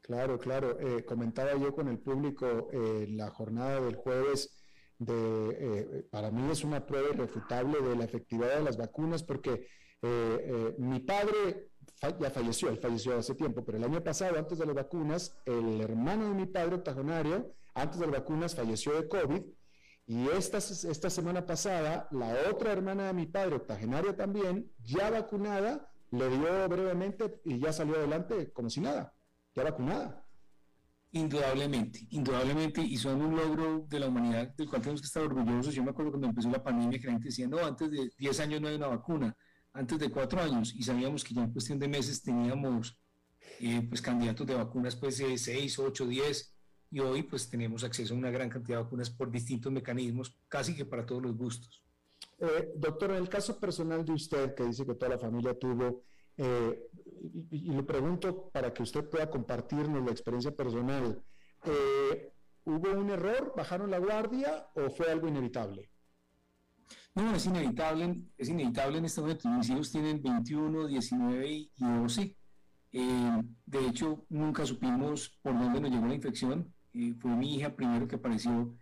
Claro, 0.00 0.38
claro. 0.38 0.80
Eh, 0.80 1.04
comentaba 1.04 1.54
yo 1.58 1.74
con 1.74 1.88
el 1.88 1.98
público 1.98 2.70
en 2.72 3.02
eh, 3.02 3.06
la 3.08 3.30
jornada 3.30 3.80
del 3.80 3.96
jueves 3.96 4.65
eh, 5.06 6.06
para 6.10 6.30
mí 6.30 6.50
es 6.50 6.64
una 6.64 6.86
prueba 6.86 7.10
irrefutable 7.10 7.80
de 7.80 7.96
la 7.96 8.04
efectividad 8.04 8.56
de 8.56 8.64
las 8.64 8.76
vacunas 8.76 9.22
porque 9.22 9.66
mi 10.78 11.00
padre 11.00 11.70
ya 12.20 12.30
falleció, 12.30 12.68
él 12.68 12.78
falleció 12.78 13.16
hace 13.16 13.34
tiempo, 13.34 13.64
pero 13.64 13.78
el 13.78 13.84
año 13.84 14.04
pasado, 14.04 14.38
antes 14.38 14.58
de 14.58 14.66
las 14.66 14.74
vacunas, 14.74 15.36
el 15.46 15.80
hermano 15.80 16.28
de 16.28 16.34
mi 16.34 16.46
padre, 16.46 16.76
octogenario, 16.76 17.54
antes 17.74 17.98
de 17.98 18.06
las 18.06 18.20
vacunas 18.20 18.54
falleció 18.54 18.92
de 18.92 19.08
COVID, 19.08 19.42
y 20.08 20.28
esta, 20.28 20.58
esta 20.58 21.10
semana 21.10 21.46
pasada, 21.46 22.06
la 22.12 22.36
otra 22.50 22.72
hermana 22.72 23.08
de 23.08 23.12
mi 23.12 23.26
padre, 23.26 23.56
octogenaria 23.56 24.16
también, 24.16 24.70
ya 24.84 25.10
vacunada, 25.10 25.90
le 26.10 26.28
dio 26.28 26.68
brevemente 26.68 27.40
y 27.44 27.58
ya 27.58 27.72
salió 27.72 27.96
adelante 27.96 28.52
como 28.52 28.70
si 28.70 28.80
nada, 28.80 29.12
ya 29.54 29.64
vacunada. 29.64 30.25
Indudablemente, 31.12 32.06
indudablemente, 32.10 32.82
y 32.82 32.96
son 32.96 33.22
un 33.22 33.36
logro 33.36 33.86
de 33.88 34.00
la 34.00 34.08
humanidad 34.08 34.54
del 34.54 34.68
cual 34.68 34.82
tenemos 34.82 35.00
que 35.00 35.06
estar 35.06 35.22
orgullosos. 35.22 35.74
Yo 35.74 35.82
me 35.82 35.90
acuerdo 35.90 36.10
cuando 36.10 36.28
empezó 36.28 36.50
la 36.50 36.62
pandemia 36.62 36.98
que 36.98 37.06
la 37.06 37.12
gente 37.12 37.28
decía, 37.28 37.48
no, 37.48 37.58
antes 37.58 37.90
de 37.90 38.10
10 38.18 38.40
años 38.40 38.60
no 38.60 38.68
hay 38.68 38.74
una 38.74 38.88
vacuna 38.88 39.36
antes 39.76 39.98
de 39.98 40.10
cuatro 40.10 40.40
años 40.40 40.74
y 40.74 40.82
sabíamos 40.82 41.22
que 41.22 41.34
ya 41.34 41.42
en 41.42 41.52
cuestión 41.52 41.78
de 41.78 41.86
meses 41.86 42.22
teníamos 42.22 42.98
eh, 43.60 43.82
pues 43.86 44.00
candidatos 44.00 44.46
de 44.46 44.54
vacunas 44.54 44.96
pues 44.96 45.18
de 45.18 45.36
seis, 45.36 45.78
ocho, 45.78 46.06
diez 46.06 46.54
y 46.90 47.00
hoy 47.00 47.22
pues 47.22 47.48
tenemos 47.50 47.84
acceso 47.84 48.14
a 48.14 48.16
una 48.16 48.30
gran 48.30 48.48
cantidad 48.48 48.78
de 48.78 48.84
vacunas 48.84 49.10
por 49.10 49.30
distintos 49.30 49.70
mecanismos, 49.70 50.34
casi 50.48 50.74
que 50.74 50.86
para 50.86 51.04
todos 51.04 51.22
los 51.22 51.36
gustos. 51.36 51.84
Eh, 52.38 52.72
doctor, 52.76 53.10
en 53.10 53.16
el 53.18 53.28
caso 53.28 53.58
personal 53.58 54.04
de 54.04 54.12
usted, 54.12 54.54
que 54.54 54.64
dice 54.64 54.86
que 54.86 54.94
toda 54.94 55.10
la 55.10 55.18
familia 55.18 55.58
tuvo, 55.58 56.04
eh, 56.36 56.88
y, 57.50 57.70
le 57.70 57.82
pregunto 57.82 58.50
para 58.50 58.72
que 58.72 58.82
usted 58.82 59.08
pueda 59.08 59.30
compartirnos 59.30 60.04
la 60.04 60.10
experiencia 60.10 60.54
personal, 60.54 61.22
¿hubo 62.64 62.90
un 62.92 63.10
error? 63.10 63.52
¿Bajaron 63.56 63.90
la 63.90 63.98
guardia 63.98 64.68
o 64.74 64.90
fue 64.90 65.10
algo 65.10 65.28
inevitable? 65.28 65.90
No, 67.16 67.34
es 67.34 67.46
inevitable, 67.46 68.24
es 68.36 68.48
inevitable 68.50 68.98
en 68.98 69.06
este 69.06 69.22
momento. 69.22 69.48
Mis 69.48 69.70
hijos 69.70 69.90
tienen 69.90 70.22
21, 70.22 70.86
19 70.86 71.48
y, 71.48 71.72
12. 71.78 72.36
Eh, 72.92 73.42
de 73.64 73.86
hecho, 73.86 74.26
nunca 74.28 74.66
supimos 74.66 75.38
por 75.42 75.58
dónde 75.58 75.80
nos 75.80 75.90
llegó 75.90 76.06
la 76.06 76.14
infección. 76.14 76.74
Eh, 76.92 77.14
fue 77.18 77.30
mi 77.30 77.56
hija 77.56 77.74
primero 77.74 78.06
que 78.06 78.16
apareció. 78.16 78.74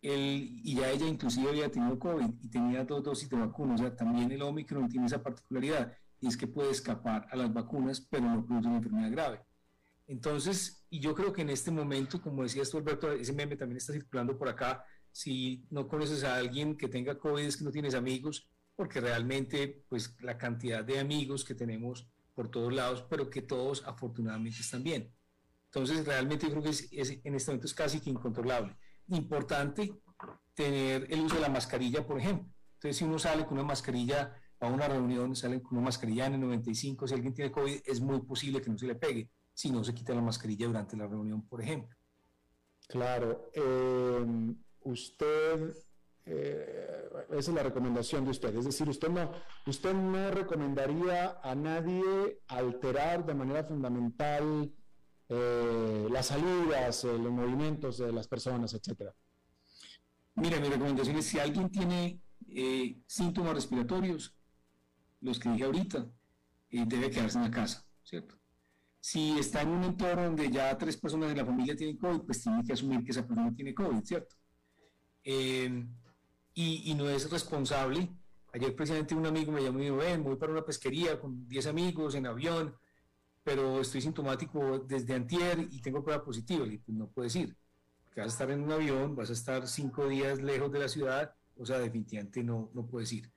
Él, 0.00 0.60
y 0.64 0.74
ya 0.74 0.90
ella 0.90 1.06
inclusive 1.06 1.50
había 1.50 1.70
tenido 1.70 1.98
COVID 1.98 2.30
y 2.40 2.48
tenía 2.48 2.84
dos 2.84 3.02
dosis 3.02 3.28
de 3.28 3.36
vacuna. 3.36 3.74
O 3.74 3.78
sea, 3.78 3.94
también 3.94 4.32
el 4.32 4.40
Omicron 4.40 4.88
tiene 4.88 5.06
esa 5.06 5.22
particularidad 5.22 5.92
y 6.20 6.28
es 6.28 6.36
que 6.36 6.46
puede 6.46 6.70
escapar 6.70 7.26
a 7.30 7.36
las 7.36 7.52
vacunas, 7.52 8.00
pero 8.00 8.24
no 8.24 8.46
produce 8.46 8.68
una 8.68 8.78
enfermedad 8.78 9.10
grave. 9.10 9.42
Entonces, 10.06 10.86
y 10.88 11.00
yo 11.00 11.14
creo 11.14 11.32
que 11.32 11.42
en 11.42 11.50
este 11.50 11.70
momento, 11.70 12.20
como 12.20 12.42
decía 12.42 12.62
esto 12.62 12.78
Alberto, 12.78 13.12
ese 13.12 13.32
meme 13.32 13.56
también 13.56 13.78
está 13.78 13.92
circulando 13.92 14.38
por 14.38 14.48
acá, 14.48 14.84
si 15.10 15.66
no 15.70 15.88
conoces 15.88 16.24
a 16.24 16.36
alguien 16.36 16.76
que 16.76 16.88
tenga 16.88 17.18
COVID 17.18 17.42
es 17.42 17.56
que 17.56 17.64
no 17.64 17.70
tienes 17.70 17.94
amigos, 17.94 18.48
porque 18.76 19.00
realmente 19.00 19.84
pues 19.88 20.14
la 20.20 20.36
cantidad 20.36 20.84
de 20.84 21.00
amigos 21.00 21.44
que 21.44 21.54
tenemos 21.54 22.06
por 22.34 22.50
todos 22.50 22.72
lados, 22.72 23.06
pero 23.08 23.30
que 23.30 23.42
todos 23.42 23.82
afortunadamente 23.86 24.60
están 24.60 24.84
bien. 24.84 25.10
Entonces 25.66 26.04
realmente 26.06 26.46
yo 26.46 26.52
creo 26.52 26.62
que 26.62 26.70
es, 26.70 26.88
en 26.92 27.34
este 27.34 27.50
momento 27.50 27.66
es 27.66 27.74
casi 27.74 28.00
que 28.00 28.10
incontrolable. 28.10 28.76
Importante 29.08 29.92
tener 30.54 31.06
el 31.10 31.20
uso 31.20 31.36
de 31.36 31.40
la 31.40 31.48
mascarilla, 31.48 32.06
por 32.06 32.20
ejemplo. 32.20 32.52
Entonces 32.74 32.98
si 32.98 33.04
uno 33.04 33.18
sale 33.18 33.44
con 33.46 33.54
una 33.54 33.66
mascarilla 33.66 34.34
a 34.60 34.68
una 34.68 34.88
reunión, 34.88 35.36
sale 35.36 35.62
con 35.62 35.78
una 35.78 35.86
mascarilla 35.86 36.26
en 36.26 36.40
95, 36.40 37.06
si 37.06 37.14
alguien 37.14 37.34
tiene 37.34 37.50
COVID 37.50 37.80
es 37.84 38.00
muy 38.00 38.20
posible 38.22 38.60
que 38.60 38.70
no 38.70 38.78
se 38.78 38.86
le 38.86 38.94
pegue 38.94 39.30
si 39.54 39.70
no 39.70 39.82
se 39.82 39.94
quita 39.94 40.14
la 40.14 40.20
mascarilla 40.20 40.66
durante 40.66 40.98
la 40.98 41.06
reunión, 41.06 41.46
por 41.46 41.62
ejemplo. 41.62 41.96
Claro. 42.88 43.50
Eh 43.54 44.54
usted, 44.86 45.76
eh, 46.24 47.08
esa 47.30 47.50
es 47.50 47.54
la 47.54 47.62
recomendación 47.62 48.24
de 48.24 48.30
usted, 48.30 48.54
es 48.56 48.64
decir, 48.64 48.88
usted 48.88 49.08
no, 49.08 49.30
usted 49.66 49.94
no 49.94 50.30
recomendaría 50.30 51.40
a 51.42 51.54
nadie 51.54 52.40
alterar 52.48 53.26
de 53.26 53.34
manera 53.34 53.64
fundamental 53.64 54.72
eh, 55.28 56.08
las 56.10 56.26
salidas, 56.26 57.04
eh, 57.04 57.18
los 57.18 57.32
movimientos 57.32 57.98
de 57.98 58.12
las 58.12 58.28
personas, 58.28 58.72
etcétera. 58.74 59.12
Mira, 60.36 60.60
mi 60.60 60.68
recomendación 60.68 61.16
es 61.16 61.26
si 61.26 61.38
alguien 61.38 61.70
tiene 61.70 62.20
eh, 62.48 63.00
síntomas 63.06 63.54
respiratorios, 63.54 64.35
los 65.20 65.38
que 65.38 65.50
dije 65.50 65.64
ahorita, 65.64 66.06
eh, 66.70 66.84
debe 66.86 67.10
quedarse 67.10 67.38
en 67.38 67.44
la 67.44 67.50
casa, 67.50 67.84
¿cierto? 68.02 68.36
Si 69.00 69.38
está 69.38 69.62
en 69.62 69.68
un 69.68 69.84
entorno 69.84 70.24
donde 70.24 70.50
ya 70.50 70.76
tres 70.76 70.96
personas 70.96 71.28
de 71.28 71.36
la 71.36 71.44
familia 71.44 71.76
tienen 71.76 71.96
COVID, 71.96 72.22
pues 72.22 72.42
tiene 72.42 72.64
que 72.64 72.72
asumir 72.72 73.04
que 73.04 73.12
esa 73.12 73.26
persona 73.26 73.54
tiene 73.54 73.72
COVID, 73.72 74.02
¿cierto? 74.02 74.34
Eh, 75.22 75.86
y, 76.54 76.94
no 76.94 77.08
es 77.08 77.30
responsable. 77.30 78.08
Ayer 78.52 78.74
precisamente 78.74 79.14
un 79.14 79.26
amigo 79.26 79.52
me 79.52 79.62
llamó 79.62 79.78
y 79.78 79.90
me 79.90 80.04
dijo, 80.06 80.22
voy 80.22 80.36
para 80.36 80.52
una 80.52 80.64
pesquería 80.64 81.20
con 81.20 81.46
10 81.46 81.66
amigos 81.66 82.14
en 82.14 82.26
avión, 82.26 82.74
pero 83.44 83.80
estoy 83.80 84.00
sintomático 84.00 84.78
desde 84.80 85.14
antier 85.14 85.68
y 85.70 85.80
tengo 85.80 86.02
prueba 86.02 86.24
positiva. 86.24 86.66
Y 86.66 86.78
pues 86.78 86.96
no 86.96 87.08
puedes 87.08 87.36
ir, 87.36 87.56
porque 88.04 88.22
vas 88.22 88.30
a 88.30 88.34
estar 88.34 88.50
en 88.50 88.62
un 88.62 88.72
avión, 88.72 89.14
vas 89.14 89.30
a 89.30 89.34
estar 89.34 89.68
cinco 89.68 90.08
días 90.08 90.40
lejos 90.40 90.72
de 90.72 90.78
la 90.78 90.88
ciudad, 90.88 91.34
o 91.58 91.66
sea, 91.66 91.78
definitivamente 91.78 92.42
no, 92.42 92.70
no 92.74 92.86
puedes 92.86 93.12
ir. 93.12 93.30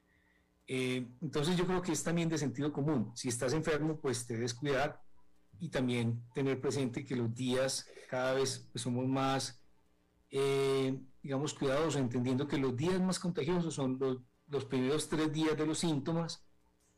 Eh, 0.71 1.03
entonces 1.19 1.57
yo 1.57 1.65
creo 1.65 1.81
que 1.81 1.91
es 1.91 2.03
también 2.03 2.29
de 2.29 2.37
sentido 2.37 2.71
común. 2.71 3.11
Si 3.15 3.27
estás 3.27 3.53
enfermo, 3.53 3.99
pues 3.99 4.27
te 4.27 4.35
debes 4.35 4.53
cuidar 4.53 5.01
y 5.59 5.69
también 5.69 6.23
tener 6.35 6.61
presente 6.61 7.03
que 7.03 7.15
los 7.15 7.33
días 7.33 7.87
cada 8.07 8.35
vez 8.35 8.69
pues, 8.71 8.83
somos 8.83 9.07
más, 9.07 9.63
eh, 10.29 10.95
digamos, 11.23 11.55
cuidadosos, 11.55 11.95
entendiendo 11.95 12.47
que 12.47 12.59
los 12.59 12.77
días 12.77 13.01
más 13.01 13.17
contagiosos 13.17 13.73
son 13.73 13.97
los, 13.99 14.19
los 14.47 14.65
primeros 14.65 15.09
tres 15.09 15.33
días 15.33 15.57
de 15.57 15.65
los 15.65 15.79
síntomas, 15.79 16.45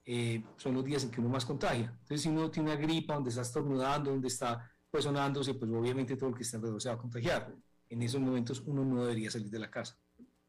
eh, 0.03 0.43
son 0.57 0.73
los 0.73 0.83
días 0.83 1.05
en 1.05 1.11
que 1.11 1.21
uno 1.21 1.29
más 1.29 1.45
contagia. 1.45 1.97
Entonces, 2.01 2.23
si 2.23 2.27
uno 2.27 2.51
tiene 2.51 2.73
una 2.73 2.81
gripa, 2.81 3.13
donde 3.13 3.29
está 3.29 3.43
estornudando, 3.43 4.11
donde 4.11 4.27
está 4.27 4.69
pues 4.89 5.05
sonándose, 5.05 5.53
pues 5.53 5.71
obviamente 5.71 6.17
todo 6.17 6.31
el 6.31 6.35
que 6.35 6.43
está 6.43 6.57
alrededor 6.57 6.81
se 6.81 6.89
va 6.89 6.95
a 6.95 6.97
contagiar. 6.97 7.55
En 7.87 8.01
esos 8.01 8.19
momentos 8.19 8.61
uno 8.65 8.83
no 8.83 9.03
debería 9.03 9.31
salir 9.31 9.49
de 9.49 9.59
la 9.59 9.71
casa. 9.71 9.97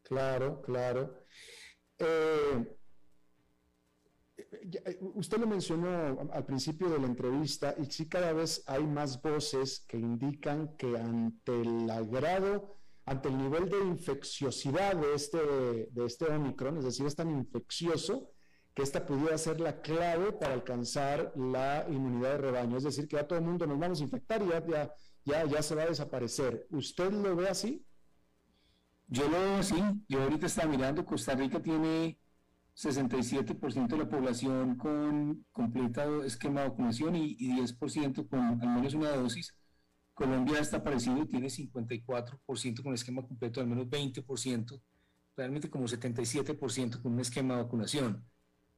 Claro, 0.03 0.61
claro. 0.61 1.25
Eh, 1.99 2.79
usted 5.15 5.39
lo 5.39 5.47
mencionó 5.47 6.31
al 6.33 6.45
principio 6.45 6.89
de 6.89 6.99
la 6.99 7.07
entrevista 7.07 7.75
y 7.79 7.87
sí 7.87 8.09
cada 8.09 8.33
vez 8.33 8.63
hay 8.67 8.85
más 8.87 9.21
voces 9.21 9.85
que 9.87 9.99
indican 9.99 10.77
que 10.77 10.97
ante 10.97 11.61
el 11.61 11.87
grado, 12.09 12.77
ante 13.05 13.29
el 13.29 13.39
nivel 13.39 13.69
de 13.69 13.79
infecciosidad 13.79 14.97
de 14.97 15.15
este, 15.15 15.39
de 15.39 16.07
este 16.07 16.27
Omicron, 16.27 16.79
es 16.79 16.85
decir, 16.85 17.07
es 17.07 17.17
tan 17.17 17.31
infeccioso 17.31 18.31
que 18.75 18.83
esta 18.83 19.05
pudiera 19.05 19.37
ser 19.37 19.61
la 19.61 19.83
clave 19.83 20.33
para 20.33 20.55
alcanzar 20.55 21.33
la 21.37 21.87
inmunidad 21.91 22.33
de 22.33 22.39
rebaño, 22.39 22.79
es 22.79 22.85
decir, 22.85 23.07
que 23.07 23.17
ya 23.17 23.27
todo 23.27 23.39
el 23.39 23.45
mundo 23.45 23.67
nos 23.67 23.79
vamos 23.79 24.01
a 24.01 24.05
infectar 24.05 24.43
y 24.43 24.49
ya, 24.49 24.95
ya, 25.25 25.45
ya, 25.45 25.63
se 25.63 25.75
va 25.75 25.83
a 25.83 25.87
desaparecer. 25.87 26.67
¿Usted 26.71 27.13
lo 27.13 27.37
ve 27.37 27.49
así? 27.49 27.85
Yo 29.09 29.25
lo 29.29 29.39
veo 29.39 29.57
así. 29.57 29.77
Yo 30.09 30.23
ahorita 30.23 30.47
estaba 30.47 30.71
mirando, 30.71 31.05
Costa 31.05 31.35
Rica 31.35 31.61
tiene 31.61 32.19
67% 32.77 33.87
de 33.89 33.99
la 33.99 34.09
población 34.09 34.77
con 34.77 35.45
completado 35.53 36.25
esquema 36.25 36.63
de 36.63 36.69
vacunación 36.71 37.17
y, 37.17 37.37
10% 37.37 38.29
con 38.29 38.41
al 38.41 38.75
menos 38.75 38.95
una 38.95 39.11
dosis. 39.11 39.55
Colombia 40.15 40.61
está 40.61 40.83
parecido, 40.83 41.27
tiene 41.27 41.49
54% 41.49 42.83
con 42.83 42.95
esquema 42.95 43.27
completo, 43.27 43.61
al 43.61 43.67
menos 43.67 43.87
20%, 43.87 44.83
realmente 45.37 45.71
como 45.71 45.87
77% 45.87 47.03
con 47.03 47.13
un 47.13 47.21
esquema 47.21 47.57
de 47.57 47.63
vacunación. 47.63 48.25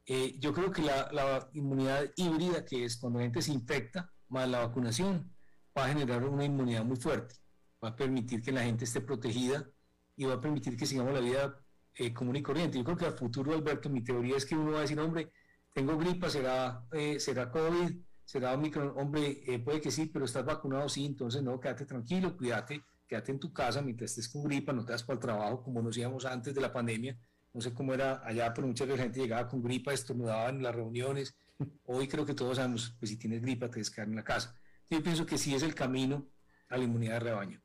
Eh, 0.06 0.38
yo 0.38 0.52
creo 0.52 0.70
que 0.70 0.82
la, 0.82 1.10
la, 1.12 1.48
inmunidad 1.54 2.04
híbrida, 2.16 2.64
que 2.64 2.84
es 2.84 2.96
cuando 2.96 3.18
la 3.18 3.24
gente 3.24 3.42
se 3.42 3.52
infecta, 3.52 4.12
más 4.28 4.48
la 4.48 4.60
vacunación, 4.60 5.32
va 5.76 5.86
a 5.86 5.88
generar 5.88 6.24
una 6.24 6.44
inmunidad 6.44 6.84
muy 6.84 6.96
fuerte, 6.96 7.36
va 7.82 7.90
a 7.90 7.96
permitir 7.96 8.42
que 8.42 8.52
la 8.52 8.64
gente 8.64 8.84
esté 8.84 9.00
protegida 9.00 9.68
y 10.16 10.24
va 10.24 10.34
a 10.34 10.40
permitir 10.40 10.76
que 10.76 10.86
sigamos 10.86 11.14
la 11.14 11.20
vida 11.20 11.63
eh, 11.96 12.12
común 12.12 12.36
y 12.36 12.42
corriente. 12.42 12.78
Yo 12.78 12.84
creo 12.84 12.96
que 12.96 13.06
al 13.06 13.12
futuro, 13.12 13.52
Alberto, 13.52 13.88
mi 13.88 14.02
teoría 14.02 14.36
es 14.36 14.44
que 14.44 14.56
uno 14.56 14.72
va 14.72 14.78
a 14.78 14.82
decir, 14.82 14.98
hombre, 14.98 15.30
tengo 15.72 15.96
gripa, 15.98 16.30
será, 16.30 16.84
eh, 16.92 17.18
será 17.18 17.50
COVID, 17.50 17.96
será 18.24 18.54
Omicron, 18.54 18.92
hombre, 18.96 19.42
eh, 19.46 19.58
puede 19.58 19.80
que 19.80 19.90
sí, 19.90 20.06
pero 20.06 20.24
estás 20.24 20.44
vacunado, 20.44 20.88
sí, 20.88 21.04
entonces 21.04 21.42
no, 21.42 21.60
quédate 21.60 21.84
tranquilo, 21.84 22.36
cuídate, 22.36 22.82
quédate 23.06 23.32
en 23.32 23.40
tu 23.40 23.52
casa 23.52 23.82
mientras 23.82 24.10
estés 24.10 24.28
con 24.28 24.44
gripa, 24.44 24.72
no 24.72 24.84
te 24.84 24.92
das 24.92 25.02
para 25.02 25.14
el 25.14 25.20
trabajo 25.20 25.62
como 25.62 25.82
nos 25.82 25.96
íbamos 25.96 26.24
antes 26.24 26.54
de 26.54 26.60
la 26.60 26.72
pandemia, 26.72 27.18
no 27.52 27.60
sé 27.60 27.74
cómo 27.74 27.92
era 27.92 28.22
allá, 28.24 28.52
pero 28.54 28.66
mucha 28.66 28.86
gente 28.86 29.20
llegaba 29.20 29.48
con 29.48 29.62
gripa, 29.62 29.92
estornudaba 29.92 30.48
en 30.48 30.62
las 30.62 30.74
reuniones, 30.74 31.36
hoy 31.84 32.08
creo 32.08 32.24
que 32.24 32.34
todos 32.34 32.56
sabemos, 32.56 32.96
pues 32.98 33.10
si 33.10 33.16
tienes 33.16 33.42
gripa 33.42 33.68
te 33.68 33.74
debes 33.74 33.98
en 33.98 34.16
la 34.16 34.24
casa. 34.24 34.54
Yo 34.90 35.02
pienso 35.02 35.26
que 35.26 35.38
sí 35.38 35.54
es 35.54 35.62
el 35.62 35.74
camino 35.74 36.28
a 36.68 36.76
la 36.76 36.84
inmunidad 36.84 37.14
de 37.14 37.20
rebaño. 37.20 37.62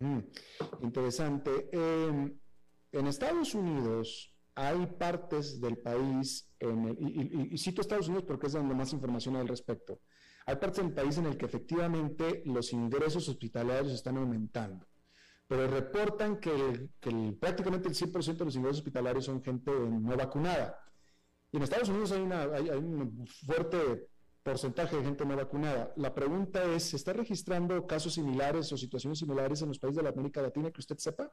Mm, 0.00 0.18
interesante. 0.82 1.68
Eh, 1.72 2.32
en 2.92 3.06
Estados 3.06 3.54
Unidos 3.54 4.34
hay 4.54 4.86
partes 4.86 5.60
del 5.60 5.78
país, 5.78 6.50
y, 6.60 7.56
cito 7.58 7.80
Estados 7.80 8.08
Unidos 8.08 8.24
porque 8.26 8.48
es 8.48 8.54
donde 8.54 8.74
más 8.74 8.92
información 8.92 9.36
al 9.36 9.46
respecto, 9.46 10.00
hay 10.46 10.56
partes 10.56 10.82
del 10.84 10.92
país 10.92 11.16
en 11.18 11.26
el 11.26 11.36
que 11.36 11.46
efectivamente 11.46 12.42
los 12.44 12.72
ingresos 12.72 13.28
hospitalarios 13.28 13.92
están 13.92 14.16
aumentando, 14.16 14.86
pero 15.46 15.68
reportan 15.68 16.40
que, 16.40 16.88
prácticamente 17.38 17.88
el 17.88 17.94
100% 17.94 18.36
de 18.36 18.44
los 18.44 18.56
ingresos 18.56 18.78
hospitalarios 18.78 19.26
son 19.26 19.42
gente 19.42 19.70
no 19.70 20.16
vacunada. 20.16 20.78
Y 21.52 21.56
en 21.56 21.62
Estados 21.62 21.88
Unidos 21.88 22.12
hay, 22.12 22.68
hay 22.68 22.78
un 22.78 23.26
fuerte 23.46 24.08
porcentaje 24.42 24.96
de 24.96 25.04
gente 25.04 25.24
no 25.24 25.36
vacunada. 25.36 25.92
La 25.96 26.14
pregunta 26.14 26.64
es, 26.64 26.84
¿se 26.84 26.96
está 26.96 27.12
registrando 27.12 27.86
casos 27.86 28.14
similares 28.14 28.72
o 28.72 28.76
situaciones 28.76 29.18
similares 29.18 29.62
en 29.62 29.68
los 29.68 29.78
países 29.78 29.98
de 29.98 30.02
la 30.02 30.10
América 30.10 30.42
Latina 30.42 30.70
que 30.70 30.80
usted 30.80 30.96
sepa? 30.98 31.30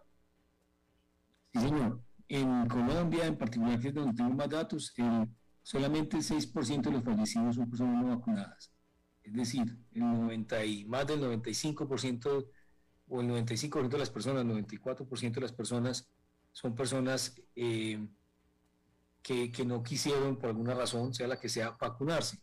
Sí, 1.56 1.62
señor. 1.62 2.02
En 2.28 2.68
Colombia, 2.68 3.26
en 3.26 3.38
particular, 3.38 3.80
que 3.80 3.88
es 3.88 3.94
donde 3.94 4.14
tengo 4.14 4.32
más 4.32 4.50
datos, 4.50 4.94
eh, 4.98 5.28
solamente 5.62 6.18
el 6.18 6.24
6% 6.24 6.90
de 6.90 6.92
los 6.92 7.04
fallecidos 7.04 7.56
son 7.56 7.70
personas 7.70 8.04
no 8.04 8.10
vacunadas. 8.10 8.74
Es 9.24 9.34
decir, 9.34 9.78
el 9.94 10.02
90 10.02 10.66
y, 10.66 10.86
más 10.86 11.08
del 11.08 11.22
95% 11.22 12.48
o 13.08 13.22
el 13.22 13.28
95% 13.30 13.90
de 13.90 13.98
las 13.98 14.10
personas, 14.10 14.44
el 14.44 14.50
94% 14.50 15.32
de 15.34 15.42
las 15.42 15.54
personas 15.54 16.10
son 16.52 16.76
personas 16.76 17.36
eh, 17.56 18.06
que, 19.22 19.52
que, 19.52 19.66
no 19.66 19.82
quisieron 19.82 20.38
por 20.38 20.50
alguna 20.50 20.74
razón, 20.74 21.14
sea 21.14 21.28
la 21.28 21.40
que 21.40 21.50
sea, 21.50 21.72
vacunarse. 21.80 22.40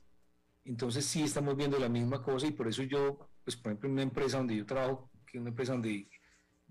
Entonces 0.64 1.04
sí 1.04 1.22
estamos 1.22 1.56
viendo 1.56 1.78
la 1.78 1.88
misma 1.88 2.22
cosa 2.22 2.46
y 2.46 2.52
por 2.52 2.68
eso 2.68 2.82
yo, 2.82 3.28
pues 3.44 3.56
por 3.56 3.72
ejemplo 3.72 3.88
en 3.88 3.92
una 3.94 4.02
empresa 4.02 4.38
donde 4.38 4.56
yo 4.56 4.64
trabajo, 4.64 5.10
que 5.26 5.38
es 5.38 5.40
una 5.40 5.50
empresa 5.50 5.72
donde 5.72 6.08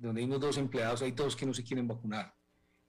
donde 0.01 0.21
hay 0.21 0.27
unos 0.27 0.39
dos 0.39 0.57
empleados, 0.57 1.01
hay 1.01 1.11
dos 1.11 1.35
que 1.35 1.45
no 1.45 1.53
se 1.53 1.63
quieren 1.63 1.87
vacunar. 1.87 2.33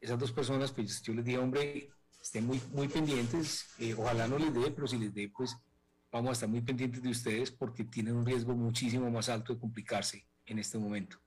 Esas 0.01 0.19
dos 0.19 0.33
personas, 0.33 0.73
pues 0.73 1.03
yo 1.03 1.13
les 1.13 1.25
dije, 1.25 1.39
hombre, 1.39 1.91
estén 2.21 2.47
muy, 2.47 2.61
muy 2.73 2.89
pendientes, 2.89 3.67
eh, 3.79 3.95
ojalá 3.97 4.27
no 4.27 4.39
les 4.39 4.53
dé, 4.53 4.71
pero 4.71 4.87
si 4.87 4.99
les 4.99 5.15
dé, 5.15 5.29
pues 5.29 5.57
vamos 6.11 6.31
a 6.31 6.33
estar 6.33 6.49
muy 6.49 6.63
pendientes 6.63 7.03
de 7.03 7.11
ustedes 7.11 7.51
porque 7.51 7.85
tienen 7.85 8.17
un 8.17 8.27
riesgo 8.27 8.55
muchísimo 8.55 9.11
más 9.11 9.29
alto 9.29 9.55
de 9.55 9.61
complicarse 9.61 10.27
en 10.47 10.59
este 10.59 10.79
momento. 10.79 11.19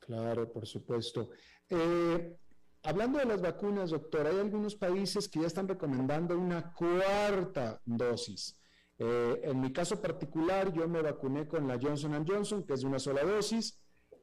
Claro, 0.00 0.52
por 0.52 0.66
supuesto. 0.66 1.30
Eh, 1.68 2.36
hablando 2.82 3.18
de 3.18 3.26
las 3.26 3.40
vacunas, 3.40 3.90
doctor, 3.90 4.26
hay 4.26 4.38
algunos 4.38 4.74
países 4.74 5.28
que 5.28 5.40
ya 5.40 5.46
están 5.46 5.68
recomendando 5.68 6.36
una 6.36 6.72
cuarta 6.72 7.80
dosis. 7.84 8.58
Eh, 8.98 9.40
en 9.44 9.60
mi 9.60 9.72
caso 9.72 10.00
particular, 10.00 10.72
yo 10.72 10.88
me 10.88 11.02
vacuné 11.02 11.46
con 11.46 11.68
la 11.68 11.78
Johnson 11.80 12.24
Johnson, 12.26 12.64
que 12.64 12.74
es 12.74 12.80
de 12.80 12.86
una 12.86 12.98
sola 12.98 13.22
dosis. 13.22 13.78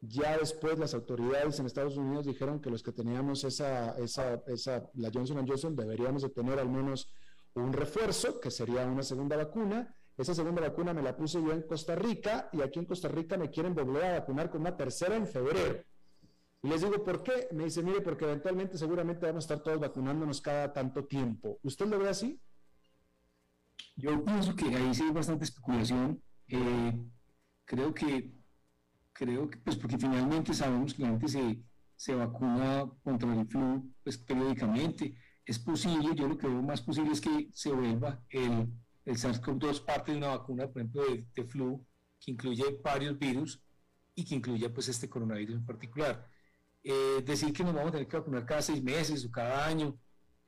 Ya 0.07 0.37
después 0.37 0.77
las 0.77 0.93
autoridades 0.93 1.59
en 1.59 1.65
Estados 1.65 1.97
Unidos 1.97 2.25
dijeron 2.25 2.59
que 2.59 2.69
los 2.69 2.83
que 2.83 2.91
teníamos 2.91 3.43
esa, 3.43 3.97
esa, 3.97 4.41
esa, 4.47 4.89
la 4.93 5.09
Johnson 5.13 5.45
Johnson 5.47 5.75
deberíamos 5.75 6.21
de 6.21 6.29
tener 6.29 6.59
al 6.59 6.69
menos 6.69 7.11
un 7.53 7.71
refuerzo, 7.71 8.39
que 8.39 8.51
sería 8.51 8.85
una 8.85 9.03
segunda 9.03 9.37
vacuna. 9.37 9.95
Esa 10.17 10.33
segunda 10.33 10.61
vacuna 10.61 10.93
me 10.93 11.01
la 11.01 11.15
puse 11.15 11.41
yo 11.41 11.51
en 11.51 11.63
Costa 11.63 11.95
Rica 11.95 12.49
y 12.53 12.61
aquí 12.61 12.79
en 12.79 12.85
Costa 12.85 13.07
Rica 13.07 13.37
me 13.37 13.49
quieren 13.49 13.73
volver 13.73 14.03
a 14.03 14.19
vacunar 14.19 14.49
con 14.49 14.61
una 14.61 14.75
tercera 14.75 15.15
en 15.15 15.27
febrero. 15.27 15.83
Y 16.61 16.67
les 16.67 16.81
digo, 16.81 17.03
¿por 17.03 17.21
qué? 17.21 17.47
Me 17.51 17.65
dice, 17.65 17.83
mire, 17.83 18.01
porque 18.01 18.25
eventualmente 18.25 18.77
seguramente 18.77 19.25
vamos 19.25 19.43
a 19.43 19.45
estar 19.45 19.63
todos 19.63 19.79
vacunándonos 19.79 20.41
cada 20.41 20.71
tanto 20.73 21.05
tiempo. 21.05 21.59
¿Usted 21.63 21.85
lo 21.87 21.99
ve 21.99 22.09
así? 22.09 22.39
Yo 23.95 24.23
pienso 24.23 24.55
que 24.55 24.65
ahí 24.75 24.93
sí 24.93 25.03
hay 25.03 25.11
bastante 25.11 25.45
especulación. 25.45 26.21
Eh, 26.47 26.93
creo 27.65 27.93
que 27.93 28.33
creo 29.15 29.49
que, 29.49 29.57
pues 29.57 29.77
porque 29.77 29.97
finalmente 29.97 30.53
sabemos 30.53 30.93
que 30.93 31.03
la 31.03 31.09
gente 31.09 31.27
se, 31.29 31.59
se 31.95 32.13
vacuna 32.13 32.85
contra 33.01 33.33
el 33.33 33.47
flu 33.47 33.91
pues, 34.03 34.17
periódicamente. 34.17 35.15
Es 35.45 35.57
posible, 35.57 36.13
yo 36.15 36.27
lo 36.27 36.37
que 36.37 36.47
veo 36.47 36.61
más 36.61 36.81
posible 36.81 37.13
es 37.13 37.21
que 37.21 37.49
se 37.53 37.71
vuelva 37.71 38.21
el, 38.29 38.67
el 39.05 39.15
SARS-CoV-2 39.15 39.85
parte 39.85 40.11
de 40.11 40.17
una 40.17 40.29
vacuna, 40.29 40.67
por 40.67 40.81
ejemplo, 40.81 41.03
de, 41.05 41.45
flu, 41.45 41.85
que 42.19 42.31
incluye 42.31 42.63
varios 42.83 43.17
virus 43.17 43.61
y 44.15 44.25
que 44.25 44.35
incluya 44.35 44.73
pues 44.73 44.89
este 44.89 45.07
coronavirus 45.07 45.55
en 45.55 45.65
particular. 45.65 46.27
Eh, 46.83 47.23
decir 47.25 47.53
que 47.53 47.63
nos 47.63 47.73
vamos 47.73 47.89
a 47.89 47.93
tener 47.93 48.07
que 48.07 48.17
vacunar 48.17 48.45
cada 48.45 48.61
seis 48.61 48.83
meses 48.83 49.25
o 49.25 49.31
cada 49.31 49.65
año, 49.65 49.97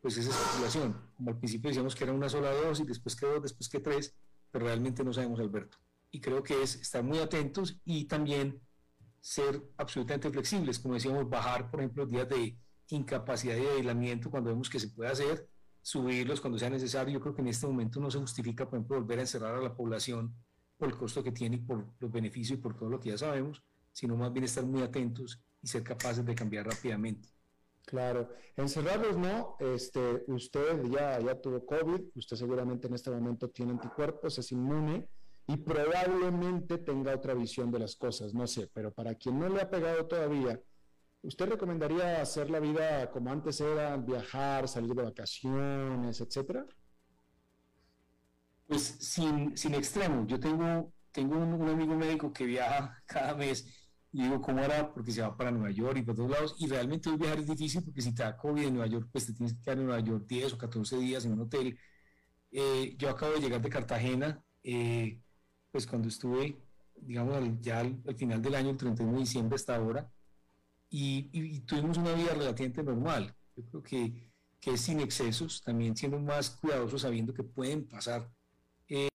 pues 0.01 0.17
es 0.17 0.27
especulación. 0.27 0.93
Como 1.15 1.29
al 1.29 1.37
principio 1.37 1.69
decíamos 1.69 1.95
que 1.95 2.03
era 2.03 2.13
una 2.13 2.27
sola 2.27 2.51
dosis, 2.51 2.85
después 2.85 3.15
que 3.15 3.27
dos, 3.27 3.41
después 3.41 3.69
que 3.69 3.79
tres, 3.79 4.13
pero 4.51 4.65
realmente 4.65 5.03
no 5.03 5.13
sabemos, 5.13 5.39
Alberto 5.39 5.77
y 6.11 6.19
creo 6.19 6.43
que 6.43 6.61
es 6.61 6.75
estar 6.75 7.03
muy 7.03 7.19
atentos 7.19 7.79
y 7.85 8.05
también 8.05 8.61
ser 9.21 9.61
absolutamente 9.77 10.29
flexibles, 10.29 10.79
como 10.79 10.93
decíamos, 10.93 11.29
bajar, 11.29 11.69
por 11.69 11.81
ejemplo, 11.81 12.05
días 12.05 12.29
de, 12.29 12.57
incapacidad 12.89 13.55
de 13.55 13.69
aislamiento 13.69 14.31
cuando 14.31 14.49
vemos 14.49 14.69
que 14.69 14.79
se 14.79 14.87
puede 14.87 15.11
hacer, 15.11 15.45
subirlos 15.81 16.39
cuando 16.39 16.57
sea 16.57 16.69
necesario. 16.69 17.15
Yo 17.15 17.19
creo 17.19 17.35
que 17.35 17.41
en 17.41 17.49
este 17.49 17.67
momento 17.67 17.99
no 17.99 18.09
se 18.09 18.17
justifica, 18.17 18.63
por 18.63 18.79
ejemplo, 18.79 19.01
volver 19.01 19.19
a 19.19 19.23
encerrar 19.23 19.55
a 19.55 19.61
la 19.61 19.75
población 19.75 20.33
por 20.77 20.87
el 20.87 20.95
costo 20.95 21.21
que 21.21 21.33
tiene 21.33 21.57
y 21.57 21.59
por 21.59 21.85
los 21.99 22.09
beneficios 22.09 22.57
y 22.57 22.61
por 22.61 22.77
todo 22.77 22.89
lo 22.89 22.97
que 22.97 23.09
ya 23.09 23.17
sabemos, 23.17 23.61
sino 23.91 24.15
más 24.15 24.31
bien 24.31 24.45
estar 24.45 24.65
muy 24.65 24.83
atentos 24.83 25.37
y 25.61 25.67
ser 25.67 25.83
capaces 25.83 26.23
de 26.23 26.33
cambiar 26.33 26.65
rápidamente. 26.65 27.27
Claro, 27.85 28.29
encerrarlos 28.55 29.17
no, 29.17 29.57
este, 29.59 30.23
usted 30.27 30.83
ya, 30.85 31.19
ya 31.19 31.41
tuvo 31.41 31.65
COVID, 31.65 32.01
usted 32.15 32.37
seguramente 32.37 32.87
en 32.87 32.93
este 32.93 33.11
momento 33.11 33.49
tiene 33.49 33.73
anticuerpos, 33.73 34.37
es 34.37 34.51
inmune 34.53 35.09
y 35.47 35.57
probablemente 35.57 36.77
tenga 36.77 37.15
otra 37.15 37.33
visión 37.33 37.71
de 37.71 37.79
las 37.79 37.95
cosas, 37.95 38.33
no 38.33 38.45
sé, 38.47 38.69
pero 38.73 38.93
para 38.93 39.15
quien 39.15 39.39
no 39.39 39.47
le 39.47 39.61
ha 39.61 39.69
pegado 39.69 40.05
todavía, 40.05 40.59
¿usted 41.21 41.47
recomendaría 41.49 42.21
hacer 42.21 42.49
la 42.49 42.59
vida 42.59 43.09
como 43.11 43.31
antes 43.31 43.61
era, 43.61 43.95
viajar, 43.97 44.67
salir 44.67 44.93
de 44.93 45.03
vacaciones, 45.03 46.19
etcétera? 46.19 46.65
Pues 48.67 48.81
sin, 48.99 49.55
sin 49.57 49.73
extremos. 49.75 50.27
Yo 50.27 50.39
tengo, 50.39 50.91
tengo 51.11 51.37
un, 51.37 51.53
un 51.53 51.69
amigo 51.69 51.95
médico 51.95 52.33
que 52.33 52.45
viaja 52.45 53.01
cada 53.05 53.33
mes 53.33 53.87
y 54.11 54.23
digo, 54.23 54.41
¿cómo 54.41 54.59
era? 54.61 54.93
Porque 54.93 55.11
se 55.11 55.21
va 55.21 55.35
para 55.35 55.51
Nueva 55.51 55.71
York 55.71 55.97
y 55.97 56.01
para 56.01 56.15
todos 56.15 56.31
lados. 56.31 56.55
Y 56.59 56.67
realmente 56.67 57.09
hoy 57.09 57.17
viajar 57.17 57.39
es 57.39 57.47
difícil 57.47 57.83
porque 57.83 58.01
si 58.01 58.13
te 58.13 58.23
da 58.23 58.35
COVID 58.35 58.63
en 58.65 58.73
Nueva 58.73 58.87
York, 58.87 59.09
pues 59.11 59.25
te 59.27 59.33
tienes 59.33 59.53
que 59.53 59.61
quedar 59.61 59.77
en 59.79 59.85
Nueva 59.85 60.01
York 60.01 60.25
10 60.27 60.53
o 60.53 60.57
14 60.57 60.97
días 60.97 61.25
en 61.25 61.33
un 61.33 61.41
hotel. 61.41 61.77
Eh, 62.51 62.95
yo 62.97 63.09
acabo 63.09 63.33
de 63.33 63.41
llegar 63.41 63.61
de 63.61 63.69
Cartagena, 63.69 64.43
eh, 64.63 65.21
pues 65.77 65.85
cuando 65.85 66.07
estuve, 66.07 66.57
digamos, 66.95 67.37
ya 67.61 67.81
al, 67.81 68.01
final 68.15 68.41
del 68.41 68.55
año, 68.55 68.71
el 68.71 68.77
31 68.77 69.13
de 69.13 69.19
diciembre 69.19 69.55
hasta 69.57 69.75
ahora, 69.75 70.11
y, 70.89 71.29
y, 71.31 71.59
tuvimos 71.59 71.99
una 71.99 72.13
vida 72.13 72.33
relativamente 72.33 72.81
normal. 72.81 73.35
Yo 73.55 73.63
creo 73.65 73.83
que, 73.83 74.27
que 74.59 74.71
es 74.71 74.81
sin 74.81 75.01
excesos, 75.01 75.61
también 75.61 75.95
siendo 75.95 76.17
más 76.17 76.49
cuidadosos 76.49 77.03
sabiendo 77.03 77.31
que 77.31 77.43
pueden 77.43 77.87
pasar 77.87 78.27
eh, 78.89 79.07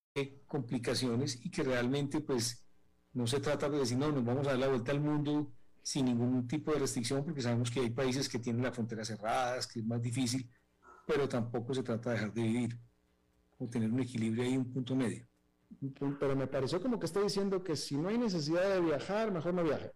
complicaciones 0.47 1.45
y 1.45 1.51
que 1.51 1.65
realmente, 1.65 2.21
pues, 2.21 2.65
no 3.13 3.27
se 3.27 3.41
trata 3.41 3.69
de 3.69 3.79
decir, 3.79 3.99
no, 3.99 4.13
nos 4.13 4.25
vamos 4.25 4.47
a 4.47 4.51
dar 4.51 4.61
la 4.61 4.69
vuelta 4.69 4.93
al 4.93 5.01
mundo 5.01 5.53
sin 5.83 6.05
ningún 6.05 6.47
tipo 6.47 6.73
de 6.73 6.79
restricción, 6.79 7.25
porque 7.25 7.43
sabemos 7.43 7.73
que 7.73 7.81
hay 7.81 7.91
países 7.91 8.29
que 8.29 8.39
tienen 8.39 8.63
la 8.63 8.71
frontera 8.71 9.05
cerradas, 9.05 9.67
que 9.67 9.81
es 9.81 9.85
más 9.85 10.01
difícil, 10.01 10.49
pero 11.09 11.29
tampoco 11.29 11.75
se 11.75 11.83
trata 11.83 12.11
de 12.11 12.15
dejar 12.15 12.33
de 12.33 12.43
vivir, 12.43 12.79
o 13.59 13.67
tener 13.67 13.91
un 13.91 13.99
equilibrio 13.99 14.45
ahí, 14.45 14.57
un 14.57 14.73
punto 14.73 14.95
medio. 14.95 15.27
Pero 16.19 16.37
me 16.37 16.47
pareció 16.47 16.81
como 16.81 16.99
que 16.99 17.07
está 17.07 17.21
diciendo 17.21 17.63
que 17.63 17.77
si 17.77 17.97
no 17.97 18.09
hay 18.09 18.19
necesidad 18.19 18.75
de 18.75 18.81
viajar, 18.81 19.33
mejor 19.33 19.55
no 19.55 19.65
viaje. 19.65 19.93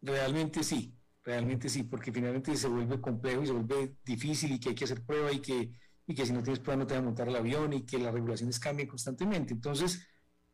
Realmente 0.00 0.62
sí, 0.62 0.94
realmente 1.22 1.68
sí, 1.68 1.84
porque 1.84 2.12
finalmente 2.12 2.56
se 2.56 2.68
vuelve 2.68 3.00
complejo 3.00 3.42
y 3.42 3.46
se 3.46 3.52
vuelve 3.52 3.96
difícil 4.04 4.52
y 4.52 4.60
que 4.60 4.70
hay 4.70 4.74
que 4.74 4.84
hacer 4.84 5.02
prueba 5.04 5.32
y 5.32 5.40
que, 5.40 5.72
y 6.06 6.14
que 6.14 6.26
si 6.26 6.32
no 6.32 6.42
tienes 6.42 6.60
prueba 6.60 6.82
no 6.82 6.86
te 6.86 6.94
van 6.94 7.04
a 7.04 7.06
montar 7.06 7.28
el 7.28 7.36
avión 7.36 7.72
y 7.72 7.86
que 7.86 7.98
las 7.98 8.12
regulaciones 8.12 8.60
cambien 8.60 8.88
constantemente. 8.88 9.54
Entonces, 9.54 10.06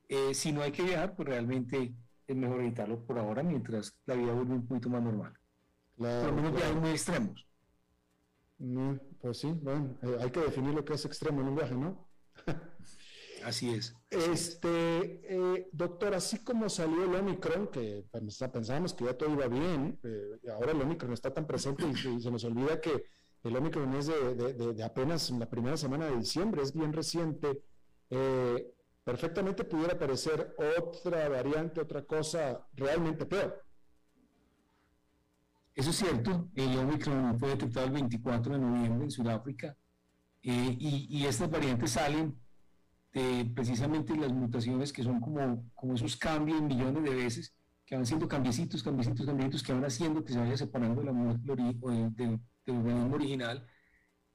eh, 0.09 0.35
si 0.35 0.53
no 0.53 0.63
hay 0.63 0.73
que 0.73 0.83
viajar, 0.83 1.17
pues 1.17 1.29
realmente 1.29 1.95
es 2.27 2.37
mejor 2.37 2.61
evitarlo 2.61 3.05
por 3.05 3.19
ahora 3.19 3.43
mientras 3.43 3.99
la 4.07 4.15
vida 4.15 4.33
vuelve 4.33 4.55
un 4.55 4.67
poquito 4.67 4.89
más 4.89 5.03
normal. 5.03 5.35
Claro, 5.97 6.29
por 6.29 6.31
lo 6.31 6.37
menos 6.37 6.57
viajes 6.57 6.77
muy 6.77 6.91
extremos. 6.91 7.49
pues 9.21 9.39
sí, 9.39 9.53
bueno, 9.63 9.99
eh, 10.03 10.17
hay 10.21 10.31
que 10.31 10.41
definir 10.41 10.75
lo 10.75 10.85
que 10.85 10.95
es 10.95 11.05
extremo 11.05 11.41
en 11.41 11.49
un 11.49 11.57
viaje, 11.57 11.75
¿no? 11.75 12.09
Así 13.45 13.71
es. 13.71 13.95
Este, 14.11 15.21
eh, 15.25 15.69
doctor, 15.73 16.15
así 16.15 16.39
como 16.45 16.69
salió 16.69 17.05
el 17.05 17.15
Omicron, 17.15 17.69
que 17.69 18.05
pensábamos 18.53 18.95
que 18.95 19.05
ya 19.05 19.17
todo 19.17 19.33
iba 19.33 19.47
bien, 19.47 19.99
ahora 20.53 20.73
el 20.73 20.83
Omicron 20.83 21.13
está 21.13 21.33
tan 21.33 21.47
presente 21.47 21.85
y, 21.87 22.21
se 22.21 22.31
nos 22.31 22.45
olvida 22.45 22.81
que 22.81 23.05
el 23.43 23.57
Omicron 23.57 23.95
es 23.95 24.07
de, 24.09 24.35
de, 24.75 24.83
apenas 24.85 25.31
la 25.31 25.49
primera 25.49 25.77
semana 25.77 26.07
de 26.07 26.17
diciembre, 26.17 26.63
es 26.63 26.73
bien 26.73 26.93
reciente. 26.93 27.63
Eh, 28.11 28.75
perfectamente 29.05 29.65
pudiera 29.65 29.95
aparecer 29.95 30.55
otra 30.79 31.29
variante, 31.29 31.81
otra 31.81 32.05
cosa 32.05 32.67
realmente 32.75 33.25
peor. 33.25 33.65
Eso 35.75 35.91
es 35.91 35.97
cierto, 35.97 36.49
el 36.55 36.77
Omicron 36.79 37.39
fue 37.39 37.51
detectado 37.51 37.87
el 37.87 37.93
24 37.93 38.53
de 38.53 38.59
noviembre 38.59 39.05
en 39.05 39.11
Sudáfrica 39.11 39.77
eh, 40.43 40.77
y, 40.79 41.25
estas 41.25 41.51
variantes 41.51 41.93
salen 41.93 42.39
de 43.13 43.51
precisamente 43.55 44.17
las 44.17 44.33
mutaciones 44.33 44.93
que 44.93 45.03
son 45.03 45.21
como, 45.21 45.71
como 45.75 45.95
esos 45.95 46.17
cambios 46.17 46.63
millones 46.63 47.03
de 47.03 47.15
veces 47.15 47.55
que 47.85 47.97
van 47.97 48.07
siendo 48.07 48.29
cambiecitos, 48.29 48.83
cambiecitos, 48.83 49.27
cambiecitos 49.27 49.63
que 49.63 49.73
van 49.73 49.85
haciendo 49.85 50.25
que 50.25 50.33
se 50.33 50.39
vaya 50.39 50.57
separando 50.57 51.01
de 51.01 51.07
la 51.07 51.13
del 51.13 52.41
organismo 52.67 53.15
original 53.15 53.67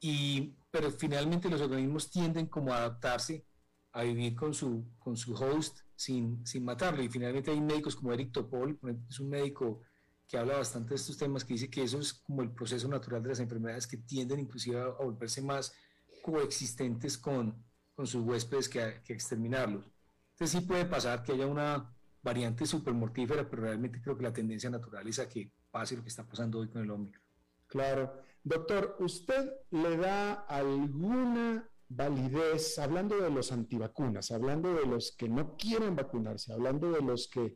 y 0.01 0.55
pero 0.69 0.91
finalmente 0.91 1.49
los 1.49 1.61
organismos 1.61 2.11
tienden 2.11 2.47
como 2.47 2.73
a 2.73 2.79
adaptarse 2.79 3.45
a 3.93 4.03
vivir 4.03 4.35
con 4.35 4.53
su, 4.53 4.85
con 4.99 5.15
su 5.15 5.33
host 5.33 5.79
sin, 5.95 6.45
sin 6.45 6.65
matarlo. 6.65 7.01
Y 7.01 7.07
finalmente 7.07 7.49
hay 7.49 7.61
médicos 7.61 7.95
como 7.95 8.11
Eric 8.11 8.33
Topol, 8.33 8.77
es 9.09 9.19
un 9.21 9.29
médico 9.29 9.81
que 10.27 10.37
habla 10.37 10.57
bastante 10.57 10.89
de 10.89 10.95
estos 10.95 11.17
temas, 11.17 11.45
que 11.45 11.53
dice 11.53 11.69
que 11.69 11.83
eso 11.83 11.99
es 11.99 12.13
como 12.13 12.41
el 12.41 12.51
proceso 12.51 12.89
natural 12.89 13.23
de 13.23 13.29
las 13.29 13.39
enfermedades 13.39 13.87
que 13.87 13.97
tienden 13.97 14.41
inclusive 14.41 14.81
a, 14.81 14.87
volverse 14.89 15.41
más 15.41 15.73
coexistentes 16.21 17.17
con, 17.17 17.63
con 17.95 18.05
sus 18.05 18.23
huéspedes 18.23 18.69
que, 18.69 19.01
que 19.03 19.13
exterminarlos. 19.13 19.89
Entonces 20.31 20.59
sí 20.59 20.67
puede 20.67 20.85
pasar 20.85 21.23
que 21.23 21.31
haya 21.31 21.47
una 21.47 21.93
variante 22.21 22.65
supermortífera, 22.65 23.49
pero 23.49 23.63
realmente 23.63 24.01
creo 24.01 24.17
que 24.17 24.23
la 24.23 24.33
tendencia 24.33 24.69
natural 24.69 25.07
es 25.07 25.19
que 25.27 25.51
pase 25.71 25.95
lo 25.95 26.03
que 26.03 26.09
está 26.09 26.25
pasando 26.27 26.59
hoy 26.59 26.69
con 26.69 26.81
el 26.81 26.91
Omicron. 26.91 27.23
Claro. 27.67 28.21
Doctor, 28.43 28.97
¿usted 28.99 29.51
le 29.71 29.97
da 29.97 30.33
alguna 30.33 31.69
validez, 31.87 32.77
hablando 32.79 33.17
de 33.17 33.29
los 33.29 33.51
antivacunas, 33.51 34.31
hablando 34.31 34.73
de 34.73 34.85
los 34.85 35.15
que 35.17 35.29
no 35.29 35.55
quieren 35.55 35.95
vacunarse, 35.95 36.51
hablando 36.51 36.91
de 36.91 37.01
los 37.01 37.27
que 37.27 37.55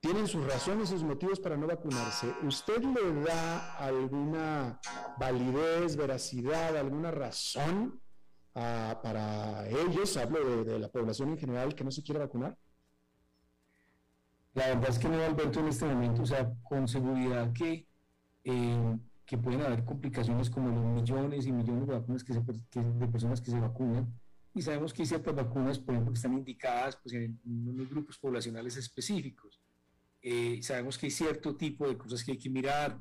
tienen 0.00 0.26
sus 0.26 0.46
razones, 0.46 0.90
sus 0.90 1.02
motivos 1.02 1.40
para 1.40 1.56
no 1.56 1.66
vacunarse, 1.66 2.32
¿usted 2.42 2.82
le 2.82 3.22
da 3.22 3.76
alguna 3.76 4.80
validez, 5.18 5.96
veracidad, 5.96 6.76
alguna 6.76 7.10
razón 7.10 8.00
para 9.02 9.68
ellos, 9.68 10.16
hablo 10.16 10.64
de, 10.64 10.78
la 10.78 10.88
población 10.88 11.30
en 11.30 11.38
general, 11.38 11.74
que 11.74 11.84
no 11.84 11.90
se 11.90 12.02
quiere 12.02 12.20
vacunar? 12.20 12.56
La 14.54 14.68
verdad 14.68 14.90
es 14.90 14.98
que 14.98 15.08
no, 15.08 15.22
Alberto, 15.22 15.60
en 15.60 15.68
este 15.68 15.86
momento, 15.86 16.22
o 16.22 16.26
sea, 16.26 16.52
con 16.62 16.88
seguridad 16.88 17.52
que 17.52 17.86
eh, 18.44 18.98
que 19.28 19.36
pueden 19.36 19.60
haber 19.60 19.84
complicaciones 19.84 20.48
como 20.48 20.70
los 20.70 21.02
millones 21.02 21.46
y 21.46 21.52
millones 21.52 21.86
de 21.86 21.92
vacunas 21.92 22.24
que, 22.24 22.32
se, 22.32 22.40
de 22.40 23.08
personas 23.08 23.42
que 23.42 23.50
se 23.50 23.60
vacunan. 23.60 24.10
Y 24.54 24.62
sabemos 24.62 24.94
que 24.94 25.02
hay 25.02 25.06
ciertas 25.06 25.34
vacunas, 25.34 25.78
por 25.78 25.92
ejemplo, 25.92 26.14
que 26.14 26.16
están 26.16 26.32
indicadas 26.32 26.96
pues, 27.02 27.14
en 27.14 27.38
unos 27.44 27.90
grupos 27.90 28.16
poblacionales 28.16 28.78
específicos. 28.78 29.60
Eh, 30.22 30.60
sabemos 30.62 30.96
que 30.96 31.06
hay 31.06 31.10
cierto 31.10 31.54
tipo 31.56 31.86
de 31.86 31.98
cosas 31.98 32.24
que 32.24 32.32
hay 32.32 32.38
que 32.38 32.48
mirar. 32.48 32.98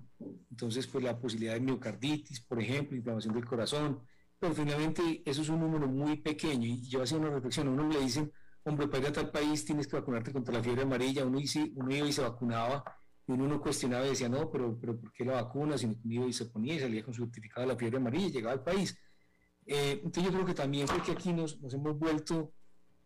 Entonces, 0.52 0.86
pues 0.86 1.02
la 1.02 1.18
posibilidad 1.18 1.54
de 1.54 1.62
miocarditis, 1.62 2.42
por 2.42 2.62
ejemplo, 2.62 2.98
inflamación 2.98 3.34
del 3.34 3.46
corazón. 3.46 4.02
Pero 4.40 4.54
finalmente, 4.54 5.24
eso 5.26 5.42
es 5.42 5.50
un 5.50 5.60
número 5.60 5.88
muy 5.88 6.18
pequeño. 6.18 6.68
Y 6.68 6.88
yo 6.88 7.02
hacía 7.02 7.18
una 7.18 7.30
reflexión. 7.30 7.68
A 7.68 7.72
uno 7.72 7.90
le 7.90 8.00
dicen, 8.00 8.32
hombre, 8.64 8.88
para 8.88 9.04
ir 9.04 9.10
a 9.10 9.14
tal 9.14 9.32
país 9.32 9.66
tienes 9.66 9.88
que 9.88 9.96
vacunarte 9.96 10.32
contra 10.32 10.54
la 10.54 10.64
fiebre 10.64 10.84
amarilla. 10.84 11.26
Uno, 11.26 11.40
dice, 11.40 11.72
uno 11.76 11.96
iba 11.96 12.08
y 12.08 12.14
se 12.14 12.22
vacunaba 12.22 12.84
y 13.28 13.32
uno 13.34 13.48
no 13.48 13.62
cuestionaba 13.62 14.06
y 14.06 14.10
decía, 14.10 14.30
no, 14.30 14.50
pero, 14.50 14.78
pero 14.80 15.00
¿por 15.00 15.12
qué 15.12 15.26
la 15.26 15.34
vacuna? 15.42 15.78
Si 15.78 15.88
no 15.88 16.28
y 16.28 16.34
se 16.34 16.46
ponía 16.46 16.76
y 16.76 16.80
salía 16.80 17.04
con 17.04 17.14
su 17.14 17.24
certificado 17.24 17.68
de 17.68 17.74
la 17.74 17.80
fiebre 17.80 17.98
amarilla 17.98 18.28
y 18.28 18.32
llegaba 18.32 18.54
al 18.54 18.64
país. 18.64 18.98
Eh, 19.66 20.00
entonces 20.04 20.24
yo 20.24 20.32
creo 20.32 20.46
que 20.46 20.54
también 20.54 20.88
fue 20.88 21.02
que 21.02 21.12
aquí 21.12 21.34
nos, 21.34 21.60
nos, 21.60 21.74
hemos 21.74 22.00
vuelto, 22.00 22.54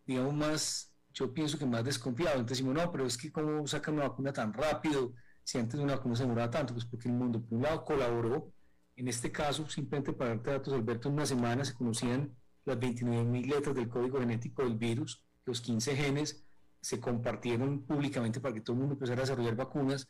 digamos, 0.06 0.34
más, 0.34 0.94
yo 1.12 1.34
pienso 1.34 1.58
que 1.58 1.66
más 1.66 1.82
desconfiados. 1.84 2.38
Entonces 2.38 2.58
decimos, 2.58 2.74
no, 2.74 2.92
pero 2.92 3.04
es 3.04 3.18
que 3.18 3.32
cómo 3.32 3.66
sacan 3.66 3.94
una 3.94 4.08
vacuna 4.08 4.32
tan 4.32 4.52
rápido, 4.52 5.12
si 5.42 5.58
antes 5.58 5.80
una 5.80 5.96
vacuna 5.96 6.14
se 6.14 6.22
demoraba 6.22 6.50
tanto, 6.50 6.72
pues 6.72 6.86
porque 6.86 7.08
el 7.08 7.14
mundo, 7.14 7.42
por 7.42 7.58
un 7.58 7.62
lado, 7.64 7.84
colaboró. 7.84 8.52
En 8.96 9.08
este 9.08 9.32
caso, 9.32 9.68
simplemente 9.68 10.12
para 10.12 10.30
darte 10.30 10.50
datos, 10.50 10.74
Alberto, 10.74 11.08
en 11.08 11.14
una 11.14 11.26
semana 11.26 11.64
se 11.64 11.74
conocían 11.74 12.36
las 12.64 12.78
29.000 12.78 13.46
letras 13.46 13.74
del 13.74 13.88
código 13.88 14.20
genético 14.20 14.62
del 14.62 14.76
virus, 14.76 15.24
los 15.44 15.60
15 15.60 15.96
genes, 15.96 16.44
se 16.80 17.00
compartieron 17.00 17.86
públicamente 17.86 18.40
para 18.40 18.54
que 18.54 18.60
todo 18.60 18.74
el 18.74 18.80
mundo 18.80 18.94
empezara 18.94 19.20
a 19.20 19.24
desarrollar 19.24 19.56
vacunas, 19.56 20.08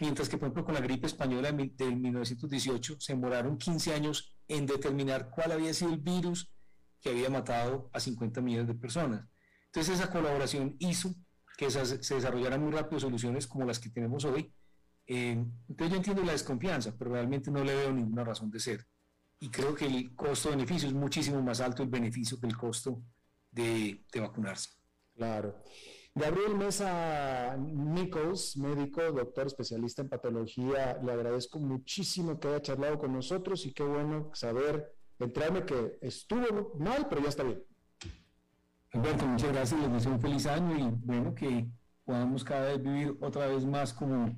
mientras 0.00 0.28
que, 0.28 0.38
por 0.38 0.46
ejemplo, 0.46 0.64
con 0.64 0.74
la 0.74 0.80
gripe 0.80 1.06
española 1.06 1.50
del 1.52 1.96
1918 1.96 3.00
se 3.00 3.12
demoraron 3.14 3.58
15 3.58 3.94
años 3.94 4.36
en 4.46 4.66
determinar 4.66 5.30
cuál 5.30 5.52
había 5.52 5.74
sido 5.74 5.92
el 5.92 5.98
virus 5.98 6.52
que 7.00 7.10
había 7.10 7.30
matado 7.30 7.90
a 7.92 8.00
50 8.00 8.40
millones 8.42 8.68
de 8.68 8.74
personas. 8.74 9.26
Entonces 9.66 9.98
esa 9.98 10.10
colaboración 10.10 10.76
hizo 10.78 11.14
que 11.56 11.70
se 11.70 12.14
desarrollaran 12.14 12.62
muy 12.62 12.72
rápido 12.72 13.00
soluciones 13.00 13.46
como 13.46 13.64
las 13.64 13.78
que 13.78 13.90
tenemos 13.90 14.24
hoy. 14.24 14.52
Eh, 15.12 15.32
entonces 15.68 15.90
yo 15.90 15.96
entiendo 15.96 16.22
la 16.22 16.30
desconfianza, 16.30 16.94
pero 16.96 17.10
realmente 17.10 17.50
no 17.50 17.64
le 17.64 17.74
veo 17.74 17.92
ninguna 17.92 18.22
razón 18.22 18.48
de 18.48 18.60
ser. 18.60 18.86
Y 19.40 19.48
creo 19.48 19.74
que 19.74 19.86
el 19.86 20.14
costo-beneficio 20.14 20.86
es 20.86 20.94
muchísimo 20.94 21.42
más 21.42 21.60
alto 21.60 21.82
el 21.82 21.88
beneficio 21.88 22.38
que 22.38 22.46
el 22.46 22.56
costo 22.56 23.02
de, 23.50 24.04
de 24.12 24.20
vacunarse. 24.20 24.70
Claro. 25.16 25.64
Gabriel 26.14 26.54
Mesa 26.54 27.56
Nichols, 27.56 28.56
médico, 28.56 29.02
doctor 29.10 29.48
especialista 29.48 30.02
en 30.02 30.10
patología, 30.10 31.00
le 31.02 31.10
agradezco 31.10 31.58
muchísimo 31.58 32.38
que 32.38 32.46
haya 32.46 32.62
charlado 32.62 32.96
con 32.96 33.12
nosotros 33.12 33.66
y 33.66 33.72
qué 33.72 33.82
bueno 33.82 34.30
saber, 34.32 34.94
entrarme 35.18 35.64
que 35.64 35.98
estuvo 36.02 36.76
mal, 36.78 37.08
pero 37.08 37.20
ya 37.20 37.30
está 37.30 37.42
bien. 37.42 37.64
Alberto, 38.92 39.26
muchas 39.26 39.52
gracias, 39.52 39.80
les 39.80 39.92
deseo 39.92 40.12
un 40.12 40.20
feliz 40.20 40.46
año 40.46 40.78
y 40.78 40.88
bueno, 41.04 41.34
que 41.34 41.68
podamos 42.04 42.44
cada 42.44 42.68
vez 42.68 42.80
vivir 42.80 43.16
otra 43.20 43.48
vez 43.48 43.64
más 43.64 43.92
como, 43.92 44.36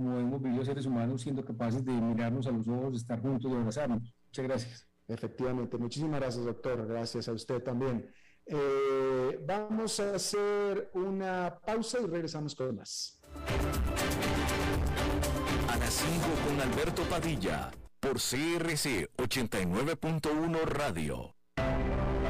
como 0.00 0.18
hemos 0.18 0.40
vivido 0.40 0.64
seres 0.64 0.86
humanos, 0.86 1.20
siendo 1.20 1.44
capaces 1.44 1.84
de 1.84 1.92
mirarnos 1.92 2.46
a 2.46 2.50
los 2.50 2.66
ojos, 2.68 2.92
de 2.92 2.96
estar 2.96 3.20
juntos, 3.20 3.50
de 3.50 3.58
abrazarnos. 3.58 4.02
Muchas 4.26 4.44
gracias. 4.44 4.88
Efectivamente, 5.06 5.76
muchísimas 5.76 6.20
gracias, 6.20 6.44
doctor. 6.44 6.86
Gracias 6.86 7.28
a 7.28 7.32
usted 7.32 7.62
también. 7.62 8.10
Eh, 8.46 9.38
vamos 9.46 10.00
a 10.00 10.14
hacer 10.14 10.90
una 10.94 11.58
pausa 11.66 11.98
y 12.00 12.06
regresamos 12.06 12.54
con 12.54 12.76
más. 12.76 13.20
A 15.68 15.76
las 15.76 15.92
5 15.92 16.08
con 16.48 16.60
Alberto 16.60 17.02
Padilla, 17.02 17.70
por 18.00 18.14
CRC 18.14 19.10
89.1 19.18 20.62
Radio. 20.64 21.39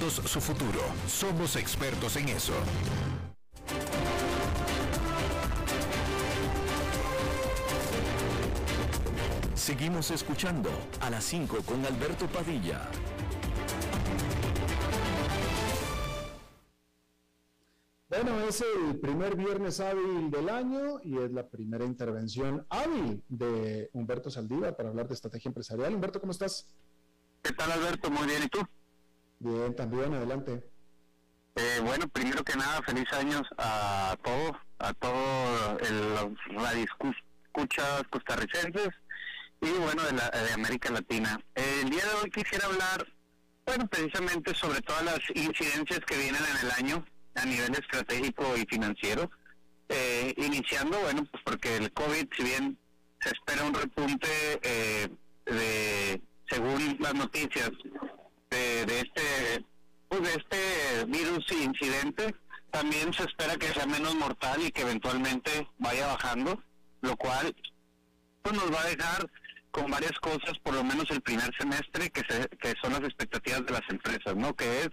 su 0.00 0.40
futuro. 0.40 0.80
Somos 1.06 1.56
expertos 1.56 2.16
en 2.16 2.28
eso. 2.28 2.54
Seguimos 9.54 10.10
escuchando 10.10 10.70
a 11.00 11.10
las 11.10 11.24
5 11.24 11.58
con 11.64 11.84
Alberto 11.84 12.26
Padilla. 12.26 12.88
Bueno, 18.08 18.40
es 18.40 18.62
el 18.62 18.98
primer 18.98 19.36
viernes 19.36 19.80
hábil 19.80 20.30
del 20.30 20.48
año 20.48 21.00
y 21.02 21.18
es 21.18 21.30
la 21.32 21.48
primera 21.48 21.84
intervención 21.84 22.66
hábil 22.68 23.22
de 23.28 23.88
Humberto 23.92 24.30
Saldívar 24.30 24.76
para 24.76 24.88
hablar 24.88 25.08
de 25.08 25.14
estrategia 25.14 25.48
empresarial. 25.48 25.94
Humberto, 25.94 26.20
¿cómo 26.20 26.32
estás? 26.32 26.74
¿Qué 27.42 27.52
tal, 27.52 27.72
Alberto? 27.72 28.10
Muy 28.10 28.26
bien, 28.26 28.42
¿y 28.44 28.48
tú? 28.48 28.60
Bien, 29.42 29.74
también, 29.74 30.14
adelante. 30.14 30.62
Eh, 31.56 31.80
bueno, 31.84 32.06
primero 32.06 32.44
que 32.44 32.54
nada, 32.54 32.80
feliz 32.86 33.12
años 33.12 33.42
a 33.58 34.16
todos, 34.22 34.52
a 34.78 34.94
todos 34.94 35.90
los 35.90 36.62
radioescuchas 36.62 38.04
costarricenses 38.08 38.90
y 39.60 39.68
bueno, 39.80 40.04
de, 40.04 40.12
la, 40.12 40.30
de 40.30 40.52
América 40.52 40.92
Latina. 40.92 41.40
el 41.56 41.90
día 41.90 42.04
de 42.04 42.14
hoy 42.22 42.30
quisiera 42.30 42.66
hablar, 42.66 43.04
bueno, 43.66 43.88
precisamente 43.88 44.54
sobre 44.54 44.80
todas 44.80 45.04
las 45.04 45.18
incidencias 45.34 46.00
que 46.06 46.18
vienen 46.18 46.40
en 46.40 46.66
el 46.66 46.72
año 46.78 47.04
a 47.34 47.44
nivel 47.44 47.72
estratégico 47.72 48.44
y 48.56 48.64
financiero. 48.66 49.28
Eh, 49.88 50.34
iniciando, 50.36 51.00
bueno, 51.00 51.26
pues 51.32 51.42
porque 51.44 51.78
el 51.78 51.92
COVID, 51.92 52.28
si 52.36 52.44
bien 52.44 52.78
se 53.20 53.30
espera 53.30 53.64
un 53.64 53.74
repunte 53.74 54.28
eh, 54.62 55.08
de, 55.46 56.22
según 56.48 56.96
las 57.00 57.14
noticias, 57.14 57.72
de, 58.56 59.00
este 59.00 59.64
pues 60.08 60.36
este 60.36 61.04
virus 61.06 61.44
incidente 61.52 62.34
también 62.70 63.12
se 63.12 63.24
espera 63.24 63.56
que 63.56 63.68
sea 63.68 63.86
menos 63.86 64.14
mortal 64.14 64.60
y 64.62 64.70
que 64.70 64.82
eventualmente 64.82 65.68
vaya 65.78 66.06
bajando 66.06 66.62
lo 67.00 67.16
cual 67.16 67.54
pues 68.42 68.54
nos 68.54 68.72
va 68.72 68.82
a 68.82 68.88
dejar 68.88 69.30
con 69.70 69.90
varias 69.90 70.18
cosas 70.20 70.58
por 70.62 70.74
lo 70.74 70.84
menos 70.84 71.10
el 71.10 71.22
primer 71.22 71.50
semestre 71.58 72.10
que 72.10 72.20
se, 72.28 72.48
que 72.58 72.74
son 72.82 72.92
las 72.92 73.02
expectativas 73.02 73.64
de 73.64 73.72
las 73.72 73.88
empresas 73.88 74.36
no 74.36 74.54
que 74.54 74.82
es 74.82 74.90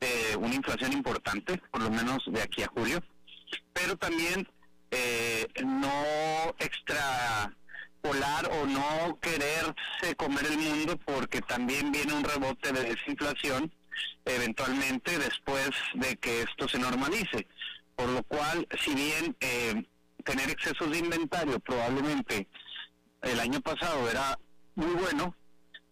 eh, 0.00 0.36
una 0.36 0.54
inflación 0.54 0.92
importante 0.92 1.60
por 1.70 1.82
lo 1.82 1.90
menos 1.90 2.18
de 2.26 2.42
aquí 2.42 2.62
a 2.62 2.68
julio. 2.68 3.02
Pero 3.72 3.96
también 3.96 4.48
eh, 4.90 5.46
no 5.64 6.54
extra 6.58 7.54
o 8.04 8.66
no 8.66 9.18
quererse 9.20 10.14
comer 10.16 10.46
el 10.46 10.58
mundo 10.58 10.98
porque 11.06 11.40
también 11.40 11.90
viene 11.90 12.12
un 12.12 12.24
rebote 12.24 12.72
de 12.72 12.82
desinflación 12.82 13.72
eventualmente 14.24 15.18
después 15.18 15.70
de 15.94 16.16
que 16.16 16.42
esto 16.42 16.68
se 16.68 16.78
normalice. 16.78 17.46
Por 17.96 18.08
lo 18.08 18.22
cual, 18.24 18.66
si 18.78 18.94
bien 18.94 19.36
eh, 19.40 19.86
tener 20.24 20.50
excesos 20.50 20.90
de 20.90 20.98
inventario 20.98 21.58
probablemente 21.60 22.48
el 23.22 23.40
año 23.40 23.60
pasado 23.60 24.10
era 24.10 24.38
muy 24.74 24.94
bueno, 24.94 25.34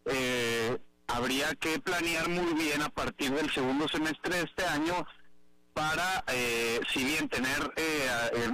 eh, 0.06 0.78
habría 1.06 1.54
que 1.54 1.78
planear 1.78 2.28
muy 2.28 2.52
bien 2.54 2.82
a 2.82 2.88
partir 2.88 3.30
del 3.30 3.50
segundo 3.50 3.88
semestre 3.88 4.36
de 4.36 4.42
este 4.42 4.64
año 4.64 5.06
para, 5.72 6.24
eh, 6.28 6.80
si 6.92 7.04
bien 7.04 7.28
tener 7.28 7.72
eh, 7.76 8.08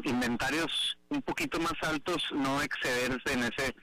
inventarios 0.04 0.97
un 1.10 1.22
poquito 1.22 1.58
más 1.60 1.74
altos, 1.82 2.22
no 2.32 2.62
excederse 2.62 3.32
en 3.32 3.44
ese 3.44 3.74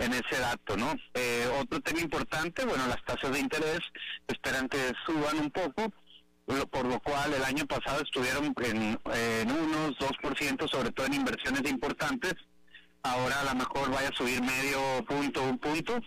en 0.00 0.12
ese 0.12 0.38
dato, 0.38 0.76
¿no? 0.76 0.94
Eh, 1.14 1.48
otro 1.60 1.80
tema 1.80 2.00
importante, 2.00 2.64
bueno, 2.64 2.86
las 2.86 3.02
tasas 3.04 3.32
de 3.32 3.40
interés 3.40 3.80
esperan 4.28 4.68
que 4.68 4.92
suban 5.06 5.38
un 5.38 5.50
poco, 5.50 5.92
por 6.70 6.84
lo 6.86 7.00
cual 7.00 7.32
el 7.32 7.44
año 7.44 7.66
pasado 7.66 8.02
estuvieron 8.02 8.54
en, 8.62 8.98
en 9.12 9.50
unos 9.50 9.96
2%, 9.98 10.70
sobre 10.70 10.92
todo 10.92 11.06
en 11.06 11.14
inversiones 11.14 11.70
importantes, 11.70 12.34
ahora 13.02 13.40
a 13.40 13.44
lo 13.44 13.54
mejor 13.54 13.90
vaya 13.90 14.08
a 14.08 14.16
subir 14.16 14.42
medio 14.42 15.04
punto, 15.06 15.42
un 15.42 15.58
punto, 15.58 16.00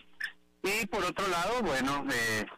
y 0.63 0.85
por 0.87 1.03
otro 1.03 1.27
lado, 1.27 1.61
bueno, 1.63 2.05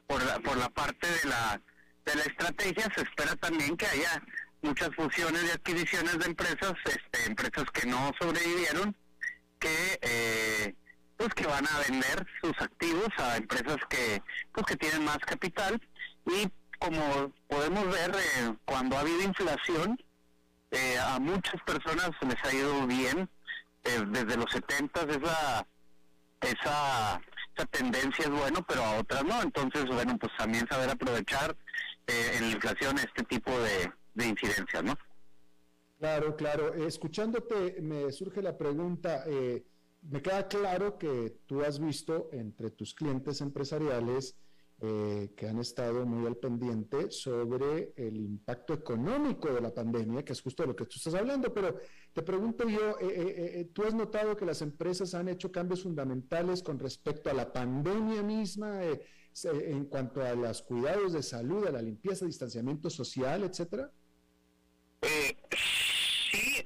por, 0.07 0.23
la, 0.23 0.39
por 0.39 0.57
la 0.57 0.69
parte 0.69 1.07
de 1.07 1.29
la 1.29 1.61
de 2.05 2.15
la 2.15 2.23
estrategia 2.23 2.87
se 2.95 3.03
espera 3.03 3.35
también 3.35 3.77
que 3.77 3.85
haya 3.85 4.21
muchas 4.61 4.89
fusiones 4.95 5.43
y 5.43 5.51
adquisiciones 5.51 6.19
de 6.19 6.25
empresas, 6.25 6.73
este, 6.85 7.25
empresas 7.25 7.65
que 7.71 7.87
no 7.87 8.11
sobrevivieron, 8.19 8.95
que 9.59 9.99
eh, 10.01 10.75
pues 11.17 11.33
que 11.33 11.47
van 11.47 11.65
a 11.67 11.79
vender 11.87 12.25
sus 12.41 12.53
activos 12.61 13.09
a 13.17 13.37
empresas 13.37 13.77
que 13.89 14.21
pues 14.53 14.65
que 14.65 14.75
tienen 14.77 15.03
más 15.03 15.19
capital. 15.19 15.81
Y 16.25 16.49
como 16.79 17.33
podemos 17.47 17.85
ver 17.91 18.11
eh, 18.15 18.53
cuando 18.65 18.97
ha 18.97 19.01
habido 19.01 19.21
inflación 19.23 20.01
eh, 20.71 20.97
a 20.97 21.19
muchas 21.19 21.61
personas 21.63 22.11
les 22.21 22.43
ha 22.43 22.53
ido 22.53 22.87
bien 22.87 23.29
desde 23.83 24.37
los 24.37 24.51
70 24.51 25.01
esa 25.01 25.65
esa 26.41 27.21
esa 27.55 27.65
tendencia 27.71 28.25
es 28.25 28.29
bueno 28.29 28.63
pero 28.67 28.83
a 28.83 28.99
otras 28.99 29.23
no. 29.25 29.41
Entonces 29.41 29.85
bueno 29.85 30.17
pues 30.17 30.31
también 30.37 30.67
saber 30.69 30.89
aprovechar 30.89 31.55
eh, 32.09 32.37
en 32.37 32.49
la 32.49 32.55
inflación 32.55 32.97
este 32.97 33.23
tipo 33.23 33.51
de, 33.59 33.91
de 34.19 34.29
incidencias, 34.29 34.83
¿no? 34.83 34.97
Claro, 35.97 36.35
claro. 36.35 36.73
escuchándote 36.73 37.81
me 37.81 38.11
surge 38.11 38.41
la 38.41 38.57
pregunta, 38.57 39.23
eh, 39.27 39.65
me 40.03 40.21
queda 40.21 40.47
claro 40.47 40.97
que 40.97 41.39
tú 41.45 41.61
has 41.61 41.79
visto 41.79 42.29
entre 42.31 42.71
tus 42.71 42.93
clientes 42.93 43.41
empresariales 43.41 44.35
eh, 44.81 45.33
que 45.35 45.45
han 45.45 45.59
estado 45.59 46.05
muy 46.05 46.25
al 46.25 46.37
pendiente 46.37 47.11
sobre 47.11 47.91
el 47.97 48.15
impacto 48.15 48.73
económico 48.73 49.53
de 49.53 49.59
la 49.59 49.73
pandemia, 49.73 50.23
que 50.23 50.31
es 50.31 50.41
justo 50.41 50.63
de 50.63 50.67
lo 50.67 50.75
que 50.77 50.85
tú 50.85 50.93
estás 50.95 51.15
hablando, 51.15 51.53
pero 51.53 51.75
te 52.13 52.21
pregunto 52.21 52.65
yo, 52.69 52.97
eh, 53.01 53.59
eh, 53.59 53.69
¿tú 53.73 53.83
has 53.83 53.93
notado 53.93 54.37
que 54.37 54.45
las 54.45 54.61
empresas 54.61 55.13
han 55.15 55.27
hecho 55.27 55.51
cambios 55.51 55.83
fundamentales 55.83 56.63
con 56.63 56.79
respecto 56.79 57.29
a 57.29 57.33
la 57.33 57.51
pandemia 57.51 58.23
misma, 58.23 58.79
en 59.43 59.83
cuanto 59.87 60.21
a 60.21 60.33
los 60.33 60.61
cuidados 60.61 61.11
de 61.11 61.23
salud, 61.23 61.67
a 61.67 61.71
la 61.71 61.81
limpieza, 61.81 62.25
distanciamiento 62.25 62.89
social, 62.89 63.43
etcétera? 63.43 63.91
Sí, 65.01 66.65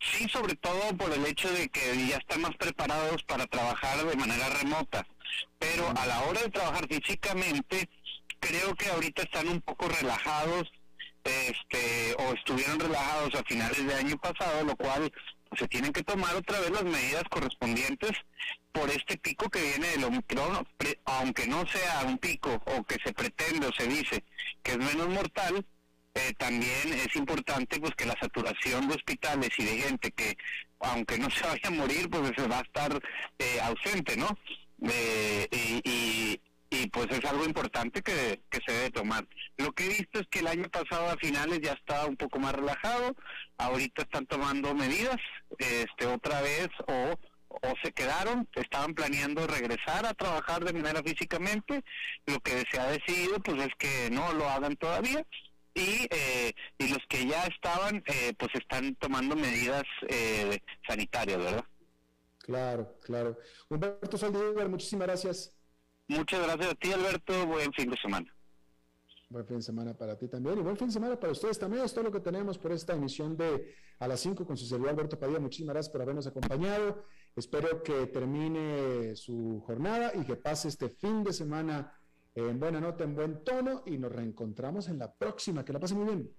sí, 0.00 0.28
sobre 0.28 0.54
todo 0.56 0.96
por 0.96 1.12
el 1.12 1.24
hecho 1.26 1.50
de 1.50 1.68
que 1.68 1.80
ya 2.08 2.16
están 2.16 2.40
más 2.42 2.56
preparados 2.56 3.22
para 3.24 3.46
trabajar 3.46 4.04
de 4.04 4.16
manera 4.16 4.48
remota. 4.50 5.06
Pero 5.58 5.92
a 5.96 6.06
la 6.06 6.22
hora 6.22 6.42
de 6.42 6.50
trabajar 6.50 6.86
físicamente, 6.88 7.88
creo 8.40 8.74
que 8.74 8.88
ahorita 8.88 9.22
están 9.22 9.48
un 9.48 9.60
poco 9.60 9.88
relajados, 9.88 10.70
este, 11.24 12.14
o 12.18 12.32
estuvieron 12.34 12.78
relajados 12.78 13.34
a 13.34 13.44
finales 13.44 13.84
de 13.84 13.94
año 13.94 14.16
pasado, 14.18 14.64
lo 14.64 14.76
cual 14.76 15.10
se 15.56 15.68
tienen 15.68 15.92
que 15.92 16.02
tomar 16.02 16.34
otra 16.36 16.60
vez 16.60 16.70
las 16.70 16.84
medidas 16.84 17.24
correspondientes 17.30 18.12
por 18.72 18.90
este 18.90 19.16
pico 19.16 19.48
que 19.48 19.62
viene 19.62 19.88
del 19.88 20.04
Omicron, 20.04 20.66
aunque 21.04 21.46
no 21.46 21.66
sea 21.66 22.02
un 22.06 22.18
pico 22.18 22.62
o 22.66 22.84
que 22.84 22.96
se 23.04 23.12
pretende 23.12 23.66
o 23.66 23.72
se 23.72 23.86
dice 23.86 24.24
que 24.62 24.72
es 24.72 24.78
menos 24.78 25.08
mortal, 25.08 25.64
eh, 26.16 26.32
también 26.38 26.94
es 26.94 27.14
importante 27.14 27.78
pues 27.78 27.94
que 27.94 28.06
la 28.06 28.16
saturación 28.18 28.88
de 28.88 28.94
hospitales 28.94 29.50
y 29.58 29.64
de 29.64 29.78
gente 29.82 30.10
que 30.12 30.34
aunque 30.80 31.18
no 31.18 31.28
se 31.30 31.46
vaya 31.46 31.68
a 31.68 31.70
morir 31.70 32.08
pues 32.08 32.32
se 32.34 32.48
va 32.48 32.58
a 32.58 32.62
estar 32.62 32.98
eh, 33.38 33.60
ausente, 33.62 34.16
¿no? 34.16 34.28
Eh, 34.90 35.46
y, 35.52 36.40
y, 36.70 36.86
pues 36.88 37.06
es 37.10 37.24
algo 37.24 37.44
importante 37.44 38.02
que, 38.02 38.40
se 38.66 38.72
debe 38.72 38.90
tomar. 38.90 39.26
Lo 39.58 39.72
que 39.72 39.84
he 39.84 39.88
visto 39.88 40.20
es 40.20 40.26
que 40.28 40.38
el 40.38 40.46
año 40.46 40.68
pasado 40.70 41.10
a 41.10 41.16
finales 41.16 41.60
ya 41.62 41.72
estaba 41.72 42.06
un 42.06 42.16
poco 42.16 42.38
más 42.38 42.54
relajado, 42.54 43.14
ahorita 43.58 44.02
están 44.02 44.26
tomando 44.26 44.74
medidas, 44.74 45.16
este 45.58 46.06
otra 46.06 46.40
vez 46.40 46.68
o 46.86 47.18
o 47.48 47.72
se 47.82 47.92
quedaron, 47.92 48.46
estaban 48.54 48.92
planeando 48.92 49.46
regresar 49.46 50.04
a 50.04 50.12
trabajar 50.12 50.62
de 50.64 50.74
manera 50.74 51.02
físicamente, 51.02 51.82
lo 52.26 52.38
que 52.40 52.64
se 52.70 52.78
ha 52.78 52.86
decidido 52.88 53.38
pues 53.40 53.62
es 53.62 53.74
que 53.78 54.10
no 54.10 54.32
lo 54.34 54.48
hagan 54.48 54.76
todavía 54.76 55.24
y, 55.76 56.08
eh, 56.10 56.54
y 56.78 56.88
los 56.88 57.02
que 57.08 57.26
ya 57.26 57.44
estaban 57.44 58.02
eh, 58.06 58.32
pues 58.38 58.50
están 58.54 58.94
tomando 58.96 59.36
medidas 59.36 59.84
eh, 60.08 60.58
sanitarias, 60.86 61.38
¿verdad? 61.38 61.64
Claro, 62.38 62.98
claro. 63.02 63.38
Humberto 63.68 64.16
Saldívar, 64.16 64.68
muchísimas 64.68 65.06
gracias. 65.06 65.52
Muchas 66.08 66.42
gracias 66.42 66.70
a 66.70 66.74
ti, 66.76 66.92
Alberto. 66.92 67.46
Buen 67.46 67.72
fin 67.74 67.90
de 67.90 67.96
semana. 67.98 68.32
Buen 69.28 69.44
fin 69.44 69.56
de 69.56 69.62
semana 69.62 69.92
para 69.92 70.16
ti 70.16 70.28
también 70.28 70.56
y 70.58 70.62
buen 70.62 70.76
fin 70.76 70.86
de 70.86 70.94
semana 70.94 71.18
para 71.18 71.32
ustedes 71.32 71.58
también. 71.58 71.84
Es 71.84 71.92
todo 71.92 72.04
lo 72.04 72.12
que 72.12 72.20
tenemos 72.20 72.56
por 72.56 72.72
esta 72.72 72.94
emisión 72.94 73.36
de 73.36 73.74
A 73.98 74.06
las 74.06 74.20
5 74.20 74.46
con 74.46 74.56
su 74.56 74.64
servidor 74.64 74.90
Alberto 74.92 75.18
Padilla. 75.18 75.40
Muchísimas 75.40 75.74
gracias 75.74 75.92
por 75.92 76.00
habernos 76.00 76.26
acompañado. 76.26 77.04
Espero 77.34 77.82
que 77.82 78.06
termine 78.06 79.16
su 79.16 79.62
jornada 79.66 80.12
y 80.14 80.24
que 80.24 80.36
pase 80.36 80.68
este 80.68 80.88
fin 80.88 81.24
de 81.24 81.32
semana 81.32 81.92
en 82.36 82.60
buena 82.60 82.80
nota, 82.80 83.04
en 83.04 83.14
buen 83.14 83.42
tono 83.44 83.82
y 83.86 83.98
nos 83.98 84.12
reencontramos 84.12 84.88
en 84.88 84.98
la 84.98 85.12
próxima. 85.12 85.64
Que 85.64 85.72
la 85.72 85.80
pase 85.80 85.94
muy 85.94 86.04
bien. 86.04 86.30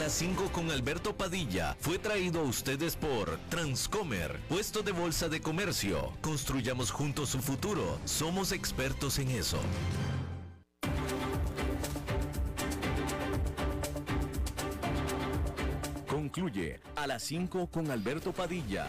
las 0.00 0.12
5 0.14 0.50
con 0.52 0.70
Alberto 0.70 1.14
Padilla 1.14 1.76
fue 1.78 1.98
traído 1.98 2.40
a 2.40 2.44
ustedes 2.44 2.96
por 2.96 3.36
Transcomer, 3.50 4.40
puesto 4.48 4.82
de 4.82 4.92
bolsa 4.92 5.28
de 5.28 5.42
comercio. 5.42 6.14
Construyamos 6.22 6.90
juntos 6.90 7.28
su 7.28 7.38
futuro. 7.40 7.98
Somos 8.06 8.52
expertos 8.52 9.18
en 9.18 9.28
eso. 9.30 9.58
Concluye 16.08 16.80
a 16.96 17.06
las 17.06 17.22
5 17.24 17.66
con 17.66 17.90
Alberto 17.90 18.32
Padilla 18.32 18.88